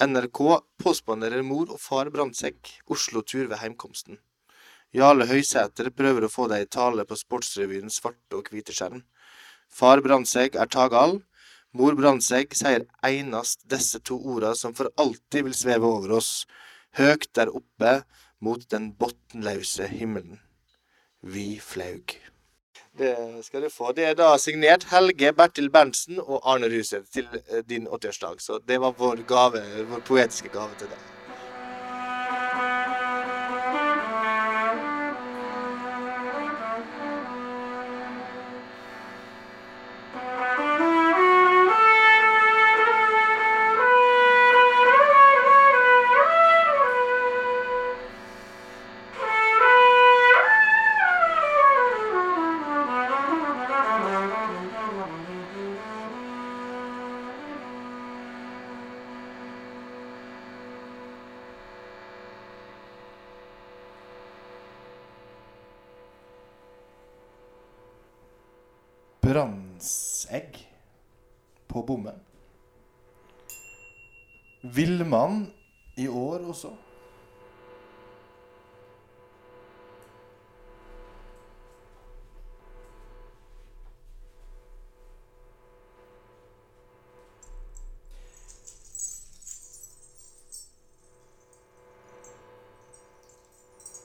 NRK 0.00 0.62
påspanderer 0.80 1.42
mor 1.44 1.68
og 1.74 1.76
far 1.76 2.08
brannsekk, 2.08 2.70
Oslo-tur 2.88 3.50
ved 3.50 3.58
heimkomsten. 3.60 4.16
Jarle 4.96 5.26
Høysæter 5.28 5.90
prøver 5.92 6.24
å 6.24 6.30
få 6.32 6.46
deg 6.48 6.64
i 6.64 6.68
tale 6.72 7.04
på 7.04 7.18
Sportsrevyens 7.20 7.98
svarte 8.00 8.38
og 8.38 8.48
hvite 8.48 8.72
skjerm. 8.72 9.02
Far 9.68 10.00
Brandtzæg 10.00 10.56
er 10.56 10.70
tagal. 10.72 11.18
Mor 11.76 11.98
Brandtzæg 12.00 12.56
sier 12.56 12.86
einast 13.04 13.68
disse 13.68 14.00
to 14.00 14.16
orda 14.16 14.54
som 14.56 14.72
for 14.78 14.88
alltid 14.96 15.50
vil 15.50 15.58
sveve 15.58 15.92
over 15.98 16.16
oss, 16.16 16.46
høgt 16.96 17.34
der 17.36 17.52
oppe 17.52 18.00
mot 18.40 18.64
den 18.72 18.94
botnlause 18.96 19.90
himmelen. 19.92 20.40
Vi 21.20 21.60
flaug. 21.60 22.16
Det 23.00 23.44
skal 23.44 23.62
du 23.62 23.70
få. 23.72 23.92
Det 23.96 24.04
er 24.04 24.16
da 24.18 24.34
signert 24.36 24.82
Helge 24.90 25.30
Bertil 25.32 25.70
Berntsen 25.72 26.18
og 26.20 26.42
Arne 26.44 26.68
Ruseth 26.68 27.06
til 27.14 27.28
eh, 27.46 27.62
din 27.64 27.88
80-årsdag. 27.88 28.42
Så 28.44 28.58
det 28.68 28.76
var 28.82 28.92
vår 28.98 29.22
gave, 29.28 29.62
vår 29.88 30.04
poetiske 30.04 30.52
gave 30.52 30.76
til 30.76 30.90
deg. 30.92 31.19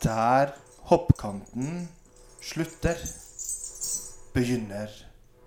Der 0.05 0.53
hoppkanten 0.83 1.89
slutter, 2.39 2.95
begynner 4.33 4.87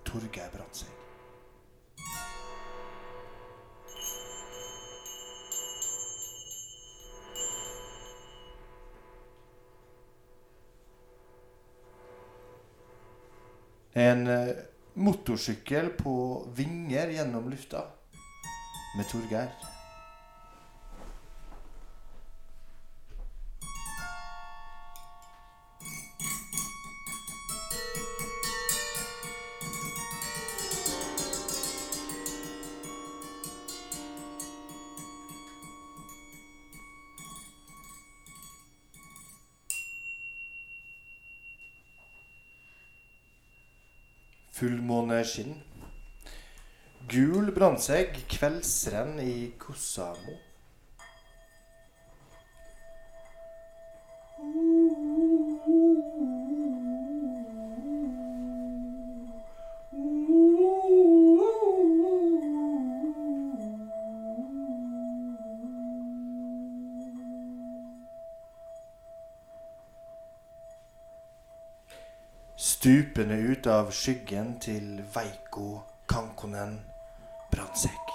Torgeir 0.03 0.49
Brandtzæg. 0.51 0.89
En 13.95 14.27
eh, 14.27 14.55
motorsykkel 14.95 15.93
på 16.03 16.13
vinger 16.55 17.15
gjennom 17.15 17.47
lufta 17.47 17.87
med 18.97 19.07
Torgeir. 19.07 19.78
Brannsekk, 47.79 48.17
kveldsrenn 48.27 49.19
i 49.23 49.53
Kossamo. 49.57 50.35
Stupende 72.57 73.39
ut 73.39 73.67
av 73.71 73.95
skyggen 73.95 74.57
til 74.59 74.99
Veiko 75.15 75.77
Kankonen 76.11 76.81
Brandsekk. 77.51 78.09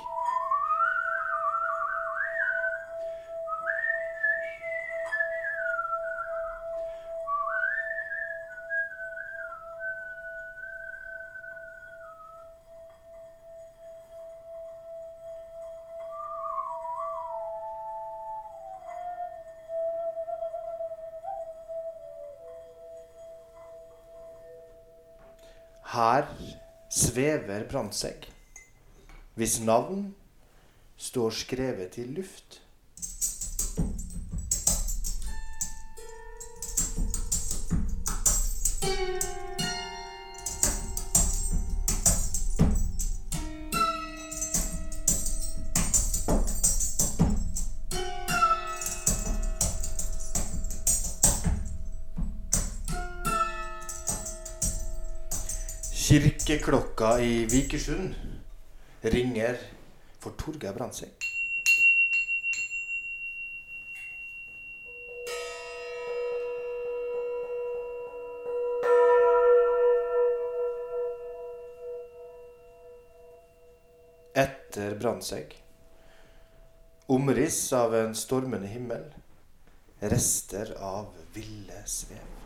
Her 25.94 26.26
svever 26.88 27.68
Brandtzæg, 27.68 28.33
hvis 29.34 29.60
navn 29.60 30.14
står 30.96 31.30
skrevet 31.30 31.98
i 31.98 32.04
luft. 32.04 32.60
Kirkeklokka 56.04 57.16
i 57.18 57.44
Vikersund 57.50 58.14
ringer 59.04 59.58
for 60.18 60.30
Torgeir 60.30 60.72
Brandtzæg. 60.72 61.08
Etter 74.34 74.94
Brandtzæg. 74.94 75.52
Omriss 77.06 77.72
av 77.72 77.94
en 77.94 78.14
stormende 78.14 78.66
himmel. 78.66 79.04
Rester 80.00 80.72
av 80.80 81.12
ville 81.34 81.84
svev. 81.86 82.43